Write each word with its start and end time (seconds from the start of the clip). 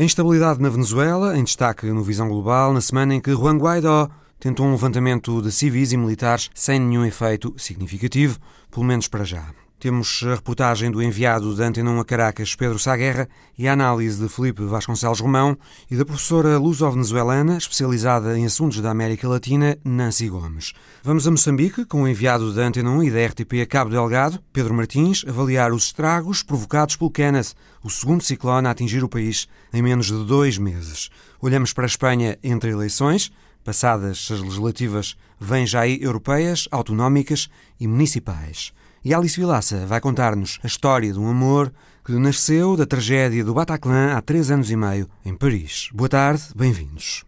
A 0.00 0.02
instabilidade 0.02 0.62
na 0.62 0.70
Venezuela, 0.70 1.36
em 1.36 1.44
destaque 1.44 1.84
no 1.84 2.02
Visão 2.02 2.26
Global, 2.26 2.72
na 2.72 2.80
semana 2.80 3.14
em 3.14 3.20
que 3.20 3.32
Juan 3.32 3.58
Guaidó 3.58 4.08
tentou 4.38 4.64
um 4.64 4.70
levantamento 4.70 5.42
de 5.42 5.52
civis 5.52 5.92
e 5.92 5.96
militares 5.98 6.48
sem 6.54 6.80
nenhum 6.80 7.04
efeito 7.04 7.52
significativo, 7.58 8.38
pelo 8.70 8.86
menos 8.86 9.08
para 9.08 9.24
já. 9.24 9.52
Temos 9.80 10.22
a 10.26 10.34
reportagem 10.34 10.90
do 10.90 11.02
enviado 11.02 11.56
da 11.56 11.64
Antena 11.64 11.90
1 11.90 12.00
a 12.00 12.04
Caracas, 12.04 12.54
Pedro 12.54 12.78
Saguerra, 12.78 13.26
e 13.56 13.66
a 13.66 13.72
análise 13.72 14.22
de 14.22 14.28
Felipe 14.28 14.62
Vasconcelos 14.62 15.20
Romão 15.20 15.56
e 15.90 15.96
da 15.96 16.04
professora 16.04 16.58
luso-venezuelana, 16.58 17.56
especializada 17.56 18.38
em 18.38 18.44
assuntos 18.44 18.82
da 18.82 18.90
América 18.90 19.26
Latina, 19.26 19.78
Nancy 19.82 20.28
Gomes. 20.28 20.74
Vamos 21.02 21.26
a 21.26 21.30
Moçambique, 21.30 21.86
com 21.86 22.02
o 22.02 22.08
enviado 22.08 22.52
da 22.52 22.66
Antena 22.66 22.90
1 22.90 23.04
e 23.04 23.10
da 23.10 23.24
RTP 23.24 23.62
a 23.62 23.66
Cabo 23.66 23.90
Delgado, 23.90 24.38
Pedro 24.52 24.74
Martins, 24.74 25.24
avaliar 25.26 25.72
os 25.72 25.84
estragos 25.84 26.42
provocados 26.42 26.96
pelo 26.96 27.10
Kenneth, 27.10 27.54
o 27.82 27.88
segundo 27.88 28.22
ciclone 28.22 28.68
a 28.68 28.72
atingir 28.72 29.02
o 29.02 29.08
país 29.08 29.48
em 29.72 29.80
menos 29.80 30.08
de 30.08 30.24
dois 30.26 30.58
meses. 30.58 31.08
Olhamos 31.40 31.72
para 31.72 31.86
a 31.86 31.86
Espanha 31.86 32.38
entre 32.42 32.68
eleições, 32.68 33.32
passadas 33.64 34.28
as 34.30 34.40
legislativas, 34.40 35.16
vêm 35.40 35.66
já 35.66 35.80
aí 35.80 35.98
europeias, 36.02 36.68
autonómicas 36.70 37.48
e 37.80 37.88
municipais. 37.88 38.74
E 39.02 39.14
Alice 39.14 39.40
Vilaça 39.40 39.86
vai 39.86 39.98
contar-nos 39.98 40.58
a 40.62 40.66
história 40.66 41.10
de 41.10 41.18
um 41.18 41.26
amor 41.26 41.72
que 42.04 42.12
nasceu 42.12 42.76
da 42.76 42.84
tragédia 42.84 43.42
do 43.42 43.54
Bataclan 43.54 44.12
há 44.12 44.20
três 44.20 44.50
anos 44.50 44.70
e 44.70 44.76
meio, 44.76 45.08
em 45.24 45.34
Paris. 45.34 45.88
Boa 45.92 46.08
tarde, 46.08 46.42
bem-vindos. 46.54 47.24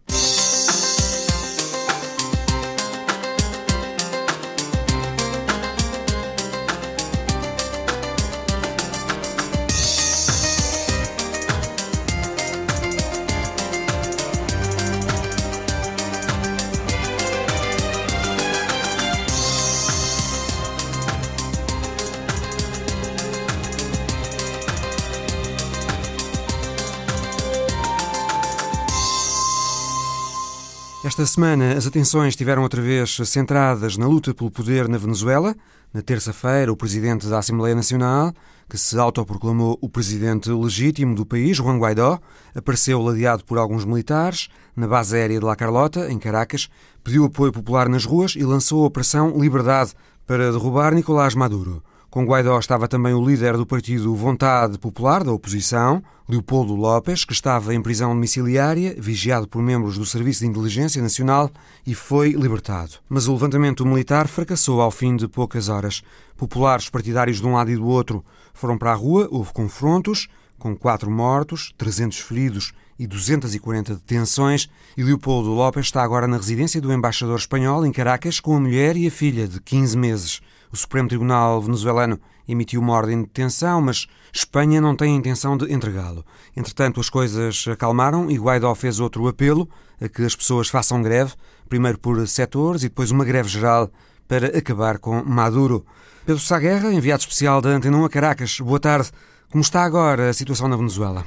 Esta 31.13 31.27
semana 31.27 31.73
as 31.77 31.85
atenções 31.85 32.29
estiveram 32.29 32.63
outra 32.63 32.81
vez 32.81 33.17
centradas 33.25 33.97
na 33.97 34.07
luta 34.07 34.33
pelo 34.33 34.49
poder 34.49 34.89
na 34.89 34.97
Venezuela. 34.97 35.55
Na 35.93 36.01
terça-feira, 36.01 36.73
o 36.73 36.75
presidente 36.75 37.27
da 37.27 37.37
Assembleia 37.37 37.75
Nacional, 37.75 38.33
que 38.67 38.79
se 38.79 38.97
autoproclamou 38.97 39.77
o 39.79 39.87
presidente 39.87 40.49
legítimo 40.49 41.13
do 41.13 41.23
país, 41.23 41.57
Juan 41.57 41.77
Guaidó, 41.77 42.19
apareceu 42.55 42.99
ladeado 42.99 43.45
por 43.45 43.59
alguns 43.59 43.85
militares 43.85 44.49
na 44.75 44.87
base 44.87 45.15
aérea 45.15 45.39
de 45.39 45.45
La 45.45 45.55
Carlota, 45.55 46.11
em 46.11 46.17
Caracas, 46.17 46.67
pediu 47.03 47.25
apoio 47.25 47.51
popular 47.51 47.87
nas 47.87 48.05
ruas 48.05 48.33
e 48.35 48.43
lançou 48.43 48.83
a 48.83 48.87
Operação 48.87 49.39
Liberdade 49.39 49.93
para 50.25 50.51
derrubar 50.51 50.95
Nicolás 50.95 51.35
Maduro. 51.35 51.83
Com 52.13 52.25
Guaidó 52.25 52.59
estava 52.59 52.87
também 52.87 53.11
o 53.11 53.27
líder 53.27 53.57
do 53.57 53.65
partido 53.65 54.13
Vontade 54.13 54.77
Popular 54.77 55.23
da 55.23 55.31
oposição, 55.31 56.03
Leopoldo 56.29 56.75
López, 56.75 57.25
que 57.25 57.33
estava 57.33 57.73
em 57.73 57.81
prisão 57.81 58.13
domiciliária, 58.13 58.95
vigiado 58.99 59.47
por 59.47 59.63
membros 59.63 59.97
do 59.97 60.05
Serviço 60.05 60.41
de 60.41 60.45
Inteligência 60.45 61.01
Nacional 61.01 61.49
e 61.83 61.95
foi 61.95 62.33
libertado. 62.33 62.91
Mas 63.09 63.27
o 63.27 63.33
levantamento 63.33 63.83
militar 63.83 64.27
fracassou 64.27 64.79
ao 64.79 64.91
fim 64.91 65.15
de 65.15 65.27
poucas 65.27 65.69
horas. 65.69 66.03
Populares 66.37 66.87
partidários 66.87 67.41
de 67.41 67.47
um 67.47 67.53
lado 67.53 67.71
e 67.71 67.75
do 67.75 67.87
outro 67.87 68.23
foram 68.53 68.77
para 68.77 68.91
a 68.91 68.95
rua, 68.95 69.27
houve 69.31 69.51
confrontos, 69.51 70.27
com 70.59 70.75
quatro 70.75 71.09
mortos, 71.09 71.73
300 71.79 72.19
feridos 72.19 72.73
e 72.99 73.07
240 73.07 73.95
detenções, 73.95 74.69
e 74.95 75.01
Leopoldo 75.01 75.49
López 75.49 75.87
está 75.87 76.03
agora 76.03 76.27
na 76.27 76.37
residência 76.37 76.79
do 76.79 76.93
embaixador 76.93 77.39
espanhol 77.39 77.83
em 77.83 77.91
Caracas 77.91 78.39
com 78.39 78.55
a 78.55 78.59
mulher 78.59 78.95
e 78.95 79.07
a 79.07 79.11
filha 79.11 79.47
de 79.47 79.59
15 79.59 79.97
meses. 79.97 80.41
O 80.73 80.75
Supremo 80.75 81.07
Tribunal 81.07 81.61
venezuelano 81.61 82.19
emitiu 82.49 82.81
uma 82.81 82.93
ordem 82.93 83.19
de 83.19 83.27
detenção, 83.27 83.79
mas 83.79 84.07
Espanha 84.33 84.81
não 84.81 84.95
tem 84.95 85.13
a 85.13 85.17
intenção 85.17 85.55
de 85.55 85.71
entregá-lo. 85.71 86.25
Entretanto, 86.57 86.99
as 86.99 87.11
coisas 87.11 87.65
acalmaram 87.71 88.31
e 88.31 88.39
Guaidó 88.39 88.73
fez 88.73 88.99
outro 88.99 89.27
apelo 89.27 89.69
a 90.01 90.09
que 90.09 90.25
as 90.25 90.35
pessoas 90.35 90.69
façam 90.69 91.03
greve, 91.03 91.33
primeiro 91.69 91.99
por 91.99 92.27
setores 92.27 92.81
e 92.81 92.89
depois 92.89 93.11
uma 93.11 93.23
greve 93.23 93.49
geral 93.49 93.91
para 94.27 94.57
acabar 94.57 94.97
com 94.97 95.23
Maduro. 95.23 95.85
Pedro 96.25 96.41
Saguerra, 96.41 96.91
enviado 96.91 97.21
especial 97.21 97.61
da 97.61 97.69
Antena 97.69 97.97
1 97.97 98.05
a 98.05 98.09
Caracas. 98.09 98.59
Boa 98.59 98.79
tarde. 98.79 99.11
Como 99.51 99.61
está 99.61 99.83
agora 99.83 100.27
a 100.27 100.33
situação 100.33 100.67
na 100.67 100.75
Venezuela? 100.75 101.23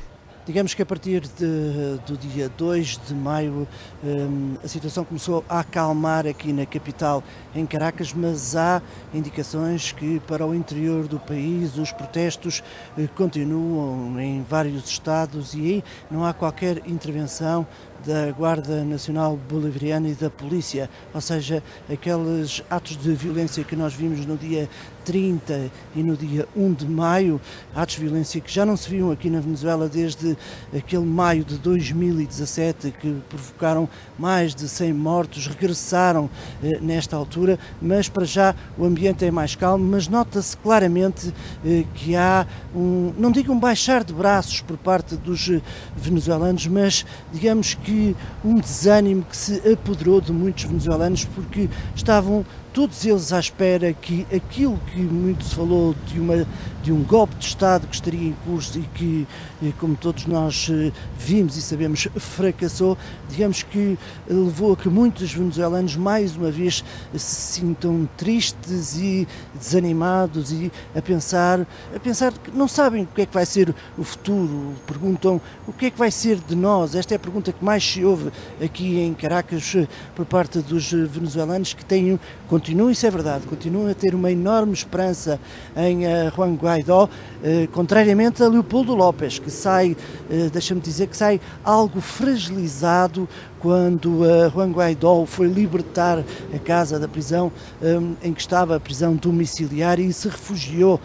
Digamos 0.46 0.74
que 0.74 0.82
a 0.82 0.86
partir 0.86 1.22
de, 1.22 1.98
do 2.06 2.16
dia 2.16 2.48
2 2.48 3.00
de 3.08 3.12
maio 3.12 3.66
um, 4.04 4.54
a 4.62 4.68
situação 4.68 5.04
começou 5.04 5.44
a 5.48 5.58
acalmar 5.58 6.24
aqui 6.24 6.52
na 6.52 6.64
capital, 6.64 7.24
em 7.52 7.66
Caracas, 7.66 8.12
mas 8.12 8.54
há 8.54 8.80
indicações 9.12 9.90
que 9.90 10.20
para 10.20 10.46
o 10.46 10.54
interior 10.54 11.08
do 11.08 11.18
país 11.18 11.76
os 11.76 11.90
protestos 11.90 12.62
eh, 12.96 13.08
continuam 13.16 14.20
em 14.20 14.46
vários 14.48 14.88
estados 14.88 15.52
e 15.52 15.58
aí 15.58 15.84
não 16.08 16.24
há 16.24 16.32
qualquer 16.32 16.80
intervenção 16.86 17.66
da 18.04 18.30
Guarda 18.30 18.84
Nacional 18.84 19.36
Bolivariana 19.48 20.08
e 20.08 20.14
da 20.14 20.30
Polícia, 20.30 20.88
ou 21.12 21.20
seja, 21.20 21.60
aqueles 21.92 22.62
atos 22.70 22.96
de 22.96 23.12
violência 23.14 23.64
que 23.64 23.74
nós 23.74 23.94
vimos 23.94 24.24
no 24.24 24.36
dia 24.36 24.68
30 25.06 25.70
e 25.94 26.02
no 26.02 26.16
dia 26.16 26.46
1 26.54 26.74
de 26.74 26.86
maio, 26.86 27.40
atos 27.74 27.94
de 27.94 28.02
violência 28.02 28.40
que 28.40 28.52
já 28.52 28.66
não 28.66 28.76
se 28.76 28.90
viam 28.90 29.12
aqui 29.12 29.30
na 29.30 29.38
Venezuela 29.38 29.88
desde 29.88 30.36
aquele 30.76 31.06
maio 31.06 31.44
de 31.44 31.56
2017, 31.58 32.90
que 32.90 33.16
provocaram 33.28 33.88
mais 34.18 34.52
de 34.52 34.68
100 34.68 34.92
mortos, 34.92 35.46
regressaram 35.46 36.28
eh, 36.62 36.80
nesta 36.80 37.16
altura, 37.16 37.56
mas 37.80 38.08
para 38.08 38.24
já 38.24 38.54
o 38.76 38.84
ambiente 38.84 39.24
é 39.24 39.30
mais 39.30 39.54
calmo, 39.54 39.84
mas 39.84 40.08
nota-se 40.08 40.56
claramente 40.56 41.32
eh, 41.64 41.84
que 41.94 42.16
há 42.16 42.44
um, 42.74 43.12
não 43.16 43.30
digo 43.30 43.52
um 43.52 43.60
baixar 43.60 44.02
de 44.02 44.12
braços 44.12 44.60
por 44.60 44.76
parte 44.76 45.14
dos 45.14 45.48
eh, 45.48 45.60
venezuelanos, 45.96 46.66
mas 46.66 47.06
digamos 47.32 47.74
que 47.74 48.16
um 48.44 48.58
desânimo 48.58 49.22
que 49.22 49.36
se 49.36 49.62
apoderou 49.72 50.20
de 50.20 50.32
muitos 50.32 50.64
venezuelanos 50.64 51.24
porque 51.26 51.70
estavam 51.94 52.44
todos 52.76 53.06
eles 53.06 53.32
à 53.32 53.40
espera 53.40 53.94
que 53.94 54.26
aquilo 54.30 54.78
que 54.92 55.00
muito 55.00 55.44
se 55.44 55.54
falou 55.54 55.96
de, 56.08 56.20
uma, 56.20 56.46
de 56.82 56.92
um 56.92 57.02
golpe 57.02 57.34
de 57.36 57.46
Estado 57.46 57.86
que 57.86 57.94
estaria 57.94 58.28
em 58.28 58.36
curso 58.44 58.78
e 58.78 58.82
que, 58.82 59.26
eh, 59.62 59.72
como 59.80 59.96
todos 59.96 60.26
nós 60.26 60.68
eh, 60.70 60.92
vimos 61.18 61.56
e 61.56 61.62
sabemos, 61.62 62.06
fracassou, 62.16 62.98
digamos 63.30 63.62
que 63.62 63.96
levou 64.28 64.74
a 64.74 64.76
que 64.76 64.90
muitos 64.90 65.32
venezuelanos 65.32 65.96
mais 65.96 66.36
uma 66.36 66.50
vez 66.50 66.84
se 67.14 67.60
sintam 67.60 68.06
tristes 68.14 68.98
e 68.98 69.26
desanimados 69.54 70.52
e 70.52 70.70
a 70.94 71.00
pensar, 71.00 71.66
a 71.94 71.98
pensar 71.98 72.30
que 72.34 72.50
não 72.50 72.68
sabem 72.68 73.04
o 73.04 73.06
que 73.06 73.22
é 73.22 73.26
que 73.26 73.32
vai 73.32 73.46
ser 73.46 73.74
o 73.96 74.04
futuro, 74.04 74.74
perguntam 74.86 75.40
o 75.66 75.72
que 75.72 75.86
é 75.86 75.90
que 75.90 75.98
vai 75.98 76.10
ser 76.10 76.36
de 76.46 76.54
nós. 76.54 76.94
Esta 76.94 77.14
é 77.14 77.16
a 77.16 77.18
pergunta 77.18 77.54
que 77.54 77.64
mais 77.64 77.82
se 77.82 78.04
ouve 78.04 78.30
aqui 78.62 78.98
em 78.98 79.14
Caracas 79.14 79.72
eh, 79.74 79.88
por 80.14 80.26
parte 80.26 80.58
dos 80.58 80.92
venezuelanos 80.92 81.72
que 81.72 81.82
têm 81.82 82.20
continuam, 82.66 82.90
isso 82.90 83.06
é 83.06 83.10
verdade, 83.10 83.46
continuam 83.46 83.88
a 83.88 83.94
ter 83.94 84.12
uma 84.12 84.32
enorme 84.32 84.72
esperança 84.72 85.38
em 85.76 86.04
uh, 86.04 86.32
Juan 86.34 86.56
Guaidó, 86.56 87.04
uh, 87.04 87.68
contrariamente 87.68 88.42
a 88.42 88.48
Leopoldo 88.48 88.92
López, 88.92 89.38
que 89.38 89.52
sai, 89.52 89.92
uh, 89.92 90.50
deixa-me 90.50 90.80
dizer, 90.80 91.06
que 91.06 91.16
sai 91.16 91.40
algo 91.62 92.00
fragilizado 92.00 93.28
quando 93.60 94.22
uh, 94.22 94.50
Juan 94.50 94.70
Guaidó 94.70 95.24
foi 95.26 95.46
libertar 95.46 96.22
a 96.54 96.58
casa 96.58 96.98
da 96.98 97.08
prisão 97.08 97.50
um, 97.82 98.14
em 98.22 98.32
que 98.32 98.40
estava 98.40 98.76
a 98.76 98.80
prisão 98.80 99.14
domiciliar 99.14 99.98
e 99.98 100.12
se 100.12 100.28
refugiou 100.28 101.00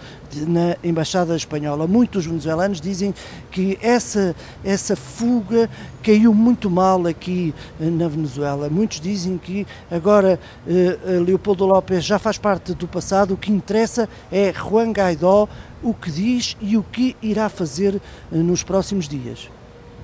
na 0.48 0.76
Embaixada 0.84 1.36
Espanhola. 1.36 1.88
Muitos 1.88 2.26
venezuelanos 2.26 2.80
dizem 2.80 3.14
que 3.50 3.78
essa, 3.82 4.36
essa 4.64 4.96
fuga 4.96 5.70
caiu 6.04 6.34
muito 6.34 6.70
mal 6.70 7.06
aqui 7.08 7.54
uh, 7.80 7.90
na 7.90 8.08
Venezuela. 8.08 8.70
Muitos 8.70 9.00
dizem 9.00 9.38
que 9.38 9.66
agora 9.90 10.40
uh, 10.66 11.24
Leopoldo 11.24 11.66
López 11.66 12.04
já 12.04 12.20
faz 12.20 12.38
parte 12.38 12.74
do 12.74 12.88
passado, 12.88 13.34
o 13.34 13.38
que 13.38 13.52
interessa 13.52 14.10
é 14.32 14.54
Juan 14.54 14.92
Guaidó, 14.92 15.48
o 15.84 15.94
que 15.94 16.12
diz 16.12 16.56
e 16.62 16.78
o 16.78 16.84
que 16.84 17.16
irá 17.22 17.50
fazer 17.50 18.00
nos 18.32 18.62
próximos 18.62 19.08
dias. 19.08 19.50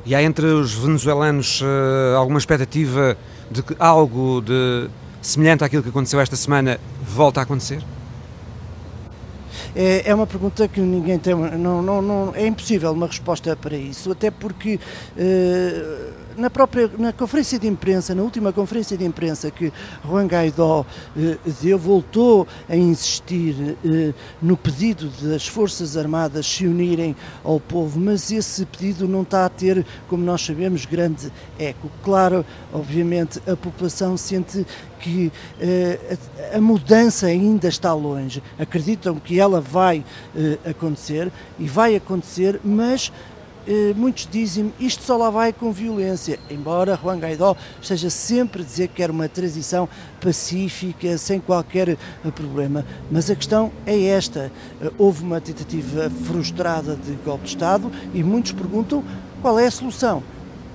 E 0.07 0.15
há 0.15 0.24
entre 0.24 0.45
os 0.48 0.74
venezuelanos 0.74 1.62
uh, 1.62 2.15
alguma 2.15 2.39
expectativa 2.39 3.18
de 3.51 3.62
que 3.62 3.75
algo 3.77 4.42
de 4.42 4.89
semelhante 5.21 5.63
àquilo 5.63 5.83
que 5.83 5.89
aconteceu 5.89 6.19
esta 6.19 6.36
semana 6.36 6.80
volta 7.04 7.42
a 7.42 7.44
acontecer? 7.44 7.83
é, 9.77 10.09
é 10.09 10.15
uma 10.15 10.25
pergunta 10.25 10.68
que 10.68 10.80
ninguém 10.80 11.19
tem, 11.19 11.36
não, 11.36 11.83
não, 11.83 12.01
não, 12.01 12.33
é 12.36 12.48
impossível 12.48 12.92
uma 12.92 13.06
resposta 13.06 13.56
para 13.56 13.77
isso, 13.77 14.12
até 14.12 14.31
porque 14.31 14.80
uh, 15.15 16.16
na 16.38 16.50
própria 16.50 16.89
na 16.98 17.12
conferência 17.12 17.57
de 17.57 17.68
imprensa, 17.68 18.13
na 18.13 18.22
última 18.22 18.54
conferência 18.54 18.95
de 18.95 19.04
imprensa 19.04 19.50
que 19.50 19.74
Juan 20.06 20.28
Guaidó 20.28 20.81
uh, 20.81 21.51
deu, 21.62 21.78
voltou 21.80 22.48
a 22.69 22.75
insistir 22.75 23.56
uh, 23.84 24.13
no 24.42 24.56
pedido 24.56 25.10
das 25.22 25.48
Forças 25.48 25.98
Armadas 25.98 26.45
se 26.45 26.68
unirem 26.68 27.16
ao 27.44 27.60
povo, 27.60 28.00
mas 28.00 28.31
esse 28.31 28.66
pedido 28.66 29.07
não 29.07 29.24
está 29.24 29.45
a 29.45 29.50
ter, 29.50 29.86
como 30.07 30.24
nós 30.24 30.45
sabemos, 30.45 30.86
grande 30.86 31.31
eco. 31.57 31.89
Claro, 32.04 32.45
obviamente, 32.72 33.42
a 33.50 33.56
população 33.56 34.16
sente 34.16 34.66
que 35.00 35.31
uh, 35.60 36.18
a, 36.54 36.57
a, 36.57 36.62
mudança 36.62 37.28
ainda 37.28 37.68
está 37.68 37.94
longe. 37.94 38.44
Acreditam 38.60 39.16
que 39.16 39.39
ela 39.39 39.60
vai 39.60 40.00
uh, 40.36 40.69
acontecer 40.69 41.31
e 41.57 41.66
vai 41.66 41.95
acontecer, 41.95 42.60
mas 42.63 43.12
muitos 43.95 44.27
dizem 44.31 44.73
isto 44.79 45.03
só 45.03 45.17
lá 45.17 45.29
vai 45.29 45.51
com 45.51 45.71
violência, 45.71 46.39
embora 46.49 46.99
Juan 47.01 47.17
Guaidó 47.17 47.55
esteja 47.81 48.09
sempre 48.09 48.61
a 48.61 48.65
dizer 48.65 48.87
que 48.87 48.95
quer 48.95 49.11
uma 49.11 49.27
transição 49.27 49.87
pacífica, 50.21 51.17
sem 51.17 51.39
qualquer 51.39 51.97
problema. 52.35 52.85
Mas 53.11 53.29
a 53.29 53.35
questão 53.35 53.71
é 53.85 54.05
esta: 54.05 54.51
houve 54.97 55.23
uma 55.23 55.41
tentativa 55.41 56.09
frustrada 56.09 56.95
de 56.95 57.13
golpe 57.25 57.43
de 57.43 57.49
Estado 57.49 57.91
e 58.13 58.23
muitos 58.23 58.51
perguntam 58.51 59.03
qual 59.41 59.59
é 59.59 59.67
a 59.67 59.71
solução. 59.71 60.23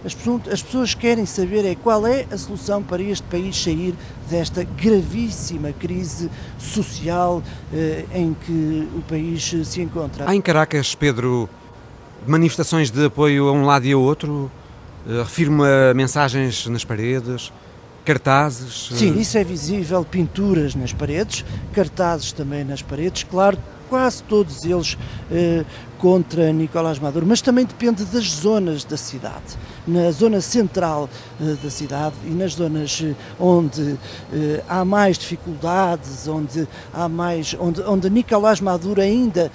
As 0.05 0.15
pessoas, 0.15 0.49
as 0.49 0.63
pessoas 0.63 0.95
querem 0.95 1.25
saber 1.25 1.65
é 1.65 1.77
qual 1.77 2.05
é 2.07 2.27
a 2.31 2.37
solução 2.37 2.83
para 2.83 3.01
este 3.01 3.23
país 3.29 3.57
sair 3.57 3.95
desta 4.29 4.65
gravíssima 4.65 5.73
crise 5.73 6.29
social 6.59 7.41
eh, 7.73 8.05
em 8.13 8.35
que 8.35 8.89
o 8.97 9.03
país 9.03 9.55
se 9.65 9.81
encontra. 9.81 10.35
Em 10.35 10.41
Caracas, 10.41 10.97
Pedro, 10.97 11.49
manifestações 12.27 12.91
de 12.91 13.07
apoio 13.07 13.49
a 13.49 13.53
um 13.53 13.65
lado 13.65 13.87
e 13.87 13.93
ao 13.93 14.01
outro? 14.01 14.51
Uh, 15.07 15.23
refiro-me 15.23 15.65
a 15.65 15.95
mensagens 15.95 16.67
nas 16.67 16.85
paredes, 16.85 17.53
cartazes? 18.05 18.89
Sim, 18.93 19.19
isso 19.19 19.37
é 19.39 19.45
visível, 19.45 20.05
pinturas 20.05 20.75
nas 20.75 20.93
paredes, 20.93 21.45
cartazes 21.73 22.33
também 22.33 22.65
nas 22.65 22.83
paredes, 22.83 23.25
claro, 23.25 23.59
quase 23.89 24.23
todos 24.23 24.65
eles 24.65 24.97
eh, 25.31 25.65
contra 25.99 26.51
Nicolás 26.51 26.99
Maduro, 26.99 27.27
mas 27.27 27.43
também 27.43 27.65
depende 27.65 28.05
das 28.05 28.25
zonas 28.25 28.85
da 28.85 28.97
cidade. 28.97 29.59
Na 29.85 30.13
zona 30.13 30.41
central 30.41 31.11
eh, 31.41 31.57
da 31.61 31.69
cidade 31.69 32.15
e 32.25 32.31
nas 32.31 32.55
zonas 32.55 33.03
eh, 33.05 33.15
onde 33.39 33.99
eh, 34.33 34.63
há 34.69 34.85
mais 34.85 35.19
dificuldades, 35.19 36.29
onde 36.29 36.69
há 36.95 37.09
mais, 37.09 37.57
onde, 37.59 37.81
onde 37.83 38.09
Nicolás 38.09 38.61
Maduro 38.61 39.01
ainda 39.01 39.51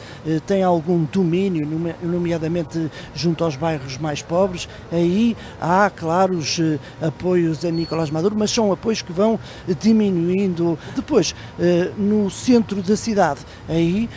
tem 0.46 0.64
algum 0.64 1.06
domínio, 1.06 1.66
nomeadamente 2.04 2.92
junto 3.16 3.44
aos 3.44 3.56
bairros 3.56 3.98
mais 3.98 4.22
pobres, 4.22 4.68
aí 4.92 5.38
há, 5.62 5.90
claro, 5.90 6.36
os 6.38 6.60
apoios 7.02 7.64
a 7.64 7.72
Nicolás 7.72 8.10
Maduro, 8.10 8.36
mas 8.38 8.52
são 8.52 8.72
apoios 8.72 9.02
que 9.02 9.14
vão 9.14 9.40
diminuindo. 9.80 10.78
Depois, 10.96 11.34
no 11.98 12.30
centro 12.30 12.82
da 12.82 12.98
cidade, 12.98 13.40
aí 13.70 14.10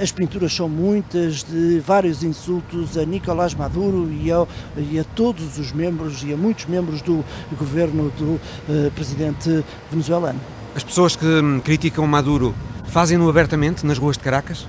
as 0.00 0.12
pinturas 0.12 0.54
são 0.54 0.68
muitas 0.68 1.42
de 1.42 1.80
vários 1.80 2.22
insultos 2.22 2.96
a 2.96 3.04
Nicolás 3.04 3.54
Maduro 3.54 4.10
e 4.10 4.32
a, 4.32 4.46
e 4.76 4.98
a 4.98 5.04
todos 5.04 5.57
os 5.58 5.72
membros 5.72 6.22
e 6.22 6.32
a 6.32 6.36
muitos 6.36 6.66
membros 6.66 7.02
do 7.02 7.24
governo 7.56 8.10
do 8.18 8.24
uh, 8.68 8.90
presidente 8.94 9.64
venezuelano. 9.90 10.40
As 10.74 10.84
pessoas 10.84 11.16
que 11.16 11.26
hum, 11.26 11.60
criticam 11.60 12.06
Maduro 12.06 12.54
fazem-no 12.86 13.28
abertamente 13.28 13.84
nas 13.84 13.98
ruas 13.98 14.16
de 14.16 14.22
Caracas? 14.22 14.66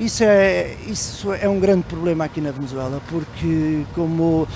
Isso 0.00 0.24
é, 0.24 0.74
isso 0.88 1.32
é 1.32 1.48
um 1.48 1.60
grande 1.60 1.84
problema 1.84 2.24
aqui 2.24 2.40
na 2.40 2.50
Venezuela, 2.50 3.00
porque, 3.08 3.84
como 3.94 4.42
uh, 4.42 4.48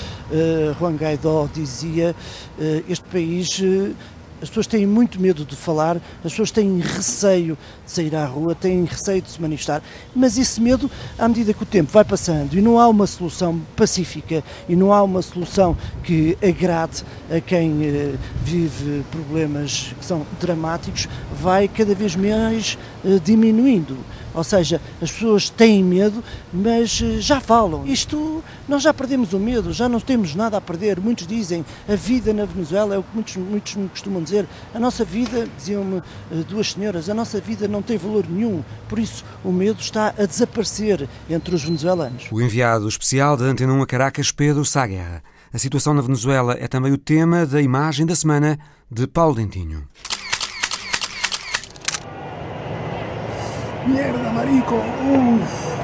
Juan 0.79 0.97
Guaidó 0.97 1.47
dizia, 1.53 2.17
uh, 2.59 2.85
este 2.89 3.05
país 3.05 3.59
uh, 3.61 3.95
as 4.41 4.49
pessoas 4.49 4.67
têm 4.67 4.87
muito 4.87 5.21
medo 5.21 5.45
de 5.45 5.57
falar, 5.57 5.97
as 6.25 6.33
pessoas 6.33 6.51
têm 6.51 6.79
receio 6.81 7.57
de 7.85 7.91
sair 7.91 8.15
à 8.15 8.27
rua, 8.27 8.55
têm 8.55 8.85
receio 8.85 9.23
de 9.23 9.31
se 9.31 9.41
manifestar, 9.41 9.83
mas 10.15 10.37
esse 10.37 10.61
medo, 10.61 10.91
à 11.19 11.27
medida 11.27 11.55
que 11.55 11.63
o 11.63 11.67
tempo 11.67 11.91
vai 11.93 12.05
passando 12.05 12.55
e 12.55 12.61
não 12.61 12.79
há 12.79 12.89
uma 12.89 13.07
solução 13.07 13.61
pacífica 13.75 14.45
e 14.69 14.77
não 14.77 14.93
há 14.93 15.03
uma 15.03 15.23
solução 15.23 15.77
que 16.03 16.37
agrade 16.43 17.03
a 17.31 17.41
quem 17.41 17.85
eh, 17.85 18.15
vive 18.43 19.05
problemas 19.11 19.95
que 19.99 20.05
são 20.05 20.27
dramáticos, 20.41 21.09
vai 21.41 21.69
cada 21.69 21.95
vez 21.95 22.15
mais 22.15 22.79
eh, 23.05 23.19
diminuindo. 23.23 23.97
Ou 24.37 24.45
seja, 24.45 24.83
as 25.01 25.11
pessoas 25.11 25.49
têm 25.49 25.83
medo, 25.83 26.23
mas 26.53 27.01
eh, 27.03 27.21
já 27.21 27.41
falam. 27.41 27.87
Isto, 27.87 28.45
nós 28.69 28.83
já 28.83 28.93
perdemos 28.93 29.33
o 29.33 29.39
medo, 29.39 29.73
já 29.73 29.89
não 29.89 29.99
temos 29.99 30.35
nada 30.35 30.59
a 30.59 30.61
perder. 30.61 31.01
Muitos 31.01 31.27
dizem 31.27 31.65
a 31.89 31.97
vida 31.97 32.35
na 32.35 32.45
Venezuela 32.45 32.95
é 32.95 32.99
o 32.99 33.03
que 33.03 33.15
muitos, 33.15 33.37
muitos 33.37 33.75
me 33.75 33.89
costumam 33.89 34.23
dizer. 34.23 34.47
A 34.75 34.79
nossa 34.79 35.07
vida, 35.07 35.49
diziam-me 35.57 36.03
eh, 36.31 36.45
duas 36.47 36.73
senhoras, 36.73 37.09
a 37.09 37.15
nossa 37.15 37.41
vida 37.41 37.67
não 37.67 37.81
tem 37.81 37.97
valor 37.97 38.27
nenhum. 38.29 38.63
Por 38.91 38.99
isso, 38.99 39.25
o 39.43 39.51
medo 39.51 39.81
está 39.81 40.15
a 40.19 40.27
desaparecer 40.27 41.09
entre 41.31 41.55
os 41.55 41.65
venezuelanos. 41.65 42.27
O 42.31 42.43
enviado 42.43 42.87
especial 42.87 43.39
da 43.39 43.47
Antena 43.47 43.73
1 43.73 43.83
a 43.83 43.87
Caracas, 43.87 44.31
Pedro 44.31 44.67
Saguerra. 44.67 45.23
A 45.51 45.59
situação 45.59 45.95
na 45.95 46.03
Venezuela 46.03 46.55
é 46.61 46.69
também 46.69 46.93
o 46.93 46.99
tema 46.99 47.47
da 47.47 47.63
imagem 47.63 48.05
da 48.05 48.15
semana 48.15 48.59
de 48.91 49.07
Paulo 49.07 49.35
Dentinho. 49.35 49.89
Mierda, 53.87 54.31
marico. 54.33 54.75
Uf. 54.75 55.77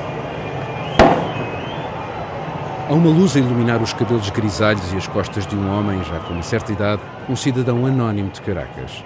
Há 2.88 2.92
uma 2.94 3.10
luz 3.10 3.36
a 3.36 3.38
iluminar 3.38 3.80
os 3.80 3.92
cabelos 3.92 4.28
grisalhos 4.28 4.92
e 4.92 4.96
as 4.96 5.06
costas 5.06 5.46
de 5.46 5.54
um 5.54 5.70
homem, 5.70 6.02
já 6.04 6.18
com 6.20 6.34
uma 6.34 6.42
certa 6.42 6.72
idade, 6.72 7.00
um 7.28 7.36
cidadão 7.36 7.86
anónimo 7.86 8.30
de 8.30 8.40
Caracas. 8.42 9.04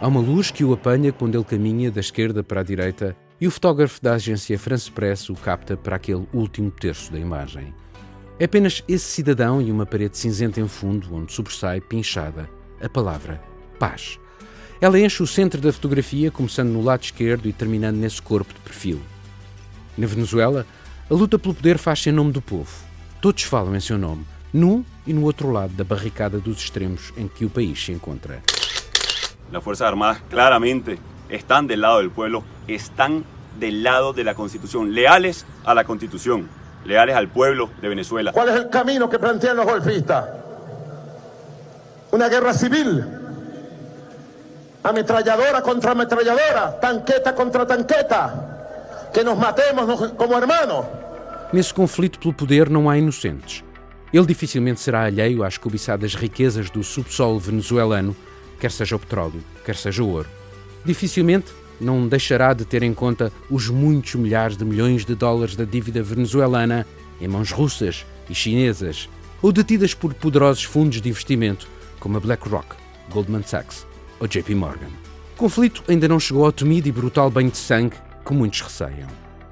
Há 0.00 0.08
uma 0.08 0.20
luz 0.20 0.50
que 0.50 0.64
o 0.64 0.72
apanha 0.72 1.12
quando 1.12 1.34
ele 1.34 1.44
caminha 1.44 1.90
da 1.90 2.00
esquerda 2.00 2.42
para 2.42 2.60
a 2.60 2.64
direita 2.64 3.14
e 3.40 3.46
o 3.46 3.50
fotógrafo 3.50 4.02
da 4.02 4.14
agência 4.14 4.58
France 4.58 4.90
Press 4.90 5.28
o 5.28 5.34
capta 5.34 5.76
para 5.76 5.96
aquele 5.96 6.26
último 6.32 6.70
terço 6.70 7.12
da 7.12 7.18
imagem. 7.18 7.74
É 8.40 8.46
apenas 8.46 8.82
esse 8.88 9.04
cidadão 9.04 9.60
e 9.60 9.70
uma 9.70 9.84
parede 9.84 10.16
cinzenta 10.16 10.60
em 10.60 10.68
fundo 10.68 11.14
onde 11.14 11.32
sobressai, 11.32 11.80
pinchada, 11.80 12.48
a 12.80 12.88
palavra 12.88 13.40
paz. 13.78 14.18
Ela 14.80 15.00
enche 15.00 15.24
o 15.24 15.26
centro 15.26 15.60
da 15.60 15.72
fotografia, 15.72 16.30
começando 16.30 16.68
no 16.68 16.80
lado 16.80 17.02
esquerdo 17.02 17.48
e 17.48 17.52
terminando 17.52 17.96
nesse 17.96 18.22
corpo 18.22 18.54
de 18.54 18.60
perfil. 18.60 19.00
Na 19.96 20.06
Venezuela, 20.06 20.64
a 21.10 21.14
luta 21.14 21.36
pelo 21.36 21.52
poder 21.52 21.78
faz-se 21.78 22.10
em 22.10 22.12
nome 22.12 22.30
do 22.30 22.40
povo. 22.40 22.70
Todos 23.20 23.42
falam 23.42 23.74
em 23.74 23.80
seu 23.80 23.98
nome, 23.98 24.24
num 24.52 24.84
e 25.04 25.12
no 25.12 25.24
outro 25.24 25.50
lado 25.50 25.72
da 25.72 25.82
barricada 25.82 26.38
dos 26.38 26.58
extremos 26.58 27.12
em 27.16 27.26
que 27.26 27.44
o 27.44 27.50
país 27.50 27.84
se 27.84 27.90
encontra. 27.90 28.40
As 29.52 29.64
Forças 29.64 29.84
Armadas 29.84 30.22
claramente 30.30 30.96
estão 31.28 31.66
do 31.66 31.74
lado 31.74 32.04
do 32.04 32.10
povo, 32.12 32.44
estão 32.68 33.24
do 33.56 33.82
lado 33.82 34.12
da 34.22 34.32
Constituição, 34.32 34.84
leales 34.84 35.44
à 35.66 35.82
Constituição, 35.82 36.44
leales 36.84 37.16
ao 37.16 37.26
povo 37.26 37.68
de 37.82 37.88
Venezuela. 37.88 38.32
Qual 38.32 38.46
é 38.46 38.60
o 38.60 38.68
caminho 38.68 39.08
que 39.08 39.18
planteam 39.18 39.58
os 39.58 39.64
golpistas? 39.64 40.24
Uma 42.12 42.28
guerra 42.28 42.52
civil 42.52 43.27
ametralladora 44.88 45.62
contra 45.62 45.92
ametralladora, 45.92 46.72
tanqueta 46.80 47.32
contra 47.32 47.66
tanqueta, 47.66 49.10
que 49.12 49.22
nos 49.22 49.38
matemos 49.38 50.12
como 50.12 50.34
hermanos. 50.34 50.86
Nesse 51.52 51.72
conflito 51.72 52.18
pelo 52.18 52.34
poder 52.34 52.68
não 52.68 52.88
há 52.88 52.98
inocentes. 52.98 53.64
Ele 54.12 54.26
dificilmente 54.26 54.80
será 54.80 55.04
alheio 55.04 55.42
às 55.44 55.58
cobiçadas 55.58 56.14
riquezas 56.14 56.70
do 56.70 56.82
subsolo 56.82 57.38
venezuelano, 57.38 58.16
quer 58.58 58.70
seja 58.70 58.96
o 58.96 58.98
petróleo, 58.98 59.42
quer 59.64 59.76
seja 59.76 60.02
o 60.02 60.10
ouro. 60.10 60.28
Dificilmente 60.84 61.52
não 61.80 62.08
deixará 62.08 62.52
de 62.52 62.64
ter 62.64 62.82
em 62.82 62.94
conta 62.94 63.32
os 63.50 63.68
muitos 63.68 64.14
milhares 64.14 64.56
de 64.56 64.64
milhões 64.64 65.04
de 65.04 65.14
dólares 65.14 65.54
da 65.54 65.64
dívida 65.64 66.02
venezuelana 66.02 66.86
em 67.20 67.28
mãos 67.28 67.50
russas 67.50 68.06
e 68.28 68.34
chinesas, 68.34 69.08
ou 69.40 69.52
detidas 69.52 69.94
por 69.94 70.14
poderosos 70.14 70.64
fundos 70.64 71.00
de 71.00 71.08
investimento 71.08 71.68
como 72.00 72.16
a 72.16 72.20
BlackRock, 72.20 72.76
Goldman 73.10 73.42
Sachs 73.42 73.87
ou 74.20 74.26
JP 74.26 74.54
Morgan. 74.54 74.88
O 75.34 75.38
conflito 75.38 75.82
ainda 75.88 76.08
não 76.08 76.18
chegou 76.18 76.44
ao 76.44 76.52
temido 76.52 76.88
e 76.88 76.92
brutal 76.92 77.30
banho 77.30 77.50
de 77.50 77.58
sangue 77.58 77.96
que 78.24 78.32
muitos 78.32 78.60
receiam. 78.60 79.08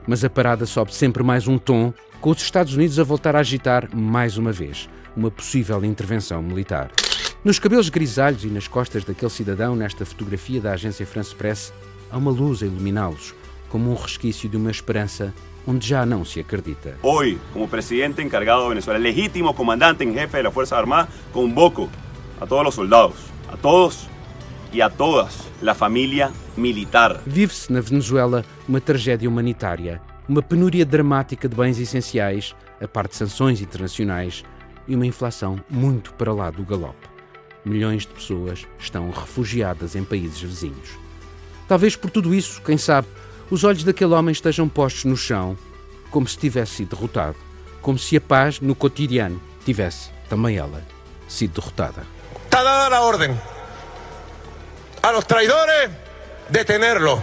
Mas 0.06 0.24
a 0.24 0.30
parada 0.30 0.66
sobe 0.66 0.94
sempre 0.94 1.22
mais 1.22 1.48
um 1.48 1.58
tom, 1.58 1.92
com 2.20 2.30
os 2.30 2.42
Estados 2.42 2.74
Unidos 2.74 2.98
a 2.98 3.04
voltar 3.04 3.36
a 3.36 3.40
agitar 3.40 3.88
mais 3.94 4.36
uma 4.36 4.52
vez 4.52 4.88
uma 5.16 5.30
possível 5.30 5.82
intervenção 5.84 6.42
militar. 6.42 6.90
Nos 7.42 7.58
cabelos 7.58 7.88
grisalhos 7.88 8.44
e 8.44 8.48
nas 8.48 8.68
costas 8.68 9.04
daquele 9.04 9.30
cidadão, 9.30 9.74
nesta 9.74 10.04
fotografia 10.04 10.60
da 10.60 10.72
agência 10.72 11.06
France 11.06 11.34
Press, 11.34 11.72
há 12.10 12.18
uma 12.18 12.30
luz 12.30 12.62
a 12.62 12.66
iluminá-los, 12.66 13.34
como 13.68 13.90
um 13.90 13.94
resquício 13.94 14.48
de 14.48 14.56
uma 14.56 14.70
esperança 14.70 15.32
onde 15.66 15.88
já 15.88 16.04
não 16.04 16.24
se 16.24 16.38
acredita. 16.38 16.96
Hoje, 17.02 17.38
como 17.52 17.66
presidente 17.66 18.22
encargado 18.22 18.62
de 18.62 18.68
Venezuela, 18.68 18.98
legítimo 18.98 19.54
comandante 19.54 20.04
em 20.04 20.12
jefe 20.12 20.42
das 20.42 20.52
Forças 20.52 20.78
Armadas, 20.78 21.12
convoco 21.32 21.88
a 22.40 22.46
todos 22.46 22.68
os 22.68 22.74
soldados, 22.74 23.16
a 23.48 23.56
todos 23.56 24.08
y 24.76 24.82
a 24.82 24.90
todas 24.90 25.48
la 25.62 25.74
familia 25.74 26.30
militar. 26.54 27.22
Vive-se 27.24 27.72
na 27.72 27.80
Venezuela 27.80 28.44
uma 28.68 28.78
tragédia 28.78 29.26
humanitária, 29.26 30.02
uma 30.28 30.42
penúria 30.42 30.84
dramática 30.84 31.48
de 31.48 31.56
bens 31.56 31.78
essenciais, 31.78 32.54
a 32.78 32.86
par 32.86 33.08
de 33.08 33.16
sanções 33.16 33.62
internacionais 33.62 34.44
e 34.86 34.94
uma 34.94 35.06
inflação 35.06 35.58
muito 35.70 36.12
para 36.12 36.34
lá 36.34 36.50
do 36.50 36.62
galope. 36.62 37.08
Milhões 37.64 38.02
de 38.02 38.08
pessoas 38.08 38.66
estão 38.78 39.10
refugiadas 39.10 39.96
em 39.96 40.04
países 40.04 40.42
vizinhos. 40.42 40.90
Talvez 41.66 41.96
por 41.96 42.10
tudo 42.10 42.34
isso, 42.34 42.60
quem 42.60 42.76
sabe, 42.76 43.08
os 43.50 43.64
olhos 43.64 43.82
daquele 43.82 44.12
homem 44.12 44.32
estejam 44.32 44.68
postos 44.68 45.06
no 45.06 45.16
chão, 45.16 45.56
como 46.10 46.28
se 46.28 46.36
tivesse 46.36 46.74
sido 46.74 46.94
derrotado, 46.94 47.36
como 47.80 47.98
se 47.98 48.14
a 48.14 48.20
paz 48.20 48.60
no 48.60 48.74
cotidiano 48.74 49.40
tivesse, 49.64 50.10
também 50.28 50.58
ela, 50.58 50.82
sido 51.26 51.54
derrotada. 51.60 52.06
Está 52.44 52.62
dada 52.62 52.96
a 52.96 53.02
ordem 53.02 53.34
a 55.06 55.12
los 55.12 55.24
traidores 55.24 55.88
detenerlos, 56.50 57.20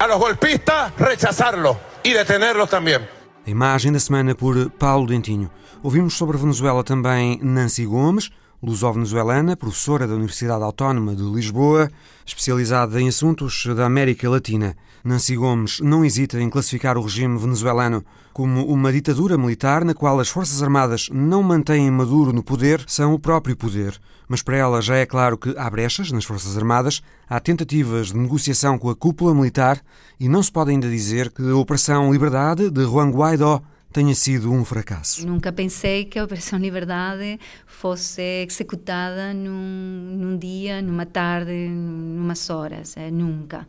a 0.00 0.06
los 0.08 0.18
golpistas 0.18 0.92
rechazarlos 0.98 1.76
y 2.02 2.12
detenerlos 2.12 2.68
también. 2.68 3.08
A 3.46 3.50
imagem 3.50 3.92
da 3.92 4.00
semana 4.00 4.34
por 4.34 4.68
Paulo 4.70 5.06
Dentinho. 5.06 5.48
Ouvimos 5.80 6.14
sobre 6.14 6.36
a 6.36 6.40
Venezuela 6.40 6.82
também 6.82 7.38
Nancy 7.40 7.84
Gomes, 7.84 8.30
luso-venezuelana, 8.60 9.56
professora 9.56 10.08
da 10.08 10.14
Universidade 10.14 10.64
Autónoma 10.64 11.14
de 11.14 11.22
Lisboa, 11.22 11.88
especializada 12.26 13.00
em 13.00 13.06
assuntos 13.06 13.64
da 13.76 13.86
América 13.86 14.28
Latina. 14.28 14.76
Nancy 15.04 15.36
Gomes 15.36 15.80
não 15.80 16.04
hesita 16.04 16.40
em 16.40 16.48
classificar 16.48 16.96
o 16.96 17.02
regime 17.02 17.38
venezuelano 17.38 18.04
como 18.32 18.64
uma 18.66 18.92
ditadura 18.92 19.36
militar 19.36 19.84
na 19.84 19.94
qual 19.94 20.20
as 20.20 20.28
Forças 20.28 20.62
Armadas 20.62 21.08
não 21.12 21.42
mantêm 21.42 21.90
Maduro 21.90 22.32
no 22.32 22.42
poder, 22.42 22.84
são 22.86 23.12
o 23.12 23.18
próprio 23.18 23.56
poder. 23.56 23.98
Mas 24.28 24.42
para 24.42 24.56
ela 24.56 24.80
já 24.80 24.96
é 24.96 25.04
claro 25.04 25.36
que 25.36 25.54
há 25.58 25.68
brechas 25.68 26.10
nas 26.12 26.24
Forças 26.24 26.56
Armadas, 26.56 27.02
há 27.28 27.38
tentativas 27.40 28.08
de 28.08 28.16
negociação 28.16 28.78
com 28.78 28.88
a 28.88 28.96
cúpula 28.96 29.34
militar 29.34 29.80
e 30.18 30.28
não 30.28 30.42
se 30.42 30.50
pode 30.50 30.70
ainda 30.70 30.88
dizer 30.88 31.30
que 31.30 31.42
a 31.42 31.56
Operação 31.56 32.12
Liberdade 32.12 32.70
de 32.70 32.84
Juan 32.84 33.10
Guaidó 33.10 33.62
tenha 33.92 34.14
sido 34.14 34.50
um 34.50 34.64
fracasso. 34.64 35.26
Nunca 35.26 35.52
pensei 35.52 36.06
que 36.06 36.18
a 36.18 36.24
Operação 36.24 36.58
Liberdade 36.58 37.38
fosse 37.66 38.22
executada 38.48 39.34
num, 39.34 40.16
num 40.16 40.38
dia, 40.38 40.80
numa 40.80 41.04
tarde, 41.04 41.52
numas 41.68 42.48
horas. 42.48 42.96
É, 42.96 43.10
nunca. 43.10 43.68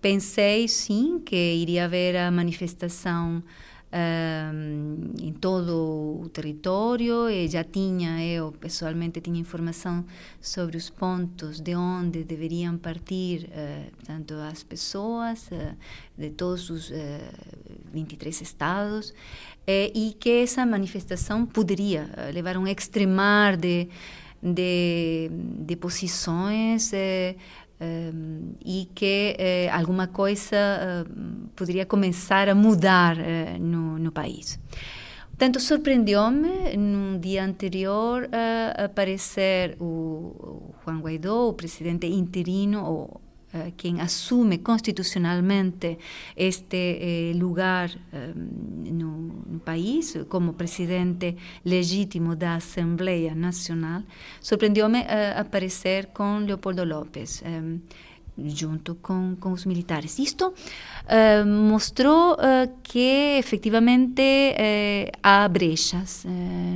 Pensei, 0.00 0.68
sim, 0.68 1.20
que 1.24 1.36
iria 1.36 1.84
haver 1.84 2.16
a 2.16 2.30
manifestação 2.30 3.42
um, 3.92 5.12
em 5.20 5.32
todo 5.32 6.22
o 6.22 6.28
território 6.28 7.28
e 7.28 7.48
já 7.48 7.64
tinha, 7.64 8.22
eu 8.24 8.52
pessoalmente 8.52 9.20
tinha 9.20 9.40
informação 9.40 10.04
sobre 10.40 10.76
os 10.76 10.90
pontos 10.90 11.60
de 11.60 11.74
onde 11.74 12.22
deveriam 12.22 12.76
partir 12.76 13.48
uh, 13.48 13.90
tanto 14.04 14.34
as 14.34 14.62
pessoas 14.62 15.48
uh, 15.48 15.76
de 16.16 16.30
todos 16.30 16.68
os 16.70 16.90
uh, 16.90 16.94
23 17.92 18.40
estados 18.40 19.14
e 19.66 20.16
que 20.18 20.30
essa 20.30 20.64
manifestação 20.64 21.44
poderia 21.44 22.08
levar 22.32 22.56
a 22.56 22.58
um 22.58 22.66
extremar 22.66 23.54
de, 23.54 23.86
de, 24.42 25.30
de 25.30 25.76
posições 25.76 26.90
um, 27.80 28.54
e 28.64 28.88
que 28.94 29.36
uh, 29.38 29.76
alguma 29.76 30.06
coisa 30.06 30.56
uh, 30.56 31.48
poderia 31.54 31.86
começar 31.86 32.48
a 32.48 32.54
mudar 32.54 33.16
uh, 33.16 33.58
no, 33.60 33.98
no, 33.98 34.12
país. 34.12 34.58
Portanto, 35.28 35.60
surpreendeu-me 35.60 36.76
no 36.76 37.18
dia 37.18 37.44
anterior 37.44 38.28
aparecer 38.76 39.76
o, 39.78 39.84
o 39.84 40.74
Juan 40.84 40.98
Guaidó, 40.98 41.50
o 41.50 41.52
presidente 41.52 42.08
interino, 42.08 42.84
ou 42.84 43.20
eh, 43.50 43.72
quien 43.78 43.98
asume 43.98 44.60
constitucionalmente 44.62 45.98
este 46.36 47.30
eh, 47.30 47.34
lugar 47.34 47.88
eh, 48.12 48.34
no, 48.36 49.16
no, 49.48 49.58
país 49.60 50.18
como 50.28 50.52
presidente 50.52 51.34
legítimo 51.64 52.36
da 52.36 52.56
Assembleia 52.56 53.34
Nacional, 53.34 54.04
surpreendeu-me 54.40 55.00
aparecer 55.34 56.08
com 56.08 56.40
Leopoldo 56.40 56.84
López. 56.84 57.42
junto 58.36 58.94
com, 59.02 59.34
com, 59.40 59.50
os 59.50 59.66
militares. 59.66 60.16
Isto 60.20 60.54
uh, 60.54 61.44
mostrou 61.44 62.36
que 62.84 63.36
efectivamente 63.36 64.22
uh, 64.22 65.10
há 65.20 65.48
brechas 65.48 66.24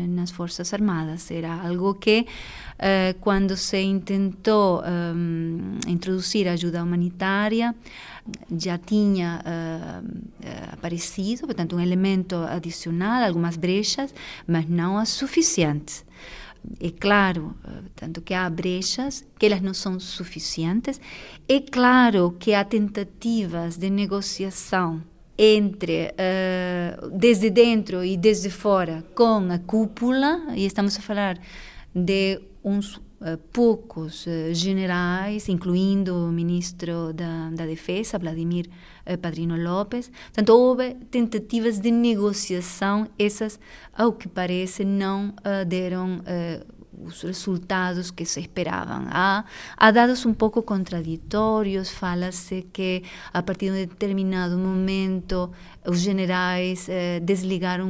nas 0.08 0.32
Forças 0.32 0.74
Armadas. 0.74 1.30
Era 1.30 1.62
algo 1.62 1.94
que 1.94 2.26
eh, 2.84 3.14
quando 3.20 3.56
se 3.56 4.00
tentou 4.04 4.82
um, 4.82 5.78
introduzir 5.86 6.48
ajuda 6.48 6.82
humanitária, 6.82 7.72
já 8.58 8.76
tinha 8.76 9.40
uh, 9.40 10.72
aparecido, 10.72 11.46
portanto, 11.46 11.76
um 11.76 11.80
elemento 11.80 12.34
adicional, 12.34 13.22
algumas 13.22 13.56
brechas, 13.56 14.12
mas 14.48 14.68
não 14.68 14.98
as 14.98 15.10
suficientes. 15.10 16.04
É 16.80 16.90
claro, 16.90 17.54
tanto 17.94 18.20
que 18.20 18.34
há 18.34 18.50
brechas, 18.50 19.24
que 19.38 19.46
elas 19.46 19.60
não 19.60 19.74
são 19.74 20.00
suficientes. 20.00 21.00
É 21.48 21.60
claro 21.60 22.34
que 22.36 22.52
há 22.52 22.64
tentativas 22.64 23.76
de 23.76 23.90
negociação 23.90 25.02
entre 25.38 26.12
uh, 26.12 27.10
desde 27.16 27.48
dentro 27.48 28.04
e 28.04 28.16
desde 28.16 28.50
fora 28.50 29.04
com 29.14 29.52
a 29.52 29.58
cúpula, 29.60 30.42
e 30.56 30.66
estamos 30.66 30.96
a 30.98 31.00
falar 31.00 31.38
de 31.94 32.40
uns 32.64 32.96
uh, 32.96 33.38
poucos 33.52 34.26
uh, 34.26 34.52
generais, 34.52 35.48
incluindo 35.48 36.14
o 36.14 36.32
ministro 36.32 37.12
da, 37.12 37.50
da 37.50 37.66
Defesa, 37.66 38.18
Vladimir 38.18 38.68
uh, 39.06 39.18
Padrino 39.18 39.56
López. 39.56 40.10
Portanto, 40.26 40.50
houve 40.50 40.94
tentativas 41.10 41.78
de 41.78 41.90
negociação, 41.90 43.08
essas, 43.18 43.58
ao 43.92 44.12
que 44.12 44.28
parece, 44.28 44.84
não 44.84 45.34
deram 45.66 46.20
os 47.04 47.22
resultados 47.22 48.10
que 48.10 48.24
se 48.24 48.40
esperavam. 48.40 49.06
Há, 49.10 49.44
há 49.76 49.90
dados 49.90 50.24
um 50.24 50.34
pouco 50.34 50.62
contraditórios, 50.62 51.90
fala-se 51.90 52.66
que 52.72 53.02
a 53.32 53.42
partir 53.42 53.66
de 53.66 53.72
um 53.72 53.86
determinado 53.86 54.56
momento 54.58 55.50
os 55.86 56.00
generais 56.00 56.88
eh, 56.88 57.20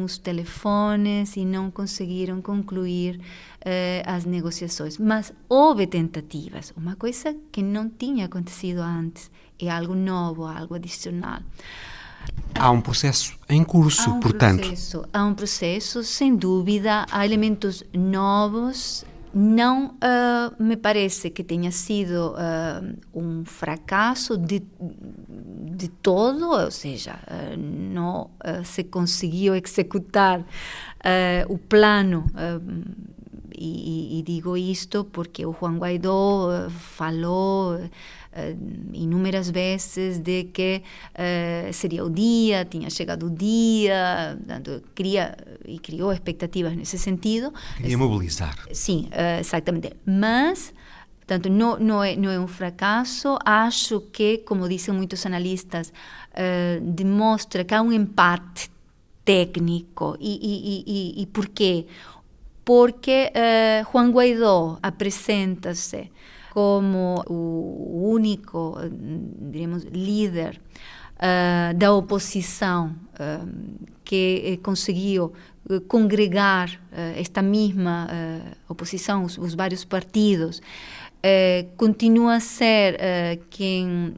os 0.05 0.19
telefones 0.19 1.37
e 1.37 1.45
não 1.45 1.71
conseguiram 1.71 2.41
concluir 2.41 3.21
eh, 3.65 4.03
as 4.07 4.25
negociações. 4.25 4.99
Mas 4.99 5.33
houve 5.49 5.87
tentativas, 5.87 6.73
uma 6.77 6.97
coisa 6.97 7.35
que 7.51 7.63
não 7.63 7.89
tinha 7.89 8.27
acontecido 8.27 8.81
antes, 8.81 9.31
é 9.59 9.71
algo 9.71 9.95
novo, 9.95 10.45
algo 10.45 10.75
adicional. 10.75 11.41
Há 12.55 12.71
um 12.71 12.81
processo 12.81 13.39
em 13.49 13.65
curso, 13.65 14.11
há 14.11 14.15
um 14.15 14.21
portanto. 14.21 14.61
Processo, 14.61 15.05
há 15.13 15.25
um 15.25 15.35
processo, 15.35 16.05
sem 16.05 16.37
dúvida, 16.37 17.07
há 17.11 17.25
elementos 17.25 17.83
novos. 17.93 19.05
Não 19.35 19.87
uh, 19.87 20.63
me 20.63 20.77
parece 20.77 21.31
que 21.31 21.43
tenha 21.43 21.73
sido 21.73 22.35
uh, 22.35 22.97
um 23.15 23.47
fracasso 23.47 24.37
de, 24.37 24.63
de 25.75 25.89
todo, 25.89 26.51
ou 26.51 26.71
seja, 26.71 27.19
uh, 27.27 27.57
não 27.57 28.31
se 28.63 28.85
conseguiu 28.85 29.55
executar 29.55 30.45
o 31.49 31.57
plano 31.57 32.27
e, 34.19 34.23
digo 34.23 34.57
isto 34.57 35.05
porque 35.05 35.45
o 35.47 35.53
Juan 35.53 35.79
Guaidó 35.79 36.69
falou 36.71 37.77
uh, 37.77 37.89
inúmeras 38.93 39.51
vezes 39.51 40.19
de 40.19 40.45
que 40.45 40.83
uh, 41.15 41.73
seria 41.73 42.05
o 42.05 42.11
dia, 42.11 42.65
tinha 42.65 42.91
chegado 42.91 43.27
o 43.27 43.31
dia, 43.31 44.37
portanto, 44.39 44.83
queria 44.95 45.37
e 45.65 45.79
criou 45.79 46.13
expectativas 46.13 46.75
nesse 46.75 46.99
sentido. 46.99 47.53
Queria 47.77 47.99
mobilizar. 47.99 48.57
Sim, 48.73 49.09
exatamente. 49.39 49.93
Mas 50.05 50.73
Portanto, 51.25 51.49
não, 51.49 51.79
não, 51.79 52.03
é, 52.03 52.17
não 52.17 52.31
é 52.31 52.39
um 52.39 52.49
fracasso. 52.49 53.39
Acho 53.45 54.01
que, 54.13 54.39
como 54.39 54.69
dizem 54.69 54.93
muitos 54.93 55.25
analistas, 55.25 55.89
uh, 55.89 56.81
demonstra 56.81 57.65
que 57.65 57.73
há 57.75 57.81
um 57.81 57.93
empate 57.93 58.71
técnico. 59.25 60.17
E, 60.21 60.35
e, 60.35 60.85
e, 60.87 61.23
e 61.23 61.27
por 61.27 61.49
quê? 61.49 61.87
Porque 62.65 63.33
uh, 63.35 63.91
Juan 63.91 64.11
Guaidó 64.11 64.79
apresenta-se 64.83 66.11
como 66.53 67.25
o 67.29 68.11
único, 68.11 68.77
diremos, 69.41 69.85
líder 69.85 70.61
uh, 71.17 71.75
da 71.75 71.95
oposição 71.95 72.95
uh, 73.15 73.89
que 74.05 74.43
eh, 74.45 74.57
conseguiu 74.63 75.33
congregar 75.87 76.79
esta 77.17 77.41
mesma 77.41 78.09
oposição, 78.69 79.25
os, 79.25 79.39
os, 79.39 79.55
vários 79.55 79.85
partidos, 79.85 80.61
continua 81.77 82.35
a 82.35 82.41
ser 82.41 82.99
quem 83.49 84.17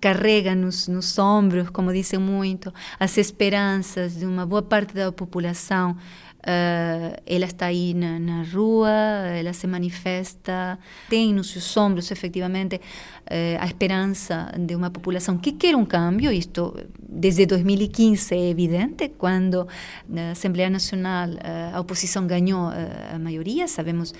carrega 0.00 0.54
nos, 0.54 0.86
nos 0.86 1.18
ombros, 1.18 1.68
como 1.70 1.92
dizem 1.92 2.20
muito, 2.20 2.72
as 3.00 3.18
esperanças 3.18 4.16
de 4.16 4.24
uma 4.24 4.46
boa 4.46 4.62
parte 4.62 4.94
da 4.94 5.10
população 5.10 5.96
Uh, 6.38 7.20
ela 7.26 7.46
está 7.46 7.66
aí 7.66 7.92
na, 7.94 8.18
na, 8.18 8.42
rua, 8.44 8.88
ela 8.88 9.52
se 9.52 9.66
manifesta, 9.66 10.78
tem 11.08 11.34
nos 11.34 11.50
seus 11.50 11.76
ombros, 11.76 12.10
efetivamente, 12.12 12.76
uh, 12.76 13.58
a 13.58 13.66
esperança 13.66 14.52
de 14.56 14.74
uma 14.76 14.88
população 14.88 15.36
que 15.36 15.52
quer 15.52 15.74
um 15.74 15.84
cambio. 15.84 16.30
Isto, 16.30 16.74
desde 16.96 17.44
2015, 17.44 18.34
é 18.34 18.50
evidente, 18.50 19.08
quando 19.18 19.66
na 20.08 20.30
Assembleia 20.30 20.70
Nacional 20.70 21.28
uh, 21.28 21.74
a 21.74 21.80
oposição 21.80 22.24
ganhou 22.26 22.68
a 23.12 23.18
maioria, 23.18 23.66
sabemos 23.66 24.14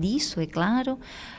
disso, 0.00 0.40
é 0.40 0.46
claro. 0.46 0.98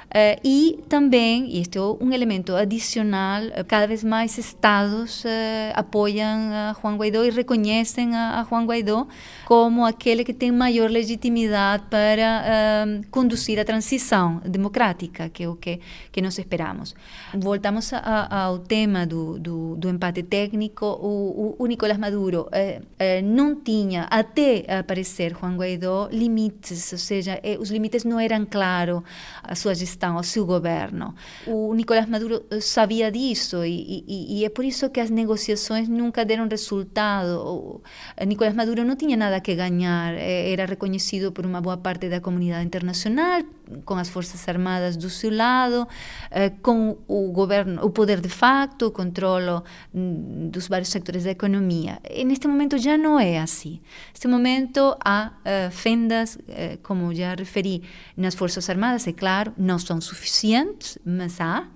Uh, 0.09 0.41
e 0.43 0.79
também, 0.89 1.59
este 1.61 1.77
é 1.77 1.81
um 1.81 2.11
elemento 2.11 2.55
adicional, 2.55 3.43
uh, 3.43 3.63
cada 3.67 3.85
vez 3.85 4.03
mais 4.03 4.39
estados 4.39 5.23
uh, 5.23 5.27
apoiam 5.75 6.51
a 6.51 6.75
Juan 6.81 6.95
Guaidó 6.95 7.23
e 7.23 7.29
reconhecem 7.29 8.15
a, 8.15 8.39
a, 8.39 8.43
Juan 8.43 8.65
Guaidó 8.65 9.07
como 9.45 9.85
aquele 9.85 10.23
que 10.23 10.33
tem 10.33 10.51
maior 10.51 10.89
legitimidade 10.89 11.83
para 11.91 12.87
conduzir 13.11 13.59
a 13.59 13.65
transição 13.65 14.41
democrática, 14.45 15.29
que 15.29 15.43
é 15.43 15.47
o 15.49 15.55
que, 15.55 15.79
que 16.11 16.21
nós 16.21 16.37
esperamos. 16.37 16.95
Voltamos 17.33 17.93
a, 17.93 18.45
ao 18.45 18.59
tema 18.59 19.05
do, 19.05 19.37
do, 19.39 19.75
do, 19.75 19.89
empate 19.89 20.23
técnico. 20.23 20.85
O, 20.85 21.55
o, 21.59 21.63
o 21.63 21.65
Nicolás 21.67 21.97
Maduro 21.97 22.47
não 23.23 23.55
tinha, 23.55 24.03
até 24.09 24.65
aparecer 24.79 25.35
Juan 25.35 25.55
Guaidó, 25.55 26.09
limites, 26.11 26.91
ou 26.91 26.99
seja, 26.99 27.39
os 27.59 27.71
limites 27.71 28.03
não 28.03 28.19
eram 28.19 28.45
claros, 28.45 29.01
a 29.41 29.55
sua 29.55 29.73
gestão 29.73 29.98
gestão, 29.99 30.15
ao 30.15 30.23
seu 30.23 30.45
governo. 30.45 31.13
O 31.45 31.73
Nicolás 31.73 32.07
Maduro 32.07 32.43
eh, 32.49 32.61
sabia 32.61 33.11
disso 33.11 33.65
e, 33.65 34.05
e, 34.07 34.39
e, 34.39 34.45
é 34.45 34.49
por 34.49 34.63
isso 34.63 34.89
que 34.89 34.99
as 34.99 35.09
negociações 35.09 35.89
nunca 35.89 36.23
deram 36.23 36.47
resultado. 36.47 37.41
O 37.45 37.81
Nicolás 38.25 38.55
Maduro 38.55 38.85
não 38.85 38.95
tinha 38.95 39.17
nada 39.17 39.41
que 39.41 39.53
ganhar, 39.55 40.13
eh, 40.13 40.51
era 40.53 40.65
reconhecido 40.65 41.31
por 41.31 41.45
uma 41.45 41.59
boa 41.59 41.77
parte 41.77 42.07
da 42.07 42.21
comunidade 42.21 42.65
internacional, 42.65 43.43
com 43.85 43.95
as 43.95 44.09
forças 44.09 44.47
armadas 44.47 44.95
do 44.95 45.09
seu 45.09 45.35
lado, 45.35 45.87
eh, 46.31 46.51
com 46.61 46.97
o 47.07 47.31
governo, 47.31 47.83
o 47.83 47.89
poder 47.89 48.21
de 48.21 48.29
facto, 48.29 48.87
o 48.87 48.91
controle 48.91 49.61
mm, 49.93 50.49
dos 50.49 50.67
vários 50.67 50.89
setores 50.89 51.25
da 51.25 51.31
economia. 51.31 51.99
E 52.09 52.23
neste 52.23 52.47
momento 52.47 52.77
já 52.77 52.97
não 52.97 53.19
é 53.19 53.39
assim. 53.39 53.81
Neste 54.11 54.27
momento 54.27 54.95
há 55.03 55.31
fendas, 55.71 56.37
como 56.83 57.13
já 57.13 57.33
referi, 57.33 57.81
nas 58.15 58.35
forças 58.35 58.69
armadas, 58.69 59.07
é 59.07 59.11
claro, 59.11 59.53
não 59.57 59.77
são 59.89 59.99
suficientes, 59.99 60.99
mas 61.03 61.41
há. 61.41 61.67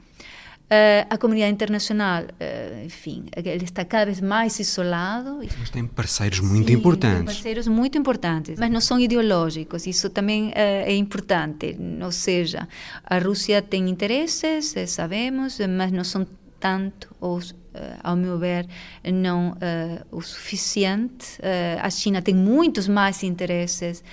Uh, 0.66 1.06
a 1.10 1.18
comunidade 1.18 1.52
internacional, 1.52 2.24
uh, 2.24 2.86
enfim, 2.86 3.26
ele 3.36 3.64
está 3.64 3.84
cada 3.86 4.06
vez 4.06 4.22
mais 4.22 4.60
isolado. 4.60 5.40
Mas 5.60 5.70
tem 5.70 5.86
parceiros 5.86 6.40
muito 6.40 6.68
Sim, 6.68 6.74
importantes. 6.74 7.18
Tem 7.18 7.26
parceiros 7.26 7.68
muito 7.68 7.98
importantes, 7.98 8.60
mas 8.60 8.72
não 8.72 8.82
são 8.82 9.00
ideológicos. 9.00 9.86
Isso 9.86 10.10
também 10.10 10.50
uh, 10.50 10.54
é 10.56 10.96
importante. 10.96 11.78
Ou 12.02 12.12
seja, 12.12 12.68
a 13.04 13.20
Rússia 13.20 13.62
tem 13.62 13.90
interesses, 13.90 14.74
sabemos, 14.88 15.60
mas 15.78 15.92
não 15.92 16.04
são 16.04 16.26
tanto 16.60 17.14
os 17.20 17.54
ao 18.04 18.16
meu 18.16 18.38
ver, 18.38 18.68
não 19.12 19.52
uh, 19.52 20.06
o 20.12 20.22
suficiente. 20.22 21.40
Uh, 21.40 21.80
a 21.82 21.90
China 21.90 22.22
tem 22.22 22.36
muitos 22.36 22.88
mais 22.88 23.24
interesses 23.24 24.04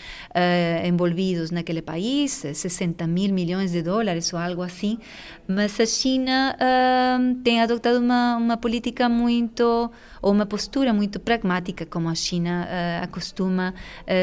envolvidos 0.87 1.51
naquele 1.51 1.83
país, 1.83 2.45
60 2.55 3.07
mil 3.07 3.33
milhões 3.33 3.73
de 3.73 3.83
dólares 3.83 4.33
ou 4.33 4.39
algo 4.39 4.63
assim, 4.63 4.99
mas 5.47 5.79
a 5.81 5.87
China 5.87 6.57
tem 7.43 7.61
adotado 7.61 7.99
uma, 7.99 8.37
uma 8.37 8.57
política 8.57 9.09
muito, 9.09 9.91
ou 10.23 10.33
uma 10.33 10.47
postura 10.47 10.93
muito 10.93 11.19
pragmática, 11.19 11.85
como 11.85 12.09
a 12.09 12.15
China 12.15 12.69
acostuma 13.03 13.75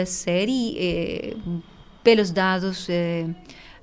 ser, 0.06 0.48
e 0.50 1.38
pelos 2.03 2.32
dados 2.32 2.88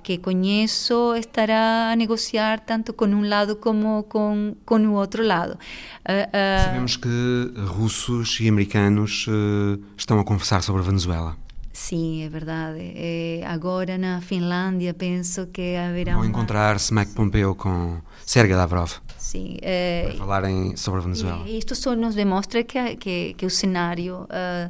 que 0.05 0.19
conheço 0.19 1.15
estará 1.15 1.89
a 1.91 1.95
negociar 1.95 2.59
tanto 2.59 2.93
com 2.93 3.05
um 3.05 3.27
lado 3.27 3.55
como 3.55 4.03
com, 4.03 4.55
com 4.63 4.77
o 4.85 4.93
outro 4.93 5.25
lado. 5.25 5.53
Uh, 5.53 6.29
uh, 6.29 6.63
Sabemos 6.63 6.95
que 6.95 7.09
russos 7.65 8.39
e 8.39 8.47
americanos 8.47 9.25
uh, 9.27 9.83
estão 9.97 10.19
a 10.19 10.23
conversar 10.23 10.61
sobre 10.61 10.83
a 10.83 10.85
Venezuela. 10.85 11.35
Sim, 11.73 12.21
é 12.21 12.29
verdade. 12.29 12.93
É, 12.95 13.41
agora 13.47 13.97
na 13.97 14.21
Finlândia 14.21 14.93
penso 14.93 15.47
que 15.47 15.75
haverá. 15.75 16.13
Vão 16.13 16.21
uma... 16.21 16.29
encontrar-se 16.29 16.93
Mike 16.93 17.15
Pompeo 17.15 17.55
com 17.55 17.99
Sergei 18.23 18.55
Lavrov. 18.55 18.91
Sim. 19.17 19.57
É, 19.63 20.03
para 20.09 20.17
falarem 20.19 20.77
sobre 20.77 20.99
a 20.99 21.03
Venezuela. 21.03 21.43
E 21.47 21.57
isto 21.57 21.73
só 21.73 21.95
nos 21.95 22.13
demonstra 22.13 22.63
que, 22.63 22.95
que, 22.97 23.33
que 23.33 23.45
o 23.45 23.49
cenário. 23.49 24.27
Uh, 24.29 24.69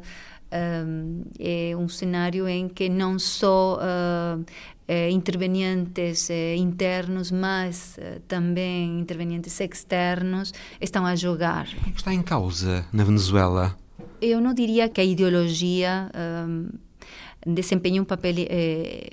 um, 0.55 1.23
é 1.39 1.75
um 1.75 1.89
cenário 1.89 2.47
em 2.47 2.69
que 2.69 2.87
não 2.87 3.19
só 3.19 3.77
uh, 3.77 4.45
eh, 4.87 5.09
intervenientes 5.09 6.29
eh, 6.29 6.55
internos, 6.55 7.31
mas 7.31 7.97
eh, 7.97 8.21
também 8.27 8.99
intervenientes 8.99 9.59
externos 9.59 10.53
estão 10.79 11.05
a 11.05 11.15
jogar. 11.15 11.67
O 11.87 11.91
que 11.91 11.97
está 11.97 12.13
em 12.13 12.21
causa 12.21 12.85
na 12.93 13.03
Venezuela? 13.03 13.75
Eu 14.21 14.39
não 14.39 14.53
diria 14.53 14.87
que 14.89 15.01
a 15.01 15.03
ideologia 15.03 16.09
um, 16.47 16.69
desempenha 17.45 18.01
um 18.01 18.05
papel 18.05 18.35
eh, 18.39 19.09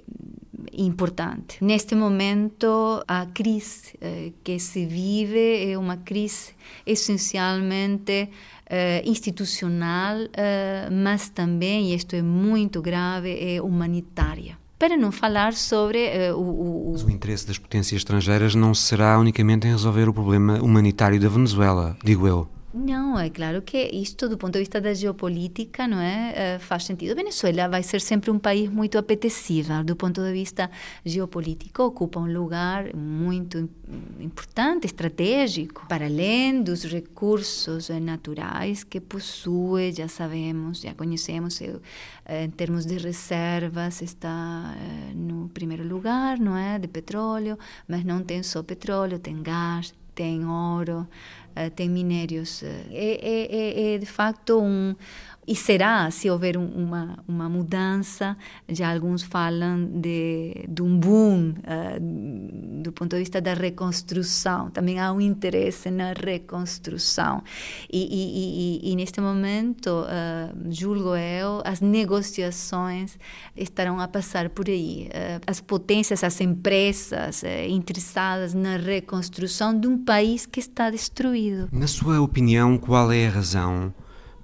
importante. 0.72 1.62
Neste 1.62 1.94
momento, 1.94 3.02
a 3.08 3.26
crise 3.26 3.94
eh, 4.00 4.32
que 4.44 4.58
se 4.58 4.86
vive 4.86 5.72
é 5.72 5.78
uma 5.78 5.96
crise 5.96 6.54
essencialmente 6.86 8.28
Uh, 8.72 9.06
institucional, 9.06 10.16
mas 10.90 11.28
também, 11.28 11.90
e 11.90 11.94
isto 11.94 12.16
é 12.16 12.22
muito 12.22 12.80
grave, 12.80 13.28
é 13.38 13.60
humanitária 13.60 14.56
para 14.82 14.96
não 14.96 15.12
falar 15.12 15.52
sobre 15.52 16.08
uh, 16.08 16.36
o, 16.36 16.88
o, 16.88 16.92
Mas 16.94 17.04
o 17.04 17.10
interesse 17.10 17.46
das 17.46 17.56
potências 17.56 18.00
estrangeiras 18.00 18.52
não 18.56 18.74
será 18.74 19.16
unicamente 19.16 19.64
em 19.64 19.70
resolver 19.70 20.08
o 20.08 20.12
problema 20.12 20.60
humanitário 20.60 21.20
da 21.20 21.28
Venezuela, 21.28 21.96
digo 22.02 22.26
eu. 22.26 22.48
Não, 22.74 23.18
é 23.18 23.28
claro 23.28 23.60
que 23.60 23.76
isto, 23.92 24.26
do 24.30 24.38
ponto 24.38 24.54
de 24.54 24.60
vista 24.60 24.80
da 24.80 24.94
geopolítica, 24.94 25.86
não 25.86 26.00
é, 26.00 26.58
faz 26.58 26.84
sentido. 26.86 27.14
Venezuela 27.14 27.68
vai 27.68 27.82
ser 27.82 28.00
sempre 28.00 28.30
um 28.30 28.38
país 28.38 28.70
muito 28.70 28.96
apetecível, 28.96 29.84
do 29.84 29.94
ponto 29.94 30.22
de 30.22 30.32
vista 30.32 30.70
geopolítico, 31.04 31.82
ocupa 31.82 32.18
um 32.18 32.32
lugar 32.32 32.96
muito 32.96 33.68
importante, 34.18 34.86
estratégico, 34.86 35.86
para 35.86 36.06
além 36.06 36.62
dos 36.62 36.84
recursos 36.84 37.90
naturais 37.90 38.84
que 38.84 39.00
possui, 39.00 39.92
já 39.92 40.08
sabemos, 40.08 40.80
já 40.80 40.94
conhecemos, 40.94 41.60
eh, 41.60 42.44
em 42.44 42.50
termos 42.50 42.86
de 42.86 42.96
reservas, 42.96 44.00
está 44.00 44.74
eh, 44.78 45.12
no 45.14 45.50
primeiro 45.50 45.86
lugar, 45.86 46.38
não 46.38 46.56
é, 46.56 46.78
de 46.78 46.88
petróleo, 46.88 47.58
mas 47.86 48.02
não 48.02 48.22
tem 48.22 48.42
só 48.42 48.62
petróleo, 48.62 49.18
tem 49.18 49.42
gás, 49.42 49.92
tem 50.14 50.44
ouro, 50.44 51.06
uh, 51.56 51.70
tem 51.70 51.88
minérios. 51.88 52.62
Uh, 52.62 52.66
é, 52.90 53.18
é, 53.22 53.94
é, 53.94 53.98
de 53.98 54.06
facto 54.06 54.60
um, 54.60 54.94
e 55.44 55.56
será, 55.56 56.08
se 56.12 56.30
houver 56.30 56.56
um, 56.56 56.66
uma, 56.66 57.18
uma 57.26 57.48
mudança, 57.48 58.36
já 58.68 58.92
alguns 58.92 59.24
falam 59.24 60.00
de, 60.00 60.66
de 60.68 60.82
um 60.82 60.96
boom 60.96 61.50
uh, 61.50 62.80
do 62.80 62.92
ponto 62.92 63.10
de 63.10 63.18
vista 63.18 63.40
da 63.40 63.52
reconstrução. 63.52 64.70
Também 64.70 65.00
há 65.00 65.12
um 65.12 65.20
interesse 65.20 65.90
na 65.90 66.12
reconstrução. 66.12 67.42
E, 67.92 68.02
e, 68.02 68.86
e, 68.86 68.92
e 68.92 68.96
neste 68.96 69.20
momento, 69.20 69.88
uh, 69.88 70.70
julgo 70.70 71.16
eu, 71.16 71.60
as 71.64 71.80
negociações 71.80 73.18
estarão 73.56 73.98
a 73.98 74.06
passar 74.06 74.48
por 74.48 74.68
aí. 74.68 75.08
Uh, 75.08 75.42
as 75.44 75.60
potências, 75.60 76.22
as 76.22 76.40
empresas 76.40 77.42
interessadas 77.68 78.54
na 78.54 78.76
reconstrução 78.76 79.76
de 79.78 79.88
um 79.88 79.98
país 79.98 80.46
que 80.46 80.60
está 80.60 80.88
destruído. 80.88 81.68
Na 81.72 81.88
sua 81.88 82.20
opinião, 82.20 82.78
qual 82.78 83.10
é 83.10 83.26
a 83.26 83.30
razão? 83.30 83.92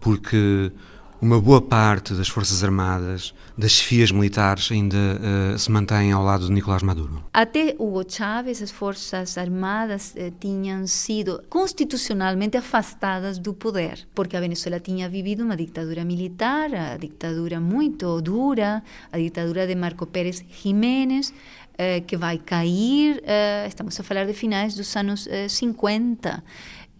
Porque 0.01 0.73
uma 1.21 1.41
boa 1.41 1.61
parte 1.61 2.15
das 2.15 2.29
Forças 2.29 2.63
Armadas, 2.63 3.35
das 3.57 3.73
chefias 3.73 4.13
militares, 4.13 4.71
ainda 4.71 4.97
uh, 4.97 5.59
se 5.59 5.69
mantém 5.71 6.13
ao 6.13 6.23
lado 6.23 6.47
de 6.47 6.53
Nicolás 6.53 6.83
Maduro. 6.83 7.25
Até 7.33 7.75
Hugo 7.77 8.05
Chávez, 8.09 8.63
as 8.63 8.71
Forças 8.71 9.37
Armadas 9.37 10.15
eh, 10.17 10.33
tinham 10.39 10.87
sido 10.87 11.43
constitucionalmente 11.49 12.57
afastadas 12.57 13.37
do 13.37 13.53
poder, 13.53 14.07
porque 14.15 14.37
a 14.37 14.41
Venezuela 14.41 14.79
tinha 14.79 15.09
vivido 15.09 15.43
uma 15.43 15.57
ditadura 15.57 16.05
militar, 16.05 16.73
a 16.73 16.97
ditadura 16.97 17.59
muito 17.59 18.21
dura, 18.21 18.83
a 19.11 19.19
ditadura 19.19 19.67
de 19.67 19.75
Marco 19.75 20.07
Pérez 20.07 20.45
Jiménez, 20.63 21.35
eh, 21.77 22.01
que 22.03 22.17
vai 22.17 22.39
cair, 22.39 23.21
eh, 23.25 23.67
estamos 23.67 23.99
a 23.99 24.05
falar 24.05 24.25
de 24.25 24.35
finais 24.35 24.77
dos 24.77 24.95
anos 24.97 25.29
50. 25.49 26.45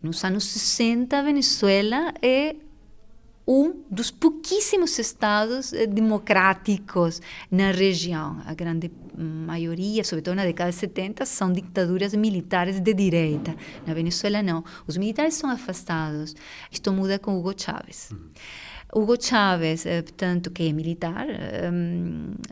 Nos 0.03 0.25
anos 0.25 0.45
60, 0.45 1.19
a 1.19 1.23
Venezuela 1.23 2.13
é 2.21 2.55
um 3.49 3.83
dos 3.91 4.11
pouquíssimos 4.11 4.99
estados 4.99 5.73
eh, 5.73 5.87
democráticos 5.87 7.23
na 7.51 7.71
região. 7.71 8.43
A 8.45 8.53
grande 8.53 8.91
maioria, 9.17 10.05
sobretudo 10.05 10.35
na 10.35 10.45
década 10.45 10.71
de 10.71 10.77
70, 10.77 11.25
são 11.25 11.51
ditaduras 11.51 12.15
militares 12.15 12.79
de 12.79 12.93
direita. 12.93 13.57
Na 13.87 13.95
Venezuela, 13.95 14.43
não. 14.43 14.63
Os 14.87 14.99
militares 14.99 15.33
são 15.33 15.49
afastados. 15.49 16.37
Isto 16.71 16.93
muda 16.93 17.19
com 17.19 17.39
Hugo 17.39 17.55
Chávez. 17.57 18.11
Hugo 18.95 19.17
Chávez, 19.21 19.85
portanto, 19.85 20.51
que 20.51 20.69
é 20.69 20.73
militar, 20.73 21.27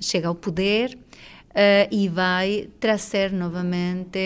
chega 0.00 0.28
ao 0.28 0.34
poder 0.34 0.98
e 1.90 2.08
vai 2.08 2.68
trazer 2.78 3.32
novamente 3.32 4.18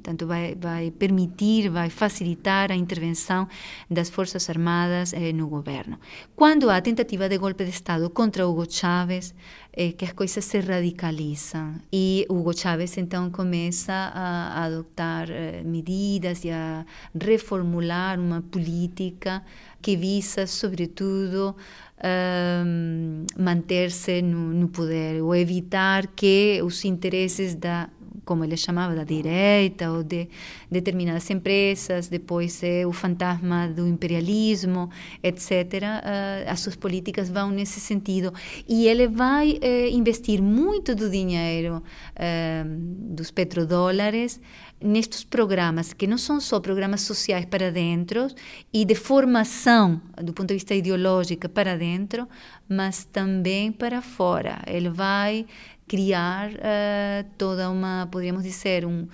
Portanto, 0.00 0.26
vai, 0.26 0.54
vai 0.54 0.90
permitir, 0.90 1.68
vai 1.68 1.90
facilitar 1.90 2.72
a 2.72 2.74
intervenção 2.74 3.46
das 3.90 4.08
Forças 4.08 4.48
Armadas 4.48 5.12
eh, 5.12 5.30
no 5.32 5.46
governo. 5.46 5.98
Quando 6.34 6.70
há 6.70 6.80
tentativa 6.80 7.28
de 7.28 7.36
golpe 7.36 7.64
de 7.64 7.70
Estado 7.70 8.08
contra 8.08 8.48
Hugo 8.48 8.64
Chávez, 8.68 9.34
é 9.72 9.92
que 9.92 10.04
as 10.04 10.12
coisas 10.12 10.44
se 10.44 10.58
radicalizam 10.58 11.74
e 11.92 12.26
Hugo 12.28 12.56
Chávez 12.56 12.96
então 12.98 13.30
começa 13.30 13.92
a, 13.92 14.60
a 14.60 14.64
adotar 14.64 15.30
eh, 15.30 15.62
medidas 15.64 16.44
e 16.44 16.50
a 16.50 16.84
reformular 17.14 18.18
uma 18.18 18.40
política 18.40 19.42
que 19.80 19.96
visa, 19.96 20.46
sobretudo, 20.46 21.54
um, 22.02 23.24
manter-se 23.38 24.22
no, 24.22 24.52
no 24.52 24.68
poder 24.68 25.22
ou 25.22 25.34
evitar 25.34 26.06
que 26.08 26.60
os 26.62 26.84
interesses 26.84 27.54
da 27.54 27.88
como 28.24 28.44
ele 28.44 28.56
chamava, 28.56 28.94
da 28.94 29.04
direita 29.04 29.90
ou 29.90 30.02
de 30.02 30.28
determinadas 30.70 31.28
empresas, 31.30 32.08
depois 32.08 32.62
é 32.62 32.86
o 32.86 32.92
fantasma 32.92 33.68
do 33.68 33.86
imperialismo, 33.86 34.90
etc. 35.22 35.50
Uh, 35.50 36.50
as 36.50 36.60
suas 36.60 36.76
políticas 36.76 37.28
vão 37.28 37.50
nesse 37.50 37.80
sentido. 37.80 38.32
E 38.68 38.86
ele 38.86 39.08
vai 39.08 39.52
uh, 39.52 39.88
investir 39.90 40.42
muito 40.42 40.94
do 40.94 41.10
dinheiro 41.10 41.82
uh, 41.82 43.14
dos 43.14 43.30
petrodólares 43.30 44.40
nestes 44.82 45.24
programas, 45.24 45.92
que 45.92 46.06
não 46.06 46.16
são 46.16 46.40
só 46.40 46.58
programas 46.58 47.02
sociais 47.02 47.44
para 47.44 47.70
dentro 47.70 48.28
e 48.72 48.84
de 48.84 48.94
formação 48.94 50.00
do 50.22 50.32
ponto 50.32 50.48
de 50.48 50.54
vista 50.54 50.74
ideológico 50.74 51.48
para 51.48 51.76
dentro, 51.76 52.26
mas 52.68 53.04
também 53.04 53.70
para 53.70 54.00
fora. 54.00 54.62
Ele 54.66 54.88
vai 54.88 55.46
criar 55.90 56.50
uh, 56.52 57.28
toda 57.36 57.68
uma, 57.68 58.08
poderíamos 58.12 58.44
dizer, 58.44 58.86
um, 58.86 59.08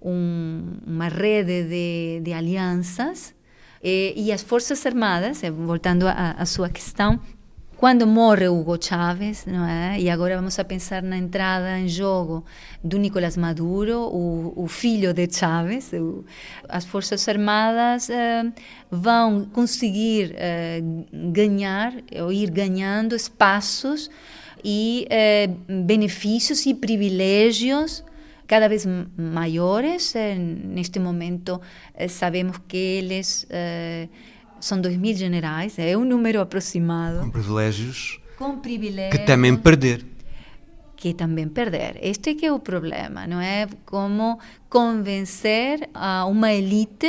um, 0.00 0.78
uma 0.86 1.08
rede 1.08 1.64
de, 1.64 2.20
de 2.24 2.32
alianças. 2.32 3.34
E, 3.84 4.14
e, 4.16 4.32
as 4.32 4.40
Forças 4.40 4.86
Armadas, 4.86 5.42
eh, 5.42 5.50
voltando 5.50 6.06
à 6.08 6.46
sua 6.46 6.70
questão, 6.70 7.20
quando 7.76 8.06
morre 8.06 8.48
Hugo 8.48 8.78
Chávez, 8.80 9.44
não 9.44 9.66
é? 9.66 10.00
e 10.00 10.08
agora 10.08 10.36
vamos 10.36 10.56
a 10.58 10.64
pensar 10.64 11.02
na 11.02 11.18
entrada 11.18 11.76
em 11.78 11.88
jogo 11.88 12.44
do 12.82 12.96
Nicolás 12.96 13.36
Maduro, 13.36 14.02
o, 14.02 14.52
o 14.56 14.68
filho 14.68 15.12
de 15.12 15.28
Chávez, 15.28 15.92
o, 15.92 16.24
as 16.68 16.84
Forças 16.84 17.28
Armadas 17.28 18.08
vão 18.88 19.46
conseguir 19.46 20.36
ganhar, 21.32 21.92
ou 22.22 22.32
ir 22.32 22.50
ganhando 22.52 23.16
espaços 23.16 24.08
e 24.64 25.06
eh, 25.10 25.50
benefícios 25.68 26.64
e 26.66 26.74
privilégios 26.74 28.04
cada 28.52 28.68
vez 28.68 28.86
maiores. 29.16 30.14
Eh, 30.14 30.34
neste 30.36 30.98
momento, 30.98 31.58
eh, 31.94 32.06
sabemos 32.08 32.58
que 32.68 32.76
eles 32.76 33.46
eh, 33.48 34.08
são 34.60 34.78
2 34.78 34.98
mil 34.98 35.16
generais, 35.16 35.78
é 35.78 35.96
um 35.96 36.04
número 36.04 36.38
aproximado. 36.38 37.20
Com 37.20 37.30
privilégios. 37.30 38.20
Com 38.36 38.58
privilégios. 38.58 39.18
Que 39.18 39.24
temem 39.24 39.56
perder. 39.56 40.04
Que 40.94 41.14
também 41.14 41.48
perder. 41.48 41.98
Este 42.02 42.30
é 42.30 42.34
que 42.34 42.44
é 42.44 42.52
o 42.52 42.60
problema, 42.60 43.26
não 43.26 43.40
é? 43.40 43.66
Como 43.86 44.38
convencer 44.68 45.88
a 45.94 46.26
uma 46.26 46.52
elite, 46.52 47.08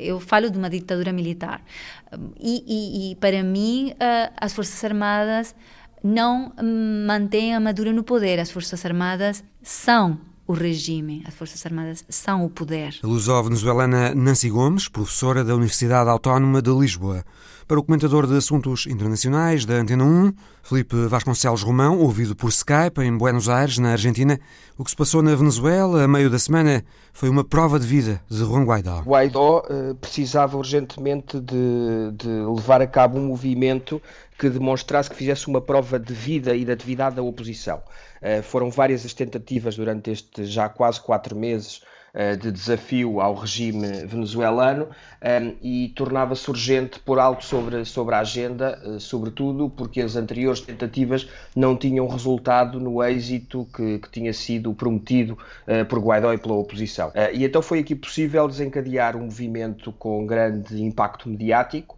eu 0.00 0.18
falo 0.18 0.50
de 0.50 0.56
uma 0.58 0.70
ditadura 0.70 1.12
militar, 1.12 1.62
e, 2.40 2.64
e, 2.66 3.12
e 3.12 3.14
para 3.16 3.42
mim 3.44 3.92
as 4.40 4.52
Forças 4.54 4.82
Armadas 4.82 5.54
não 6.02 6.52
mantém 7.06 7.54
a 7.54 7.60
Maduro 7.60 7.92
no 7.92 8.02
poder. 8.02 8.38
As 8.40 8.50
Forças 8.50 8.84
Armadas 8.84 9.42
são 9.62 10.18
o 10.46 10.54
regime, 10.54 11.22
as 11.26 11.34
Forças 11.34 11.64
Armadas 11.66 12.04
são 12.08 12.44
o 12.44 12.48
poder. 12.48 12.98
A 13.02 13.06
luso-venezuelana 13.06 14.14
Nancy 14.14 14.48
Gomes, 14.48 14.88
professora 14.88 15.44
da 15.44 15.54
Universidade 15.54 16.08
Autónoma 16.08 16.62
de 16.62 16.70
Lisboa. 16.70 17.22
Para 17.68 17.78
o 17.78 17.82
comentador 17.82 18.26
de 18.26 18.34
assuntos 18.34 18.86
internacionais 18.86 19.66
da 19.66 19.74
Antena 19.74 20.02
1, 20.02 20.32
Felipe 20.62 20.96
Vasconcelos 21.06 21.62
Romão, 21.62 21.98
ouvido 21.98 22.34
por 22.34 22.48
Skype 22.48 23.02
em 23.02 23.14
Buenos 23.14 23.46
Aires, 23.46 23.76
na 23.76 23.92
Argentina, 23.92 24.40
o 24.78 24.84
que 24.84 24.88
se 24.88 24.96
passou 24.96 25.20
na 25.20 25.34
Venezuela 25.34 26.02
a 26.02 26.08
meio 26.08 26.30
da 26.30 26.38
semana 26.38 26.82
foi 27.12 27.28
uma 27.28 27.44
prova 27.44 27.78
de 27.78 27.86
vida 27.86 28.22
de 28.26 28.38
Juan 28.38 28.64
Guaidó. 28.64 29.02
Guaidó 29.02 29.62
uh, 29.68 29.94
precisava 29.96 30.56
urgentemente 30.56 31.38
de, 31.38 32.12
de 32.16 32.28
levar 32.28 32.80
a 32.80 32.86
cabo 32.86 33.18
um 33.18 33.26
movimento 33.26 34.00
que 34.38 34.48
demonstrasse 34.48 35.10
que 35.10 35.16
fizesse 35.16 35.48
uma 35.48 35.60
prova 35.60 35.98
de 35.98 36.14
vida 36.14 36.54
e 36.54 36.64
de 36.64 36.70
atividade 36.70 37.16
da 37.16 37.22
oposição. 37.22 37.82
Uh, 38.22 38.42
foram 38.42 38.70
várias 38.70 39.04
as 39.04 39.12
tentativas 39.12 39.76
durante 39.76 40.10
estes 40.10 40.48
já 40.48 40.68
quase 40.68 41.00
quatro 41.00 41.34
meses 41.34 41.82
uh, 42.14 42.36
de 42.36 42.52
desafio 42.52 43.20
ao 43.20 43.34
regime 43.34 44.06
venezuelano 44.06 44.84
um, 44.84 44.88
eh, 45.20 45.54
e 45.60 45.88
tornava-se 45.88 46.48
urgente 46.48 47.00
por 47.00 47.18
algo 47.18 47.42
sobre, 47.42 47.84
sobre 47.84 48.14
a 48.14 48.20
agenda, 48.20 48.80
uh, 48.84 49.00
sobretudo 49.00 49.68
porque 49.68 50.00
as 50.00 50.14
anteriores 50.14 50.60
tentativas 50.60 51.28
não 51.54 51.76
tinham 51.76 52.06
resultado 52.06 52.78
no 52.78 53.02
êxito 53.02 53.66
que, 53.74 53.98
que 53.98 54.10
tinha 54.10 54.32
sido 54.32 54.72
prometido 54.72 55.36
por 55.88 55.98
Guaidó 55.98 56.32
e 56.32 56.38
pela 56.38 56.54
oposição. 56.54 57.12
e 57.32 57.44
então 57.44 57.60
foi 57.60 57.80
aqui 57.80 57.94
possível 57.94 58.46
desencadear 58.46 59.16
um 59.16 59.24
movimento 59.24 59.92
com 59.92 60.26
grande 60.26 60.82
impacto 60.82 61.28
mediático, 61.28 61.97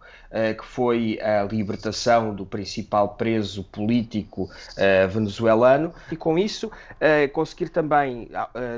que 0.57 0.65
foi 0.65 1.19
a 1.21 1.43
libertação 1.43 2.33
do 2.33 2.45
principal 2.45 3.15
preso 3.15 3.65
político 3.65 4.49
eh, 4.77 5.05
venezuelano, 5.07 5.93
e 6.09 6.15
com 6.15 6.39
isso 6.39 6.71
eh, 7.01 7.27
conseguir 7.27 7.67
também 7.67 8.29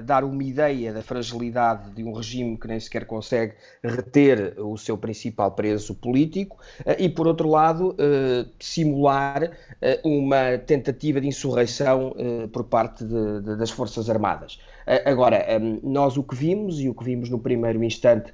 dar 0.04 0.24
uma 0.24 0.44
ideia 0.44 0.92
da 0.92 1.04
fragilidade 1.04 1.92
de 1.92 2.04
um 2.04 2.12
regime 2.12 2.58
que 2.58 2.68
nem 2.68 2.80
sequer 2.80 3.06
consegue 3.06 3.54
reter 3.84 4.56
o 4.58 4.76
seu 4.78 4.98
principal 4.98 5.52
preso 5.52 5.94
político, 5.94 6.58
e 6.98 7.08
por 7.08 7.28
outro 7.28 7.48
lado, 7.50 7.96
simular 8.60 9.52
uma 10.04 10.58
tentativa 10.58 11.22
de 11.22 11.28
insurreição 11.28 12.16
por 12.52 12.64
parte 12.64 13.04
de, 13.04 13.42
de, 13.42 13.56
das 13.58 13.70
Forças 13.70 14.10
Armadas. 14.10 14.60
Agora, 15.06 15.46
nós 15.82 16.18
o 16.18 16.24
que 16.24 16.36
vimos, 16.36 16.82
e 16.82 16.90
o 16.90 16.94
que 16.94 17.04
vimos 17.04 17.30
no 17.30 17.40
primeiro 17.40 17.84
instante 17.84 18.34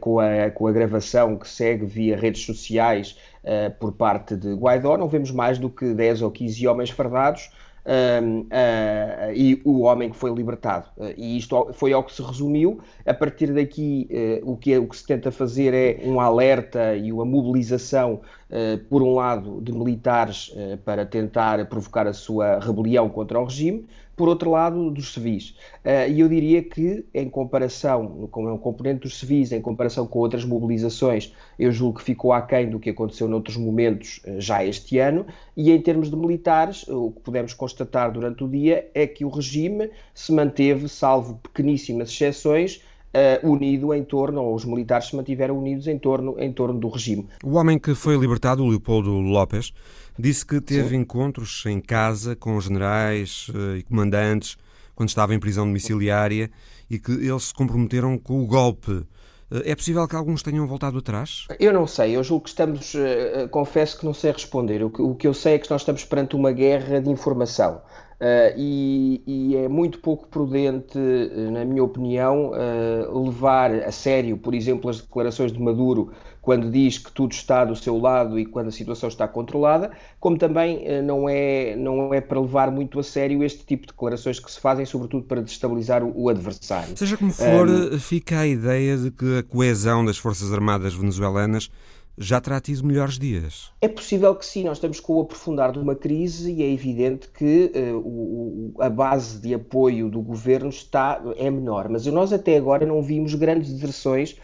com 0.00 0.18
a, 0.18 0.50
com 0.50 0.66
a 0.66 0.72
gravação 0.72 1.36
que 1.36 1.48
segue 1.48 1.84
via 1.84 2.16
redes 2.16 2.39
sociais, 2.42 2.80
sociais 2.80 3.16
uh, 3.44 3.70
por 3.78 3.92
parte 3.92 4.36
de 4.36 4.52
Guaidó, 4.54 4.96
não 4.96 5.08
vemos 5.08 5.30
mais 5.30 5.58
do 5.58 5.68
que 5.68 5.94
10 5.94 6.22
ou 6.22 6.30
15 6.30 6.66
homens 6.66 6.90
fardados 6.90 7.50
uh, 7.84 8.40
uh, 8.40 9.32
e 9.34 9.60
o 9.64 9.80
homem 9.82 10.10
que 10.10 10.16
foi 10.16 10.32
libertado. 10.32 10.88
e 11.16 11.36
isto 11.38 11.70
foi 11.72 11.92
ao 11.92 12.04
que 12.04 12.12
se 12.12 12.22
resumiu. 12.22 12.80
A 13.06 13.14
partir 13.14 13.52
daqui, 13.52 14.08
o, 14.42 14.56
que 14.56 14.72
é, 14.72 14.78
o 14.78 14.86
que 14.86 14.96
se 14.96 15.06
tenta 15.06 15.30
fazer 15.30 15.74
é 15.74 16.00
um 16.04 16.20
alerta 16.20 16.96
e 16.96 17.12
uma 17.12 17.24
mobilização, 17.24 18.20
por 18.88 19.02
um 19.02 19.14
lado, 19.14 19.60
de 19.60 19.72
militares 19.72 20.52
para 20.84 21.06
tentar 21.06 21.64
provocar 21.66 22.06
a 22.06 22.12
sua 22.12 22.58
rebelião 22.58 23.08
contra 23.08 23.38
o 23.38 23.44
regime, 23.44 23.86
por 24.20 24.28
outro 24.28 24.50
lado, 24.50 24.90
dos 24.90 25.14
civis. 25.14 25.54
Uh, 25.82 26.10
e 26.10 26.20
eu 26.20 26.28
diria 26.28 26.62
que, 26.62 27.06
em 27.14 27.26
comparação, 27.26 28.28
com 28.30 28.52
o 28.52 28.58
componente 28.58 29.00
dos 29.00 29.18
civis, 29.18 29.50
em 29.50 29.62
comparação 29.62 30.06
com 30.06 30.18
outras 30.18 30.44
mobilizações, 30.44 31.32
eu 31.58 31.72
julgo 31.72 32.00
que 32.00 32.04
ficou 32.04 32.30
aquém 32.30 32.68
do 32.68 32.78
que 32.78 32.90
aconteceu 32.90 33.26
noutros 33.26 33.56
momentos 33.56 34.20
uh, 34.26 34.38
já 34.38 34.62
este 34.62 34.98
ano. 34.98 35.24
E 35.56 35.70
em 35.70 35.80
termos 35.80 36.10
de 36.10 36.16
militares, 36.16 36.86
o 36.86 37.12
que 37.12 37.20
pudemos 37.22 37.54
constatar 37.54 38.12
durante 38.12 38.44
o 38.44 38.48
dia 38.48 38.90
é 38.92 39.06
que 39.06 39.24
o 39.24 39.30
regime 39.30 39.88
se 40.14 40.34
manteve, 40.34 40.86
salvo 40.86 41.40
pequeníssimas 41.42 42.10
exceções, 42.10 42.82
Uh, 43.12 43.50
unido 43.50 43.92
em 43.92 44.04
torno, 44.04 44.40
ou 44.40 44.54
os 44.54 44.64
militares 44.64 45.08
se 45.08 45.16
mantiveram 45.16 45.58
unidos 45.58 45.88
em 45.88 45.98
torno, 45.98 46.36
em 46.38 46.52
torno 46.52 46.78
do 46.78 46.88
regime. 46.88 47.26
O 47.42 47.56
homem 47.56 47.76
que 47.76 47.92
foi 47.92 48.16
libertado, 48.16 48.64
Leopoldo 48.64 49.10
López, 49.10 49.72
disse 50.20 50.44
que 50.44 50.60
teve 50.60 50.90
Sim. 50.90 50.96
encontros 50.96 51.64
em 51.66 51.80
casa 51.80 52.36
com 52.36 52.60
generais 52.60 53.48
uh, 53.48 53.76
e 53.76 53.82
comandantes 53.82 54.56
quando 54.94 55.08
estava 55.08 55.34
em 55.34 55.38
prisão 55.38 55.66
domiciliária 55.66 56.50
e 56.88 56.98
que 56.98 57.12
eles 57.12 57.44
se 57.44 57.54
comprometeram 57.54 58.18
com 58.18 58.42
o 58.42 58.46
golpe. 58.46 58.92
Uh, 58.92 59.06
é 59.64 59.74
possível 59.74 60.06
que 60.06 60.14
alguns 60.14 60.42
tenham 60.42 60.66
voltado 60.66 60.98
atrás? 60.98 61.46
Eu 61.58 61.72
não 61.72 61.86
sei, 61.86 62.16
eu 62.16 62.22
julgo 62.22 62.44
que 62.44 62.50
estamos, 62.50 62.94
confesso 63.50 63.98
que 63.98 64.04
não 64.04 64.14
sei 64.14 64.32
responder. 64.32 64.84
O 64.84 64.90
que, 64.90 65.02
o 65.02 65.14
que 65.14 65.26
eu 65.26 65.34
sei 65.34 65.54
é 65.54 65.58
que 65.58 65.70
nós 65.70 65.80
estamos 65.80 66.04
perante 66.04 66.36
uma 66.36 66.52
guerra 66.52 67.00
de 67.00 67.10
informação. 67.10 67.80
Uh, 68.20 68.52
e, 68.54 69.22
e, 69.26 69.56
é 69.56 69.66
muito 69.66 69.98
pouco 69.98 70.28
prudente, 70.28 70.98
na 71.50 71.64
minha 71.64 71.82
opinião, 71.82 72.50
uh, 72.50 73.24
levar 73.24 73.72
a 73.72 73.90
sério, 73.90 74.36
por 74.36 74.52
exemplo, 74.54 74.90
as 74.90 75.00
declarações 75.00 75.50
de 75.50 75.58
Maduro 75.58 76.12
quando 76.40 76.70
diz 76.70 76.98
que 76.98 77.12
tudo 77.12 77.32
está 77.32 77.64
do 77.64 77.76
seu 77.76 77.98
lado 77.98 78.38
e 78.38 78.46
quando 78.46 78.68
a 78.68 78.72
situação 78.72 79.08
está 79.08 79.28
controlada, 79.28 79.90
como 80.18 80.38
também 80.38 81.02
não 81.02 81.28
é, 81.28 81.76
não 81.76 82.14
é 82.14 82.20
para 82.20 82.40
levar 82.40 82.70
muito 82.70 82.98
a 82.98 83.02
sério 83.02 83.44
este 83.44 83.64
tipo 83.64 83.86
de 83.86 83.92
declarações 83.92 84.40
que 84.40 84.50
se 84.50 84.58
fazem, 84.58 84.86
sobretudo 84.86 85.24
para 85.24 85.42
destabilizar 85.42 86.02
o, 86.02 86.28
adversário. 86.28 86.96
Seja 86.96 87.16
como 87.16 87.32
for, 87.32 87.68
um, 87.68 87.98
fica 87.98 88.40
a 88.40 88.46
ideia 88.46 88.96
de 88.96 89.10
que 89.10 89.38
a 89.38 89.42
coesão 89.42 90.04
das 90.04 90.16
Forças 90.16 90.52
Armadas 90.52 90.94
venezuelanas 90.94 91.70
já 92.22 92.38
terá 92.38 92.60
tido 92.60 92.84
melhores 92.84 93.18
dias. 93.18 93.70
É 93.80 93.88
possível 93.88 94.34
que 94.34 94.44
sim, 94.44 94.64
nós 94.64 94.76
estamos 94.76 95.00
com 95.00 95.14
o 95.14 95.22
aprofundar 95.22 95.72
de 95.72 95.78
uma 95.78 95.94
crise 95.94 96.52
e 96.52 96.62
é 96.62 96.70
evidente 96.70 97.28
que 97.28 97.72
uh, 97.74 97.96
o, 97.96 98.74
a 98.78 98.90
base 98.90 99.40
de 99.40 99.54
apoio 99.54 100.10
do 100.10 100.20
governo 100.20 100.68
está, 100.68 101.22
é 101.36 101.50
menor, 101.50 101.88
mas 101.88 102.04
nós 102.06 102.32
até 102.32 102.58
agora 102.58 102.84
não 102.84 103.02
vimos 103.02 103.34
grandes 103.34 103.72
deserções 103.72 104.36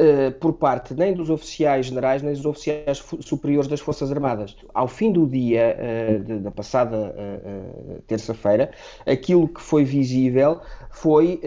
Uh, 0.00 0.32
por 0.40 0.54
parte 0.54 0.94
nem 0.94 1.12
dos 1.12 1.28
oficiais 1.28 1.84
generais 1.84 2.22
nem 2.22 2.32
dos 2.32 2.46
oficiais 2.46 3.04
superiores 3.20 3.68
das 3.68 3.80
Forças 3.80 4.10
Armadas. 4.10 4.56
Ao 4.72 4.88
fim 4.88 5.12
do 5.12 5.26
dia 5.26 5.76
uh, 5.76 6.24
de, 6.24 6.38
da 6.38 6.50
passada 6.50 7.14
uh, 7.14 8.00
terça-feira, 8.06 8.70
aquilo 9.06 9.46
que 9.46 9.60
foi 9.60 9.84
visível 9.84 10.58
foi, 10.90 11.38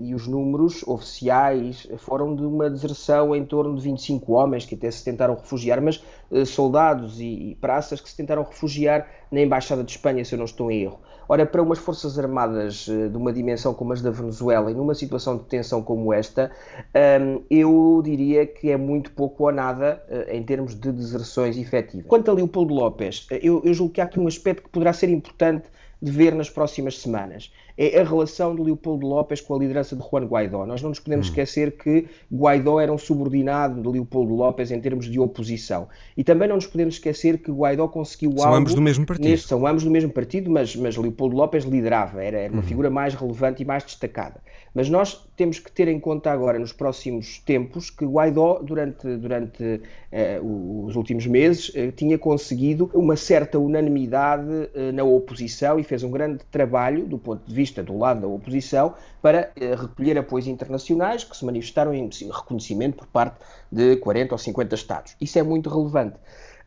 e 0.00 0.14
os 0.14 0.26
números 0.26 0.82
oficiais 0.86 1.86
foram 1.98 2.34
de 2.34 2.42
uma 2.42 2.70
deserção 2.70 3.36
em 3.36 3.44
torno 3.44 3.76
de 3.76 3.82
25 3.82 4.32
homens 4.32 4.64
que 4.64 4.74
até 4.74 4.90
se 4.90 5.04
tentaram 5.04 5.34
refugiar, 5.34 5.80
mas 5.82 6.02
soldados 6.46 7.20
e, 7.20 7.50
e 7.50 7.54
praças 7.56 8.00
que 8.00 8.08
se 8.08 8.16
tentaram 8.16 8.42
refugiar 8.42 9.06
na 9.30 9.40
Embaixada 9.40 9.84
de 9.84 9.90
Espanha, 9.90 10.24
se 10.24 10.34
eu 10.34 10.38
não 10.38 10.46
estou 10.46 10.70
em 10.70 10.82
erro. 10.82 10.98
Ora, 11.32 11.46
para 11.46 11.62
umas 11.62 11.78
Forças 11.78 12.18
Armadas 12.18 12.88
eh, 12.88 13.06
de 13.06 13.16
uma 13.16 13.32
dimensão 13.32 13.72
como 13.72 13.92
as 13.92 14.02
da 14.02 14.10
Venezuela 14.10 14.68
e 14.68 14.74
numa 14.74 14.96
situação 14.96 15.36
de 15.36 15.44
tensão 15.44 15.80
como 15.80 16.12
esta, 16.12 16.50
ehm, 16.92 17.38
eu 17.48 18.00
diria 18.02 18.44
que 18.44 18.68
é 18.68 18.76
muito 18.76 19.12
pouco 19.12 19.44
ou 19.44 19.52
nada 19.52 20.02
eh, 20.08 20.36
em 20.36 20.42
termos 20.42 20.74
de 20.74 20.90
deserções 20.90 21.56
efetivas. 21.56 22.06
Quanto 22.08 22.32
a 22.32 22.34
Leopoldo 22.34 22.74
López, 22.74 23.28
eh, 23.30 23.38
eu, 23.44 23.62
eu 23.64 23.72
julgo 23.72 23.92
que 23.92 24.00
há 24.00 24.04
aqui 24.06 24.18
um 24.18 24.26
aspecto 24.26 24.64
que 24.64 24.70
poderá 24.70 24.92
ser 24.92 25.08
importante 25.08 25.68
de 26.02 26.10
ver 26.10 26.34
nas 26.34 26.50
próximas 26.50 26.98
semanas 26.98 27.52
é 27.76 28.00
a 28.00 28.04
relação 28.04 28.54
de 28.54 28.62
Leopoldo 28.62 29.06
López 29.06 29.40
com 29.40 29.54
a 29.54 29.58
liderança 29.58 29.96
de 29.96 30.02
Juan 30.02 30.24
Guaidó. 30.24 30.66
Nós 30.66 30.82
não 30.82 30.90
nos 30.90 30.98
podemos 30.98 31.26
hum. 31.26 31.30
esquecer 31.30 31.72
que 31.72 32.06
Guaidó 32.32 32.80
era 32.80 32.92
um 32.92 32.98
subordinado 32.98 33.80
de 33.80 33.88
Leopoldo 33.88 34.34
López 34.34 34.70
em 34.70 34.80
termos 34.80 35.06
de 35.06 35.18
oposição. 35.18 35.88
E 36.16 36.24
também 36.24 36.48
não 36.48 36.56
nos 36.56 36.66
podemos 36.66 36.94
esquecer 36.94 37.38
que 37.38 37.50
Guaidó 37.50 37.88
conseguiu 37.88 38.32
são 38.32 38.38
algo... 38.40 38.52
São 38.52 38.58
ambos 38.60 38.74
do 38.74 38.82
mesmo 38.82 39.06
partido. 39.06 39.28
Neste, 39.28 39.48
são 39.48 39.66
ambos 39.66 39.84
do 39.84 39.90
mesmo 39.90 40.10
partido, 40.10 40.50
mas, 40.50 40.74
mas 40.76 40.96
Leopoldo 40.96 41.36
López 41.36 41.64
liderava, 41.64 42.22
era, 42.22 42.38
era 42.38 42.52
uma 42.52 42.60
hum. 42.60 42.64
figura 42.64 42.90
mais 42.90 43.14
relevante 43.14 43.62
e 43.62 43.66
mais 43.66 43.84
destacada. 43.84 44.40
Mas 44.74 44.88
nós 44.88 45.28
temos 45.36 45.58
que 45.58 45.70
ter 45.72 45.88
em 45.88 45.98
conta 45.98 46.30
agora, 46.30 46.58
nos 46.58 46.72
próximos 46.72 47.38
tempos, 47.40 47.90
que 47.90 48.04
Guaidó, 48.04 48.60
durante, 48.62 49.16
durante 49.16 49.80
eh, 50.12 50.40
os 50.42 50.94
últimos 50.96 51.26
meses, 51.26 51.72
eh, 51.74 51.90
tinha 51.90 52.18
conseguido 52.18 52.90
uma 52.94 53.16
certa 53.16 53.58
unanimidade 53.58 54.70
eh, 54.74 54.92
na 54.92 55.02
oposição 55.02 55.78
e 55.78 55.82
fez 55.82 56.04
um 56.04 56.10
grande 56.10 56.44
trabalho, 56.50 57.04
do 57.04 57.18
ponto 57.18 57.42
de 57.46 57.54
vista 57.54 57.69
do 57.74 57.96
lado 57.96 58.20
da 58.20 58.28
oposição, 58.28 58.94
para 59.22 59.52
recolher 59.56 60.18
apoios 60.18 60.46
internacionais 60.46 61.24
que 61.24 61.36
se 61.36 61.44
manifestaram 61.44 61.94
em 61.94 62.08
reconhecimento 62.08 62.96
por 62.96 63.06
parte 63.06 63.36
de 63.70 63.96
40 63.96 64.34
ou 64.34 64.38
50 64.38 64.74
Estados. 64.74 65.16
Isso 65.20 65.38
é 65.38 65.42
muito 65.42 65.70
relevante. 65.70 66.16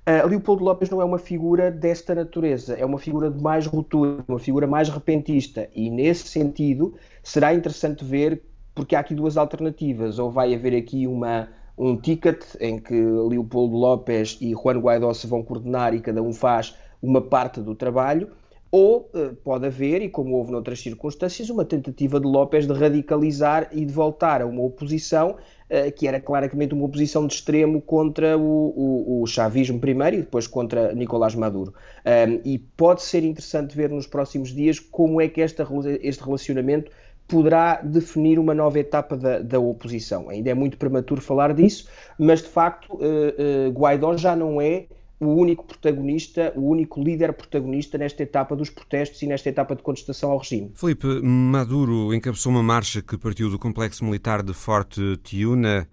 Uh, 0.05 0.27
Leopoldo 0.27 0.65
López 0.65 0.89
não 0.89 1.01
é 1.01 1.05
uma 1.05 1.17
figura 1.17 1.71
desta 1.71 2.13
natureza, 2.13 2.75
é 2.75 2.85
uma 2.85 2.99
figura 2.99 3.31
de 3.31 3.41
mais 3.41 3.65
ruptura, 3.65 4.23
uma 4.27 4.39
figura 4.39 4.67
mais 4.67 4.89
repentista, 4.89 5.69
e 5.73 5.89
nesse 5.89 6.27
sentido 6.27 6.95
será 7.23 7.53
interessante 7.53 8.03
ver 8.03 8.43
porque 8.75 8.95
há 8.95 8.99
aqui 8.99 9.15
duas 9.15 9.37
alternativas. 9.37 10.19
Ou 10.19 10.29
vai 10.31 10.53
haver 10.53 10.75
aqui 10.75 11.07
uma, 11.07 11.47
um 11.77 11.95
ticket 11.95 12.43
em 12.59 12.79
que 12.79 12.93
Leopoldo 12.93 13.75
López 13.75 14.37
e 14.41 14.51
Juan 14.51 14.79
Guaidó 14.79 15.13
se 15.13 15.27
vão 15.27 15.43
coordenar 15.43 15.93
e 15.93 16.01
cada 16.01 16.21
um 16.21 16.33
faz 16.33 16.75
uma 17.01 17.21
parte 17.21 17.61
do 17.61 17.75
trabalho, 17.75 18.29
ou 18.75 19.07
uh, 19.13 19.36
pode 19.43 19.67
haver, 19.67 20.01
e 20.01 20.09
como 20.09 20.36
houve 20.36 20.51
noutras 20.51 20.79
circunstâncias, 20.79 21.47
uma 21.47 21.63
tentativa 21.63 22.19
de 22.19 22.25
López 22.25 22.65
de 22.65 22.73
radicalizar 22.73 23.69
e 23.71 23.86
de 23.86 23.93
voltar 23.93 24.41
a 24.41 24.47
uma 24.47 24.63
oposição 24.63 25.36
uh, 25.69 25.91
que 25.95 26.07
era 26.07 26.19
claramente 26.19 26.73
uma 26.73 26.86
oposição 26.86 27.27
de 27.27 27.36
extremo 27.36 27.79
contra 27.79 28.36
o, 28.36 28.41
o, 28.41 29.21
o 29.21 29.27
chavismo 29.27 29.79
primeiro 29.79 30.15
e 30.15 30.19
depois 30.21 30.47
contra 30.47 30.91
Nicolás 30.95 31.36
Maduro. 31.36 31.71
Um, 32.03 32.41
e 32.43 32.57
pode 32.57 33.03
ser 33.03 33.23
interessante 33.23 33.77
ver 33.77 33.91
nos 33.91 34.07
próximos 34.07 34.49
dias 34.49 34.79
como 34.79 35.21
é 35.21 35.27
que 35.27 35.39
esta, 35.39 35.67
este 36.01 36.23
relacionamento 36.23 36.91
poderá 37.27 37.79
definir 37.79 38.39
uma 38.39 38.55
nova 38.55 38.79
etapa 38.79 39.15
da, 39.15 39.38
da, 39.38 39.59
oposição. 39.59 40.29
Ainda 40.29 40.49
é 40.49 40.53
muito 40.55 40.79
prematuro 40.79 41.21
falar 41.21 41.53
disso, 41.53 41.88
mas 42.17 42.41
de 42.41 42.47
facto 42.47 42.91
uh, 42.95 43.67
uh, 43.67 43.71
Guaidó 43.71 44.17
já 44.17 44.36
não 44.36 44.59
é 44.59 44.88
o 45.19 45.28
único 45.28 45.65
protagonista, 45.65 46.52
o 46.56 46.69
único 46.69 47.02
líder 47.02 47.34
protagonista 47.34 47.97
nesta 47.97 48.23
etapa 48.23 48.56
dos 48.56 48.69
protestos 48.69 49.21
e 49.21 49.28
nesta 49.28 49.49
etapa 49.49 49.76
de 49.76 49.82
contestação 49.82 50.32
ao 50.32 50.38
regime. 50.38 50.71
Felipe, 50.76 51.08
Maduro 51.21 52.13
encabeçou 52.13 52.52
uma 52.52 52.63
marcha 52.63 53.02
que 53.02 53.17
partiu 53.17 53.49
do 53.49 53.58
complexo 53.58 54.04
militar 54.04 54.43
de 54.43 54.54
Forte 54.54 55.17
Tiuna, 55.23 55.88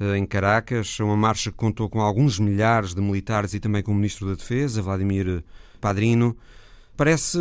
eh, 0.00 0.16
em 0.16 0.26
Caracas, 0.26 1.00
uma 1.00 1.16
marcha 1.16 1.50
que 1.50 1.56
contou 1.56 1.88
com 1.88 2.00
alguns 2.00 2.38
milhares 2.38 2.94
de 2.94 3.00
militares 3.00 3.54
e 3.54 3.60
também 3.60 3.82
com 3.82 3.92
o 3.92 3.94
Ministro 3.94 4.28
da 4.28 4.34
Defesa, 4.34 4.82
Vladimir 4.82 5.42
Padrino. 5.80 6.36
Parece 6.96 7.38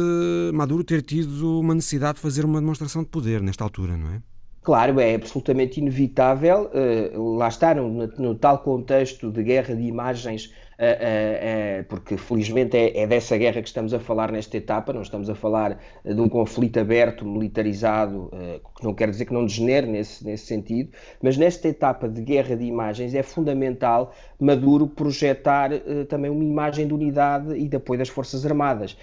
Maduro 0.53 0.83
ter 0.83 1.01
tido 1.01 1.59
uma 1.59 1.73
necessidade 1.73 2.15
de 2.15 2.21
fazer 2.21 2.43
uma 2.43 2.59
demonstração 2.59 3.03
de 3.03 3.09
poder 3.09 3.41
nesta 3.41 3.63
altura, 3.63 3.95
não 3.95 4.09
é? 4.11 4.21
Claro, 4.65 4.99
é 4.99 5.13
absolutamente 5.13 5.79
inevitável. 5.79 6.71
Uh, 6.73 7.35
lá 7.35 7.47
está, 7.47 7.75
no, 7.75 8.07
no, 8.07 8.33
tal 8.33 8.57
contexto 8.57 9.31
de 9.31 9.43
guerra 9.43 9.75
de 9.75 9.83
imagens 9.83 10.51
uh, 10.79 11.81
uh, 11.81 11.83
porque 11.85 12.17
felizmente 12.17 12.75
é, 12.77 13.01
é, 13.01 13.07
dessa 13.07 13.37
guerra 13.37 13.61
que 13.61 13.67
estamos 13.67 13.93
a 13.93 13.99
falar 13.99 14.31
nesta 14.31 14.57
etapa, 14.57 14.93
não 14.93 15.01
estamos 15.01 15.29
a 15.29 15.35
falar 15.35 15.79
de 16.03 16.19
um 16.19 16.29
conflito 16.29 16.79
aberto, 16.79 17.25
militarizado, 17.25 18.31
que 18.77 18.83
não 18.83 18.93
quer 18.93 19.09
dizer 19.09 19.25
que 19.25 19.33
não 19.33 19.45
degenere 19.45 19.87
nesse, 19.87 20.23
nesse 20.25 20.45
sentido, 20.45 20.91
mas 21.21 21.37
nesta 21.37 21.67
etapa 21.67 22.07
de 22.07 22.21
guerra 22.21 22.55
de 22.55 22.65
imagens 22.65 23.13
é 23.13 23.23
fundamental 23.23 24.13
Maduro 24.39 24.87
projetar 24.87 25.71
também 26.09 26.29
uma 26.29 26.43
imagem 26.43 26.87
de 26.87 26.93
unidade 26.93 27.55
e 27.55 27.67
de 27.67 27.77
apoio 27.77 27.99
das 27.99 28.09
Forças 28.09 28.45
Armadas. 28.45 28.97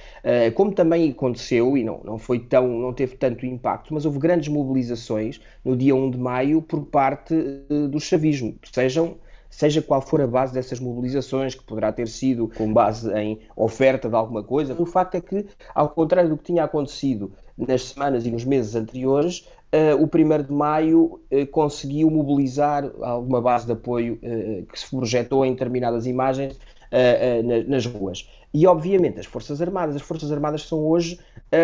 como 0.55 0.73
também 0.73 1.11
aconteceu, 1.11 1.77
e 1.77 1.85
não, 1.85 2.01
não 2.05 2.19
foi 2.19 2.39
tão, 2.39 2.69
não 2.69 2.93
teve 2.93 3.17
tanto 3.17 3.47
impacto, 3.47 3.95
mas 3.95 4.05
houve 4.05 4.19
grandes 4.19 4.49
mobilizações 4.49 5.41
no 5.65 5.77
dia 5.77 5.95
1 5.95 6.11
de 6.11 6.19
maio 6.19 6.63
por 6.63 6.85
parte 6.87 7.35
do 7.91 7.99
chavismo, 7.99 8.55
sejam 8.73 9.17
seja 9.53 9.83
qual 9.83 10.01
for 10.01 10.21
a 10.23 10.27
base 10.27 10.55
dessas 10.55 10.81
mobilizações, 10.81 11.55
que 11.55 11.63
poderá 11.63 11.93
ter 11.93 12.09
sido 12.09 12.49
com 12.49 12.73
base 12.73 13.13
em 13.13 13.39
oferta 13.55 14.09
de 14.09 14.17
alguma 14.17 14.43
coisa, 14.43 14.75
o 14.81 14.87
facto 14.87 15.17
é 15.17 15.21
que, 15.21 15.47
ao 15.75 15.91
contrário 15.91 16.31
do 16.31 16.39
que 16.39 16.45
tinha 16.45 16.65
acontecido 16.65 17.31
nas 17.57 17.91
semanas 17.91 18.25
e 18.25 18.31
nos 18.31 18.47
meses 18.47 18.75
anteriores, 18.75 19.47
uh, 19.73 20.03
o 20.03 20.05
1 20.05 20.43
de 20.45 20.53
maio 20.53 21.21
uh, 21.31 21.47
conseguiu 21.51 22.11
mobilizar 22.11 22.91
alguma 23.03 23.43
base 23.43 23.67
de 23.67 23.73
apoio 23.73 24.15
uh, 24.15 24.67
que 24.67 24.81
se 24.81 24.91
projetou 24.91 25.45
em 25.45 25.53
determinadas 25.53 26.07
imagens 26.07 26.59
nas 27.67 27.87
ruas. 27.87 28.29
E, 28.53 28.67
obviamente, 28.67 29.19
as 29.19 29.25
Forças 29.25 29.63
Armadas. 29.63 29.97
As 29.97 30.03
Forças 30.03 30.31
Armadas 30.31 30.69
são 30.69 30.87
hoje 30.87 31.19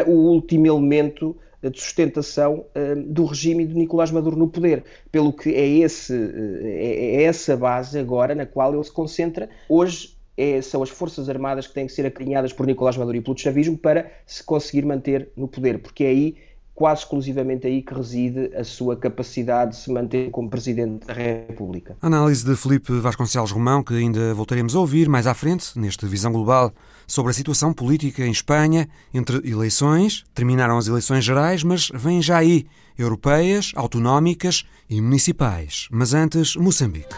o 0.07 0.13
último 0.13 0.67
elemento 0.67 1.37
de 1.63 1.81
sustentação 1.81 2.65
uh, 2.75 3.03
do 3.05 3.25
regime 3.25 3.67
de 3.67 3.75
Nicolás 3.75 4.11
Maduro 4.11 4.37
no 4.37 4.49
poder, 4.49 4.85
pelo 5.11 5.33
que 5.33 5.51
é, 5.51 5.67
esse, 5.67 6.13
uh, 6.13 6.67
é, 6.67 7.17
é, 7.17 7.23
essa 7.25 7.57
base 7.57 7.99
agora 7.99 8.35
na 8.35 8.47
qual 8.47 8.75
ele 8.75 8.85
se 8.85 8.93
concentra. 8.93 9.49
Hoje 9.69 10.17
é, 10.37 10.63
são 10.63 10.83
as 10.83 10.91
Forças 10.91 11.29
Armadas 11.29 11.67
que 11.67 11.75
têm 11.75 11.87
que 11.87 11.93
ser 11.93 12.07
acarinhadas 12.07 12.53
por 12.53 12.65
Nicolás 12.67 12.97
Maduro 12.97 13.17
e 13.17 13.21
pelo 13.21 13.37
chavismo 13.37 13.77
para 13.77 14.11
se 14.25 14.43
conseguir 14.43 14.85
manter 14.85 15.31
no 15.37 15.49
poder, 15.49 15.81
porque 15.81 16.05
é 16.05 16.09
aí 16.09 16.37
quase 16.79 17.03
exclusivamente 17.03 17.67
aí 17.67 17.83
que 17.83 17.93
reside 17.93 18.55
a 18.55 18.63
sua 18.63 18.97
capacidade 18.97 19.73
de 19.73 19.79
se 19.79 19.91
manter 19.91 20.31
como 20.31 20.49
Presidente 20.49 21.09
da 21.09 21.13
República. 21.13 21.97
Análise 22.01 22.45
de 22.45 22.55
Felipe 22.55 22.93
Vasconcelos 23.01 23.51
Romão, 23.51 23.83
que 23.83 23.95
ainda 23.95 24.33
voltaremos 24.33 24.77
a 24.77 24.79
ouvir 24.79 25.09
mais 25.09 25.27
à 25.27 25.35
frente, 25.35 25.77
neste 25.77 26.07
Visão 26.07 26.31
Global, 26.31 26.73
sobre 27.09 27.31
a 27.31 27.35
situação 27.35 27.73
política 27.73 28.25
em 28.25 28.31
Espanha 28.31 28.89
entre 29.13 29.39
eleições. 29.51 30.25
Terminaram 30.35 30.79
as 30.79 30.87
eleições 30.87 31.25
gerais, 31.25 31.65
mas 31.65 31.91
vêm 31.93 32.23
já 32.23 32.37
aí 32.37 32.67
europeias, 32.97 33.73
autonómicas 33.75 34.65
e 34.89 35.01
municipais. 35.01 35.89
Mas 35.91 36.15
antes, 36.15 36.55
Moçambique. 36.55 37.17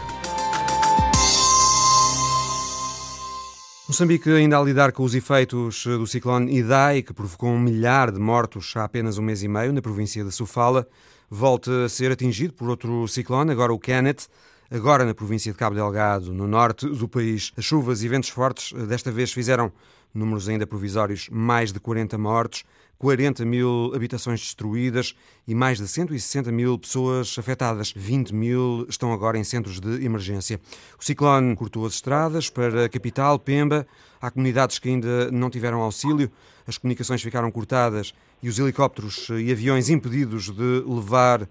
Moçambique 3.87 4.29
ainda 4.29 4.57
a 4.57 4.63
lidar 4.63 4.93
com 4.93 5.03
os 5.03 5.13
efeitos 5.13 5.85
do 5.85 6.07
ciclone 6.07 6.57
Idai, 6.57 7.01
que 7.01 7.13
provocou 7.13 7.49
um 7.49 7.59
milhar 7.59 8.09
de 8.09 8.19
mortos 8.19 8.71
há 8.77 8.85
apenas 8.85 9.17
um 9.17 9.21
mês 9.21 9.43
e 9.43 9.49
meio 9.49 9.73
na 9.73 9.81
província 9.81 10.23
de 10.23 10.31
Sofala, 10.31 10.87
volta 11.29 11.83
a 11.83 11.89
ser 11.89 12.09
atingido 12.09 12.53
por 12.53 12.69
outro 12.69 13.05
ciclone, 13.09 13.51
agora 13.51 13.73
o 13.73 13.79
Kenneth, 13.79 14.29
agora 14.71 15.03
na 15.03 15.13
província 15.13 15.51
de 15.51 15.57
Cabo 15.57 15.75
Delgado, 15.75 16.33
no 16.33 16.47
norte 16.47 16.87
do 16.87 17.05
país. 17.05 17.51
As 17.57 17.65
chuvas 17.65 18.03
e 18.03 18.07
ventos 18.07 18.29
fortes 18.29 18.71
desta 18.87 19.11
vez 19.11 19.33
fizeram 19.33 19.69
números 20.13 20.47
ainda 20.47 20.65
provisórios, 20.65 21.27
mais 21.29 21.73
de 21.73 21.79
40 21.79 22.17
mortos, 22.17 22.63
40 22.97 23.43
mil 23.43 23.91
habitações 23.93 24.39
destruídas 24.39 25.13
e 25.45 25.53
mais 25.53 25.77
de 25.77 25.87
160 25.87 26.53
mil 26.53 26.79
pessoas 26.79 27.35
afetadas. 27.37 27.91
20 27.93 28.33
mil 28.33 28.85
estão 28.87 29.11
agora 29.11 29.37
em 29.37 29.43
centros 29.43 29.77
de 29.77 30.05
emergência. 30.05 30.57
O 30.97 31.03
ciclone 31.03 31.53
cortou 31.53 31.85
as 31.85 31.95
estradas 31.95 32.49
para 32.49 32.85
a 32.85 32.89
capital, 32.89 33.37
Pemba. 33.37 33.85
Há 34.21 34.31
comunidades 34.31 34.79
que 34.79 34.87
ainda 34.87 35.29
não 35.31 35.49
tiveram 35.49 35.81
auxílio, 35.81 36.31
as 36.65 36.77
comunicações 36.77 37.21
ficaram 37.21 37.51
cortadas 37.51 38.13
e 38.41 38.47
os 38.47 38.57
helicópteros 38.57 39.27
e 39.29 39.51
aviões 39.51 39.89
impedidos 39.89 40.49
de 40.49 40.83
levar 40.87 41.45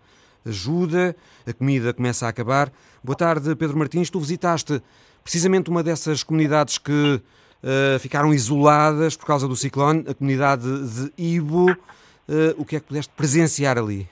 ajuda, 0.45 1.15
a 1.47 1.53
comida 1.53 1.93
começa 1.93 2.27
a 2.27 2.29
acabar. 2.29 2.73
Boa 3.03 3.17
tarde, 3.17 3.55
Pedro 3.57 3.79
Martins. 3.79 4.11
Tu 4.11 4.19
visitaste 4.19 4.83
precisamente 5.23 5.71
uma 5.71 5.83
dessas 5.83 6.23
comunidades 6.23 6.79
que 6.79 6.93
uh, 6.93 7.99
ficaram 7.99 8.33
isoladas 8.33 9.17
por 9.17 9.27
causa 9.27 9.47
do 9.47 9.57
ciclone, 9.57 10.05
a 10.09 10.15
comunidade 10.15 10.65
de 10.65 11.13
Ibo. 11.17 11.71
Uh, 11.71 12.55
o 12.57 12.65
que 12.65 12.77
é 12.77 12.81
que 12.81 12.87
pudeste 12.87 13.13
presenciar 13.17 13.79
ali? 13.79 14.09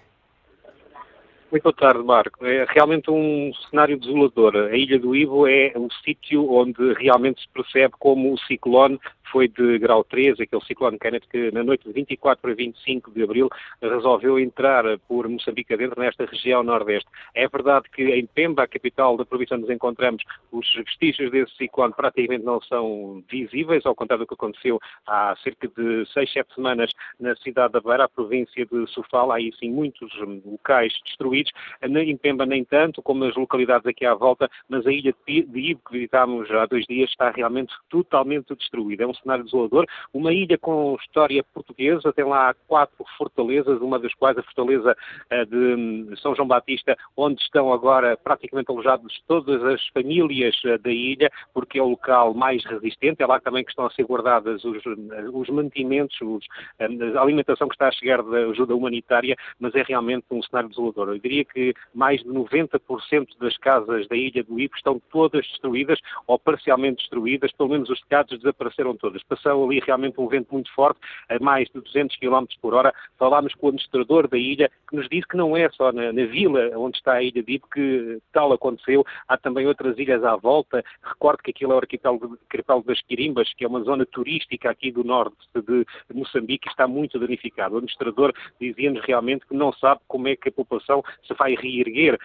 Muito 1.51 1.63
boa 1.63 1.73
tarde, 1.73 2.03
Marco. 2.03 2.45
É 2.45 2.67
realmente 2.69 3.11
um 3.11 3.51
cenário 3.71 3.99
desolador. 3.99 4.55
A 4.55 4.77
Ilha 4.77 4.99
do 4.99 5.17
Ivo 5.17 5.47
é 5.47 5.73
o 5.77 5.89
sítio 6.05 6.53
onde 6.53 6.93
realmente 6.95 7.41
se 7.41 7.49
percebe 7.49 7.95
como 7.99 8.35
o 8.35 8.39
ciclone 8.41 9.01
foi 9.31 9.49
de 9.49 9.79
grau 9.79 10.05
3, 10.05 10.41
aquele 10.41 10.65
ciclone 10.65 10.99
Kenneth 10.99 11.29
que 11.31 11.51
na 11.53 11.63
noite 11.63 11.87
de 11.87 11.93
24 11.93 12.41
para 12.41 12.55
25 12.55 13.11
de 13.11 13.23
abril 13.23 13.49
resolveu 13.81 14.39
entrar 14.39 14.85
por 15.07 15.29
Moçambique 15.29 15.75
adentro 15.75 16.01
nesta 16.01 16.25
região 16.25 16.63
nordeste. 16.63 17.09
É 17.35 17.49
verdade 17.49 17.89
que 17.91 18.03
em 18.03 18.27
Pemba, 18.27 18.63
a 18.63 18.69
capital 18.69 19.17
da 19.17 19.25
província 19.25 19.57
onde 19.57 19.67
nos 19.67 19.75
encontramos, 19.75 20.23
os 20.53 20.67
vestígios 20.75 21.31
desse 21.31 21.55
ciclone 21.57 21.95
praticamente 21.95 22.45
não 22.45 22.61
são 22.63 23.23
visíveis, 23.31 23.85
ao 23.87 23.95
contrário 23.95 24.25
do 24.25 24.29
que 24.29 24.35
aconteceu 24.35 24.79
há 25.07 25.37
cerca 25.43 25.69
de 25.69 26.07
6, 26.13 26.33
7 26.33 26.55
semanas 26.55 26.91
na 27.19 27.35
cidade 27.37 27.73
da 27.73 27.81
Beira, 27.81 28.05
a 28.05 28.09
província 28.09 28.65
de 28.67 28.87
Sofala, 28.89 29.37
aí 29.37 29.53
sim 29.59 29.71
muitos 29.71 30.11
locais 30.45 30.93
destruídos, 31.05 31.53
em 31.83 32.17
Pemba 32.17 32.47
nem 32.47 32.65
tanto, 32.65 33.03
como 33.03 33.25
nas 33.25 33.37
localidades 33.37 33.87
aqui 33.87 34.05
à 34.05 34.15
volta, 34.15 34.49
mas 34.69 34.87
a 34.87 34.93
ilha 34.93 35.15
de 35.27 35.47
Ibo, 35.55 35.81
que 35.87 35.93
visitámos 35.93 36.51
há 36.51 36.67
dois 36.67 36.87
dias, 36.87 37.11
está 37.11 37.31
realmente 37.31 37.75
totalmente 37.89 38.55
destruída. 38.55 39.05
É 39.05 39.07
um 39.07 39.15
cenário 39.21 39.45
desolador. 39.45 39.87
Uma 40.13 40.33
ilha 40.33 40.59
com 40.59 40.97
história 41.01 41.43
portuguesa, 41.55 42.13
tem 42.13 42.25
lá 42.25 42.55
quatro 42.67 43.05
fortalezas, 43.17 43.81
uma 43.81 43.99
das 43.99 44.15
quais 44.15 44.37
a 44.39 44.43
fortaleza 44.43 44.97
eh, 45.31 45.45
de 45.45 45.57
hum, 45.57 46.15
São 46.23 46.35
João 46.35 46.49
Batista, 46.49 46.97
onde 47.17 47.41
estão 47.43 47.73
agora 47.73 48.17
praticamente 48.17 48.71
alojados 48.71 49.23
todas 49.27 49.63
as 49.65 49.87
famílias 49.89 50.55
eh, 50.65 50.79
da 50.79 50.91
ilha, 50.91 51.31
porque 51.53 51.79
é 51.79 51.83
o 51.83 51.91
local 51.91 52.35
mais 52.35 52.65
resistente. 52.65 53.23
É 53.23 53.27
lá 53.27 53.41
também 53.41 53.65
que 53.65 53.71
estão 53.71 53.87
a 53.87 53.91
ser 53.91 54.05
guardadas 54.05 54.65
os, 54.65 54.85
eh, 54.87 55.29
os 55.33 55.49
mantimentos, 55.49 56.19
os, 56.21 56.45
a 56.79 57.21
alimentação 57.21 57.69
que 57.69 57.75
está 57.75 57.89
a 57.89 57.93
chegar 57.93 58.23
da 58.23 58.39
ajuda 58.39 58.75
humanitária, 58.75 59.37
mas 59.59 59.75
é 59.75 59.83
realmente 59.83 60.27
um 60.31 60.43
cenário 60.43 60.69
desolador. 60.69 61.09
Eu 61.09 61.19
diria 61.19 61.45
que 61.45 61.75
mais 61.95 62.23
de 62.23 62.29
90% 62.29 63.27
das 63.41 63.57
casas 63.59 64.07
da 64.09 64.17
ilha 64.17 64.43
do 64.45 64.59
Ipo 64.59 64.77
estão 64.77 65.01
todas 65.11 65.47
destruídas 65.47 65.99
ou 66.27 66.39
parcialmente 66.39 66.99
destruídas, 66.99 67.53
pelo 67.53 67.71
menos 67.71 67.89
os 67.91 68.01
telhados 68.03 68.39
desapareceram 68.39 68.97
todos 68.97 69.08
todas. 69.09 69.23
Passou 69.25 69.65
ali 69.65 69.81
realmente 69.81 70.21
um 70.21 70.29
vento 70.29 70.53
muito 70.53 70.73
forte, 70.75 71.01
a 71.29 71.39
mais 71.43 71.69
de 71.69 71.81
200 71.81 72.17
km 72.17 72.45
por 72.61 72.75
hora. 72.75 72.93
Falámos 73.19 73.55
com 73.55 73.67
o 73.67 73.69
administrador 73.71 74.29
da 74.29 74.37
ilha, 74.37 74.71
que 74.89 74.97
nos 74.97 75.09
disse 75.09 75.27
que 75.27 75.37
não 75.37 75.57
é 75.57 75.69
só 75.71 75.91
na, 75.93 76.13
na 76.13 76.27
vila 76.27 76.71
onde 76.77 76.99
está 76.99 77.15
a 77.15 77.23
ilha 77.23 77.43
de 77.43 77.59
que 77.73 78.19
tal 78.33 78.53
aconteceu, 78.53 79.05
há 79.27 79.37
também 79.37 79.67
outras 79.67 79.99
ilhas 79.99 80.23
à 80.23 80.37
volta. 80.37 80.85
Recordo 81.03 81.43
que 81.43 81.51
aquilo 81.51 81.73
é 81.73 81.75
o 81.77 81.79
arquipélago, 81.79 82.39
arquipélago 82.51 82.87
das 82.87 83.01
Quirimbas, 83.03 83.53
que 83.55 83.65
é 83.65 83.69
uma 83.69 83.83
zona 83.83 84.05
turística 84.05 84.71
aqui 84.71 84.91
do 84.93 85.03
norte 85.03 85.37
de 85.55 85.85
Moçambique, 86.13 86.69
está 86.69 86.87
muito 86.87 87.19
danificado. 87.19 87.75
O 87.75 87.79
administrador 87.79 88.33
dizia-nos 88.61 89.05
realmente 89.05 89.47
que 89.47 89.55
não 89.55 89.73
sabe 89.73 90.01
como 90.07 90.29
é 90.29 90.37
que 90.37 90.51
a 90.51 90.53
população 90.53 91.03
se 91.27 91.35
vai 91.35 91.55
reerguer, 91.55 92.19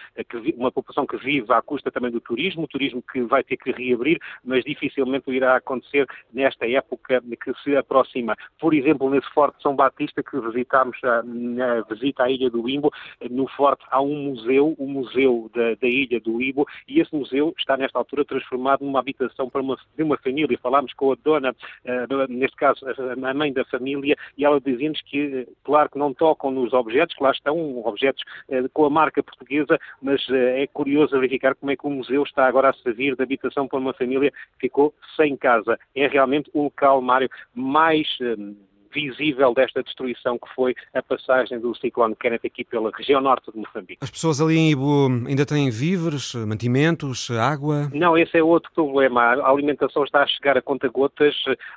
uma 0.56 0.70
população 0.70 1.06
que 1.06 1.16
vive 1.16 1.52
à 1.52 1.62
custa 1.62 1.90
também 1.90 2.10
do 2.10 2.20
turismo, 2.20 2.64
o 2.64 2.68
turismo 2.68 3.02
que 3.02 3.22
vai 3.22 3.42
ter 3.42 3.56
que 3.56 3.72
reabrir, 3.72 4.18
mas 4.44 4.64
dificilmente 4.64 5.30
irá 5.30 5.56
acontecer 5.56 6.06
nesta 6.32 6.66
época 6.66 6.73
que 6.82 7.52
se 7.62 7.76
aproxima. 7.76 8.36
Por 8.58 8.74
exemplo, 8.74 9.10
nesse 9.10 9.28
Forte 9.32 9.62
São 9.62 9.74
Batista 9.74 10.22
que 10.22 10.38
visitámos 10.40 10.98
na 11.24 11.82
visita 11.82 12.24
à 12.24 12.30
Ilha 12.30 12.50
do 12.50 12.68
Imbo, 12.68 12.90
no 13.30 13.46
Forte 13.48 13.84
há 13.90 14.00
um 14.00 14.30
museu, 14.30 14.74
o 14.78 14.86
Museu 14.86 15.50
da, 15.54 15.74
da 15.74 15.88
Ilha 15.88 16.20
do 16.20 16.40
Imbo, 16.40 16.66
e 16.88 17.00
esse 17.00 17.14
museu 17.14 17.54
está 17.58 17.76
nesta 17.76 17.98
altura 17.98 18.24
transformado 18.24 18.84
numa 18.84 18.98
habitação 18.98 19.48
para 19.48 19.60
uma, 19.60 19.76
de 19.96 20.02
uma 20.02 20.16
família. 20.18 20.58
Falámos 20.58 20.92
com 20.94 21.12
a 21.12 21.16
dona, 21.22 21.50
uh, 21.50 22.32
neste 22.32 22.56
caso 22.56 22.80
a 22.86 23.34
mãe 23.34 23.52
da 23.52 23.64
família, 23.66 24.16
e 24.36 24.44
ela 24.44 24.60
dizia-nos 24.60 25.00
que, 25.02 25.46
claro 25.62 25.90
que 25.90 25.98
não 25.98 26.12
tocam 26.12 26.50
nos 26.50 26.72
objetos, 26.72 27.14
que 27.14 27.22
lá 27.22 27.30
estão 27.30 27.84
objetos 27.84 28.22
uh, 28.48 28.68
com 28.72 28.84
a 28.84 28.90
marca 28.90 29.22
portuguesa, 29.22 29.78
mas 30.02 30.24
é 30.30 30.66
curioso 30.66 31.18
verificar 31.18 31.54
como 31.54 31.72
é 31.72 31.76
que 31.76 31.86
o 31.86 31.90
museu 31.90 32.22
está 32.22 32.46
agora 32.46 32.70
a 32.70 32.72
servir 32.74 33.16
de 33.16 33.22
habitação 33.22 33.68
para 33.68 33.78
uma 33.78 33.92
família 33.92 34.30
que 34.30 34.68
ficou 34.68 34.94
sem 35.16 35.36
casa. 35.36 35.78
É 35.94 36.06
realmente 36.06 36.50
o 36.52 36.63
local, 36.64 37.00
Mário, 37.00 37.28
mais 37.54 38.06
hum, 38.20 38.54
visível 38.94 39.52
desta 39.52 39.82
destruição 39.82 40.38
que 40.38 40.48
foi 40.54 40.74
a 40.94 41.02
passagem 41.02 41.58
do 41.58 41.74
ciclone 41.74 42.14
Kenneth 42.14 42.46
aqui 42.46 42.64
pela 42.64 42.90
região 42.96 43.20
norte 43.20 43.50
de 43.50 43.58
Moçambique. 43.58 43.98
As 44.00 44.10
pessoas 44.10 44.40
ali 44.40 44.56
em 44.56 44.70
Ibo 44.70 45.08
ainda 45.26 45.44
têm 45.44 45.68
víveres, 45.70 46.34
mantimentos, 46.34 47.30
água? 47.30 47.90
Não, 47.92 48.16
esse 48.16 48.38
é 48.38 48.42
outro 48.42 48.70
problema. 48.72 49.20
A 49.22 49.50
alimentação 49.50 50.04
está 50.04 50.22
a 50.22 50.26
chegar 50.26 50.56
a 50.56 50.62
conta-gotas. 50.62 51.34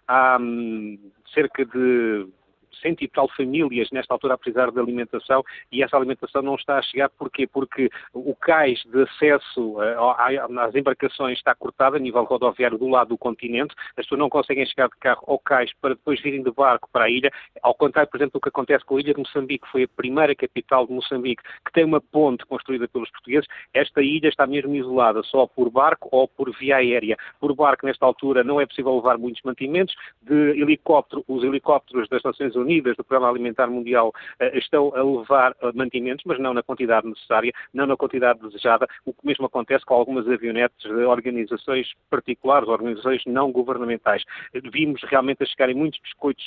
Há 0.07 0.37
hum, 0.39 0.97
cerca 1.33 1.65
de 1.65 2.27
cento 2.81 3.03
e 3.03 3.07
tal 3.07 3.27
famílias 3.29 3.89
nesta 3.91 4.13
altura 4.13 4.33
a 4.33 4.37
precisar 4.37 4.71
de 4.71 4.79
alimentação 4.79 5.43
e 5.71 5.83
essa 5.83 5.97
alimentação 5.97 6.41
não 6.41 6.55
está 6.55 6.77
a 6.77 6.81
chegar 6.81 7.09
porquê? 7.09 7.47
Porque 7.47 7.89
o 8.13 8.35
cais 8.35 8.83
de 8.85 9.03
acesso 9.03 9.81
eh, 9.81 9.95
às 10.59 10.75
embarcações 10.75 11.37
está 11.37 11.53
cortado 11.55 11.95
a 11.95 11.99
nível 11.99 12.23
rodoviário 12.23 12.77
do 12.77 12.87
lado 12.87 13.09
do 13.09 13.17
continente, 13.17 13.73
as 13.89 14.05
pessoas 14.05 14.19
não 14.19 14.29
conseguem 14.29 14.65
chegar 14.65 14.89
de 14.89 14.97
carro 14.97 15.23
ao 15.27 15.39
cais 15.39 15.71
para 15.81 15.95
depois 15.95 16.21
virem 16.21 16.43
de 16.43 16.51
barco 16.51 16.89
para 16.91 17.05
a 17.05 17.09
ilha, 17.09 17.31
ao 17.61 17.73
contrário, 17.73 18.09
por 18.09 18.17
exemplo, 18.17 18.33
do 18.33 18.41
que 18.41 18.49
acontece 18.49 18.85
com 18.85 18.97
a 18.97 18.99
ilha 18.99 19.13
de 19.13 19.19
Moçambique, 19.19 19.65
que 19.65 19.71
foi 19.71 19.83
a 19.83 19.87
primeira 19.87 20.35
capital 20.35 20.85
de 20.85 20.93
Moçambique 20.93 21.43
que 21.65 21.71
tem 21.71 21.85
uma 21.85 22.01
ponte 22.01 22.45
construída 22.45 22.87
pelos 22.87 23.09
portugueses, 23.11 23.47
esta 23.73 24.01
ilha 24.01 24.29
está 24.29 24.45
mesmo 24.45 24.75
isolada 24.75 25.23
só 25.23 25.47
por 25.47 25.69
barco 25.69 26.09
ou 26.11 26.27
por 26.27 26.51
via 26.57 26.77
aérea. 26.77 27.17
Por 27.39 27.53
barco, 27.55 27.85
nesta 27.85 28.05
altura, 28.05 28.43
não 28.43 28.59
é 28.61 28.65
possível 28.65 28.95
levar 28.95 29.17
muitos 29.17 29.41
mantimentos, 29.43 29.95
de 30.21 30.59
helicóptero, 30.59 31.23
os 31.27 31.43
helicópteros 31.43 32.07
das 32.09 32.23
Nações 32.23 32.55
Unidas 32.55 32.66
Unidas 32.67 32.97
do 32.97 33.03
Programa 33.03 33.31
Alimentar 33.31 33.67
Mundial 33.67 34.13
eh, 34.39 34.57
estão 34.57 34.93
a 34.93 35.01
levar 35.01 35.55
eh, 35.61 35.71
mantimentos, 35.73 36.25
mas 36.25 36.37
não 36.37 36.53
na 36.53 36.61
quantidade 36.61 37.07
necessária, 37.07 37.53
não 37.73 37.87
na 37.87 37.95
quantidade 37.95 38.39
desejada, 38.41 38.85
o 39.05 39.13
que 39.13 39.25
mesmo 39.25 39.45
acontece 39.45 39.85
com 39.85 39.93
algumas 39.93 40.27
avionetes 40.27 40.77
de 40.81 41.05
organizações 41.05 41.87
particulares, 42.09 42.67
organizações 42.67 43.21
não 43.25 43.51
governamentais. 43.51 44.23
Vimos 44.71 45.01
realmente 45.03 45.43
a 45.43 45.45
chegarem 45.45 45.75
muitos 45.75 45.99
biscoitos 46.01 46.45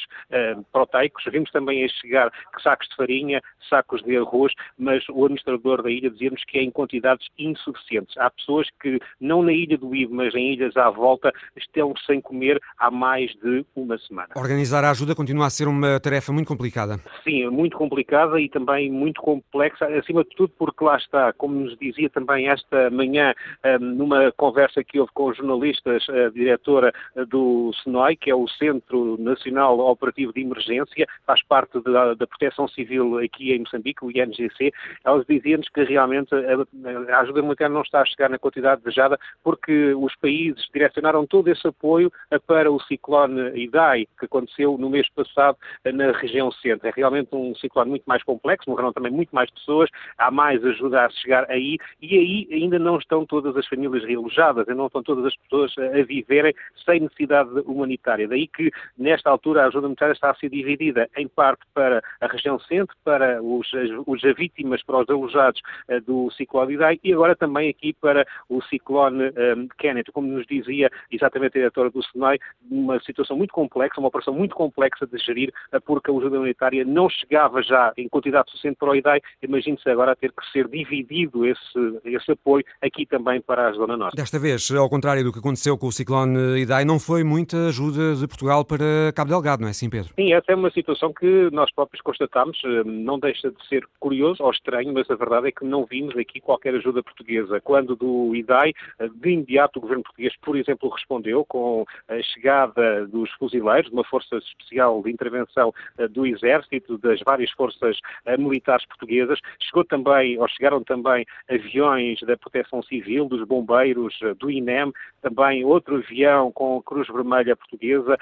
proteicos, 0.72 1.24
vimos 1.30 1.50
também 1.50 1.85
a 1.85 1.88
chegar 1.88 2.30
sacos 2.62 2.88
de 2.88 2.96
farinha, 2.96 3.40
sacos 3.68 4.02
de 4.02 4.16
arroz, 4.16 4.52
mas 4.78 5.02
o 5.09 5.24
administrador 5.24 5.83
da 5.83 5.90
ilha 5.90 6.11
dizia-nos 6.11 6.44
que 6.44 6.59
é 6.59 6.62
em 6.62 6.70
quantidades 6.70 7.26
insuficientes. 7.38 8.16
Há 8.18 8.30
pessoas 8.30 8.68
que, 8.80 9.00
não 9.20 9.42
na 9.42 9.52
ilha 9.52 9.78
do 9.78 9.94
Ivo, 9.94 10.14
mas 10.14 10.35
em 10.35 10.52
ilhas 10.52 10.76
à 10.76 10.90
volta, 10.90 11.33
estão 11.56 11.94
sem 12.06 12.20
comer 12.20 12.61
há 12.78 12.90
mais 12.90 13.30
de 13.37 13.64
uma 13.74 13.96
semana. 13.98 14.28
Organizar 14.37 14.85
a 14.85 14.90
ajuda 14.90 15.14
continua 15.14 15.46
a 15.46 15.50
ser 15.50 15.68
uma 15.68 15.98
tarefa 15.98 16.09
muito 16.32 16.48
complicada. 16.48 17.00
Sim, 17.24 17.48
muito 17.48 17.76
complicada 17.76 18.40
e 18.40 18.48
também 18.48 18.90
muito 18.90 19.20
complexa, 19.20 19.86
acima 19.86 20.24
de 20.24 20.30
tudo 20.30 20.52
porque 20.58 20.84
lá 20.84 20.96
está, 20.96 21.32
como 21.32 21.54
nos 21.54 21.76
dizia 21.78 22.08
também 22.10 22.48
esta 22.48 22.90
manhã, 22.90 23.34
hum, 23.64 23.78
numa 23.80 24.32
conversa 24.32 24.82
que 24.82 24.98
houve 24.98 25.12
com 25.12 25.28
os 25.28 25.36
jornalistas, 25.36 26.06
a 26.08 26.30
diretora 26.30 26.92
do 27.28 27.72
SENOI, 27.82 28.16
que 28.16 28.30
é 28.30 28.34
o 28.34 28.48
Centro 28.48 29.16
Nacional 29.18 29.78
Operativo 29.78 30.32
de 30.32 30.40
Emergência, 30.40 31.06
faz 31.26 31.42
parte 31.44 31.80
da, 31.82 32.14
da 32.14 32.26
Proteção 32.26 32.68
Civil 32.68 33.18
aqui 33.18 33.52
em 33.52 33.60
Moçambique, 33.60 34.04
o 34.04 34.10
INGC, 34.10 34.72
elas 35.04 35.24
diziam-nos 35.26 35.68
que 35.68 35.82
realmente 35.84 36.34
a, 36.34 37.14
a 37.14 37.20
ajuda 37.20 37.40
humanitária 37.40 37.72
não 37.72 37.82
está 37.82 38.00
a 38.00 38.06
chegar 38.06 38.28
na 38.28 38.38
quantidade 38.38 38.82
desejada 38.82 39.18
porque 39.42 39.94
os 39.94 40.14
países 40.16 40.66
direcionaram 40.72 41.26
todo 41.26 41.48
esse 41.48 41.66
apoio 41.66 42.12
para 42.46 42.70
o 42.70 42.80
ciclone 42.82 43.50
Idai, 43.62 44.06
que 44.18 44.26
aconteceu 44.26 44.76
no 44.78 44.90
mês 44.90 45.08
passado 45.10 45.56
na 45.92 46.12
região 46.12 46.50
centro. 46.53 46.88
É 46.88 46.92
realmente 46.94 47.29
um 47.33 47.55
ciclone 47.55 47.90
muito 47.90 48.05
mais 48.05 48.22
complexo, 48.22 48.68
morreram 48.68 48.92
também 48.92 49.12
muito 49.12 49.35
mais 49.35 49.50
pessoas, 49.50 49.88
há 50.18 50.31
mais 50.31 50.64
ajuda 50.64 51.07
a 51.07 51.11
chegar 51.11 51.50
aí 51.50 51.79
e 52.00 52.18
aí 52.18 52.48
ainda 52.53 52.79
não 52.79 52.98
estão 52.98 53.24
todas 53.26 53.57
as 53.57 53.66
famílias 53.66 54.05
realojadas, 54.05 54.68
ainda 54.68 54.79
não 54.79 54.87
estão 54.87 55.03
todas 55.03 55.24
as 55.24 55.37
pessoas 55.37 55.74
a 55.79 56.03
viverem 56.03 56.55
sem 56.85 57.00
necessidade 57.00 57.50
humanitária. 57.66 58.29
Daí 58.29 58.46
que, 58.46 58.70
nesta 58.96 59.31
altura, 59.31 59.62
a 59.62 59.66
ajuda 59.66 59.87
humanitária 59.87 60.12
está 60.12 60.31
a 60.31 60.35
ser 60.35 60.48
dividida 60.48 61.09
em 61.16 61.29
parte 61.29 61.62
para 61.74 62.03
a 62.20 62.26
região 62.26 62.59
centro, 62.61 62.94
para 63.05 63.42
os, 63.42 63.68
os 64.07 64.22
vítimas, 64.37 64.83
para 64.83 64.98
os 64.98 65.09
alojados 65.09 65.61
uh, 65.88 66.00
do 66.00 66.31
ciclone 66.33 66.74
Idai 66.74 67.00
e 67.03 67.12
agora 67.12 67.35
também 67.35 67.68
aqui 67.68 67.92
para 67.92 68.26
o 68.48 68.62
ciclone 68.62 69.24
um, 69.24 69.26
eh, 69.26 69.68
Kenneth. 69.79 70.12
Como 70.12 70.29
nos 70.29 70.46
dizia 70.46 70.90
exatamente 71.11 71.57
a 71.57 71.61
diretora 71.61 71.90
do 71.90 72.03
SENAI, 72.03 72.38
uma 72.70 73.00
situação 73.00 73.37
muito 73.37 73.53
complexa, 73.53 74.00
uma 74.00 74.09
operação 74.09 74.35
muito 74.35 74.55
complexa 74.55 75.07
de 75.07 75.18
gerir, 75.18 75.53
porque 75.80 76.10
a 76.10 76.14
ajuda 76.14 76.36
humanitária 76.36 76.84
não 76.84 77.08
chegava 77.08 77.62
já 77.62 77.92
em 77.96 78.08
quantidade 78.08 78.50
suficiente 78.50 78.76
para 78.76 78.90
o 78.90 78.94
IDAI. 78.94 79.20
Imagine-se 79.42 79.88
agora 79.88 80.16
ter 80.16 80.32
que 80.32 80.50
ser 80.52 80.68
dividido 80.68 81.46
esse, 81.46 82.00
esse 82.04 82.32
apoio 82.32 82.64
aqui 82.80 83.07
também 83.07 83.40
para 83.40 83.68
a 83.68 83.72
Zona 83.72 83.96
Norte. 83.96 84.16
Desta 84.16 84.38
vez, 84.38 84.70
ao 84.70 84.88
contrário 84.88 85.24
do 85.24 85.32
que 85.32 85.38
aconteceu 85.38 85.76
com 85.76 85.86
o 85.86 85.92
ciclone 85.92 86.61
Idai, 86.61 86.84
não 86.84 86.98
foi 86.98 87.24
muita 87.24 87.68
ajuda 87.68 88.14
de 88.14 88.26
Portugal 88.26 88.64
para 88.64 89.12
Cabo 89.14 89.30
Delgado, 89.30 89.61
não 89.62 89.68
é 89.68 89.70
assim, 89.70 89.90
Pedro? 89.90 90.12
Sim, 90.14 90.32
essa 90.32 90.52
é 90.52 90.55
uma 90.55 90.70
situação 90.70 91.12
que 91.12 91.48
nós 91.52 91.72
próprios 91.72 92.02
constatamos. 92.02 92.61
Eh, 92.64 92.84
não 92.84 93.18
deixa 93.18 93.50
de 93.50 93.68
ser 93.68 93.86
curioso 93.98 94.42
ou 94.42 94.50
estranho, 94.50 94.92
mas 94.92 95.11
a 95.11 95.14
verdade 95.14 95.48
é 95.48 95.52
que 95.52 95.64
não 95.64 95.84
vimos 95.84 96.16
aqui 96.16 96.40
qualquer 96.40 96.74
ajuda 96.74 97.02
portuguesa. 97.02 97.61
Quando 97.61 97.96
do 97.96 98.34
IDAI, 98.34 98.72
de 99.14 99.30
imediato 99.30 99.78
o 99.78 99.82
governo 99.82 100.02
português, 100.02 100.34
por 100.42 100.57
exemplo, 100.57 100.88
respondeu 100.88 101.44
com 101.44 101.84
a 102.09 102.22
chegada 102.22 103.07
dos 103.07 103.30
fuzileiros, 103.32 103.90
de 103.90 103.94
uma 103.94 104.05
força 104.05 104.36
especial 104.36 105.02
de 105.02 105.11
intervenção 105.11 105.69
eh, 105.98 106.08
do 106.08 106.26
Exército, 106.26 106.98
das 106.98 107.20
várias 107.20 107.50
forças 107.52 107.98
militares 108.38 108.86
portuguesas. 108.86 109.38
Chegou 109.60 109.84
também, 109.84 110.38
ou 110.38 110.48
chegaram 110.48 110.82
também 110.82 111.26
aviões 111.48 112.20
da 112.20 112.36
Proteção 112.36 112.82
Civil, 112.82 113.26
dos 113.26 113.46
bombeiros, 113.46 114.18
do 114.38 114.50
INEM, 114.50 114.92
também 115.20 115.64
outro 115.64 115.96
avião 115.96 116.50
com 116.52 116.78
a 116.78 116.82
Cruz 116.82 117.08
Vermelha 117.08 117.56
Portuguesa, 117.56 118.18